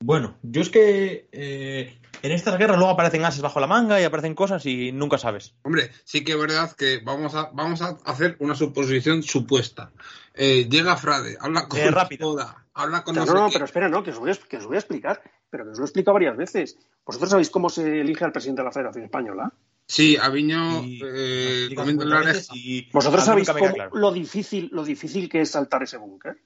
[0.00, 4.04] Bueno, yo es que eh, En estas guerras luego aparecen ases bajo la manga y
[4.04, 5.54] aparecen cosas y nunca sabes.
[5.62, 9.92] Hombre, sí que es verdad que vamos a, vamos a hacer una suposición supuesta.
[10.34, 12.26] Eh, llega Frade, habla con Eh, rápida.
[12.26, 14.66] Oda, habla con No, no no, pero espera, no, que os, voy a, que os
[14.66, 16.78] voy a explicar, pero que os lo he explicado varias veces.
[17.04, 19.52] ¿Vosotros sabéis cómo se elige al presidente de la Federación Española?
[19.86, 21.68] Sí, Aviño, Y- eh,
[22.24, 23.90] veces y ¿Vosotros sabéis cómo- claro.
[23.94, 26.36] lo, difícil, lo difícil que es saltar ese búnker?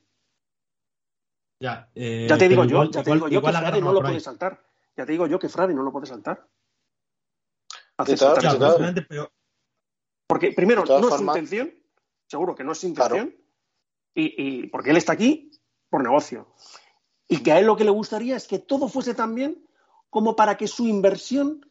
[1.60, 3.60] ya, eh, Ya te digo yo, igual- ya te igual- digo yo igual que la
[3.60, 4.60] Frade no lo puede saltar.
[4.96, 6.46] Ya te digo yo que Frade no lo puede saltar.
[7.96, 9.30] Hace todas- saltar posiblemente, pero
[10.26, 11.74] Porque primero, no es su intención,
[12.26, 13.16] seguro que no es su Claro.
[13.16, 13.44] intención,
[14.14, 15.50] y, y porque él está aquí
[15.90, 16.54] por negocio.
[17.28, 19.66] Y que a él lo que le gustaría es que todo fuese tan bien
[20.10, 21.66] como para que su inversión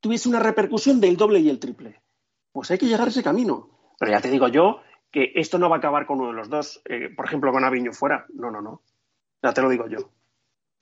[0.00, 2.02] tuviese una repercusión del doble y el triple.
[2.52, 3.94] Pues hay que llegar a ese camino.
[3.98, 6.48] Pero ya te digo yo que esto no va a acabar con uno de los
[6.48, 8.26] dos, eh, por ejemplo, con Aviño fuera.
[8.32, 8.82] No, no, no.
[9.42, 10.10] Ya te lo digo yo.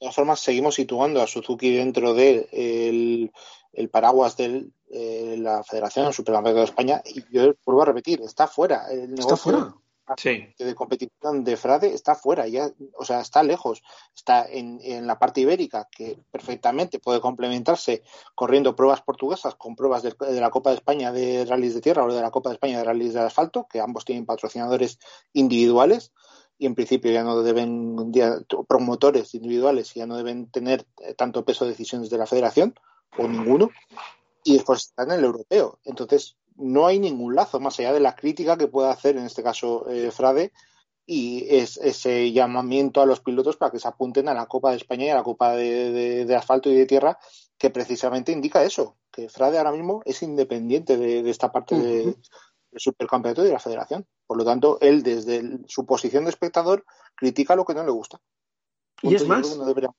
[0.00, 3.30] De todas formas, seguimos situando a Suzuki dentro del el,
[3.74, 8.90] el paraguas de la Federación Supercampeonato de España y yo vuelvo a repetir, está fuera.
[8.90, 9.74] El Está negocio fuera.
[10.16, 10.48] Sí.
[10.58, 12.68] de competición de Frade está fuera, ya,
[12.98, 13.82] o sea, está lejos.
[14.16, 18.02] Está en, en la parte ibérica, que perfectamente puede complementarse
[18.34, 22.04] corriendo pruebas portuguesas con pruebas de, de la Copa de España de rallies de tierra
[22.04, 24.98] o de la Copa de España de rallies de asfalto, que ambos tienen patrocinadores
[25.34, 26.10] individuales
[26.60, 27.96] y en principio ya no deben,
[28.68, 32.74] promotores individuales ya no deben tener eh, tanto peso de decisiones de la federación
[33.16, 33.70] o ninguno.
[34.44, 35.78] Y después está en el europeo.
[35.84, 39.42] Entonces, no hay ningún lazo más allá de la crítica que pueda hacer, en este
[39.42, 40.52] caso, eh, Frade,
[41.06, 44.76] y es ese llamamiento a los pilotos para que se apunten a la Copa de
[44.76, 47.18] España y a la Copa de, de- asfalto y de tierra,
[47.56, 52.16] que precisamente indica eso, que Frade ahora mismo es independiente de, esta parte Ujú.
[52.70, 54.06] Del supercampeonato de la federación.
[54.26, 56.84] Por lo tanto, él desde el- su posición de espectador
[57.14, 58.20] critica lo que no le gusta.
[59.02, 59.90] Y es más, no debería-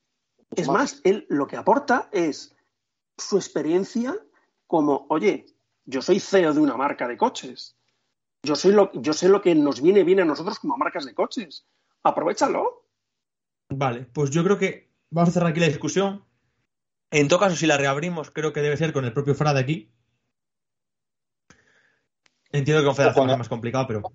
[0.55, 2.55] Es más, él lo que aporta es
[3.17, 4.17] su experiencia
[4.67, 5.45] como, oye,
[5.85, 7.75] yo soy CEO de una marca de coches.
[8.43, 11.13] Yo, soy lo, yo sé lo que nos viene bien a nosotros como marcas de
[11.13, 11.65] coches.
[12.03, 12.85] Aprovechalo.
[13.73, 16.25] vale, pues yo creo que vamos a cerrar aquí la discusión.
[17.09, 19.93] En todo caso, si la reabrimos, creo que debe ser con el propio Frade aquí.
[22.51, 24.13] Entiendo que con Federación es más complicado, pero con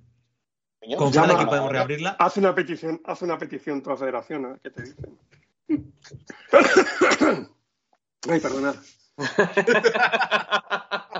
[1.19, 2.17] aquí podemos reabrirla.
[2.19, 5.19] Haz una petición, haz una petición tu federación, ver qué te dicen.
[8.29, 8.77] Ay, perdonad.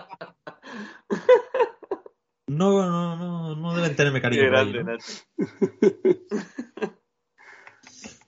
[2.49, 4.45] No, no, no, no deben tenerme cariño.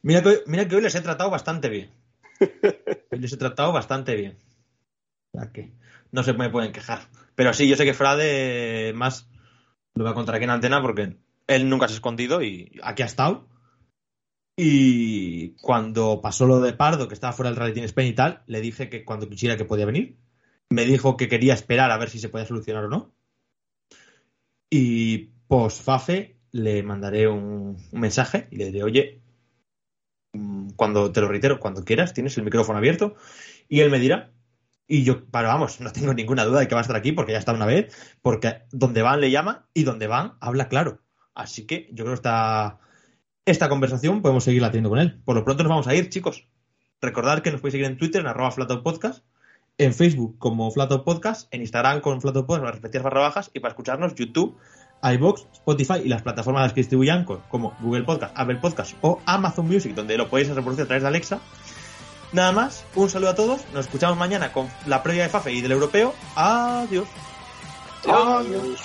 [0.03, 1.93] Mira que, hoy, mira que hoy les he tratado bastante bien.
[3.11, 4.37] Hoy les he tratado bastante bien.
[5.33, 5.73] Sea que
[6.13, 7.09] no se me pueden quejar.
[7.35, 9.29] Pero sí, yo sé que Frade más
[9.95, 13.03] lo voy a contar aquí en antena porque él nunca se ha escondido y aquí
[13.03, 13.49] ha estado.
[14.57, 18.43] Y cuando pasó lo de Pardo, que estaba fuera del Rally Team Spain y tal,
[18.47, 20.17] le dije que cuando quisiera que podía venir.
[20.71, 23.15] Me dijo que quería esperar a ver si se podía solucionar o no.
[24.71, 29.23] Y post FAFE le mandaré un, un mensaje y le diré, oye,
[30.35, 33.15] mm, cuando te lo reitero, cuando quieras, tienes el micrófono abierto
[33.69, 34.33] y él me dirá
[34.91, 37.33] Y yo, pero vamos, no tengo ninguna duda de que va a estar aquí porque
[37.33, 41.03] ya está una vez, porque donde van le llama y donde van habla claro.
[41.35, 42.79] Así que yo creo que esta,
[43.45, 45.21] esta conversación podemos seguirla teniendo con él.
[45.25, 46.49] Por lo pronto nos vamos a ir, chicos.
[47.03, 49.25] Recordad que nos podéis seguir en Twitter en arroba flatopodcast,
[49.77, 54.15] en Facebook como flatopodcast, en Instagram con flatopodcast, las respectivas barra bajas, y para escucharnos
[54.15, 54.57] YouTube,
[55.03, 59.95] iBox, Spotify y las plataformas que distribuyan como Google Podcast, Apple Podcast o Amazon Music,
[59.95, 61.41] donde lo podéis reproducir a través de Alexa.
[62.33, 65.61] Nada más, un saludo a todos, nos escuchamos mañana con la previa de FAFE y
[65.61, 66.15] del europeo.
[66.37, 67.09] Adiós.
[68.07, 68.81] Adiós.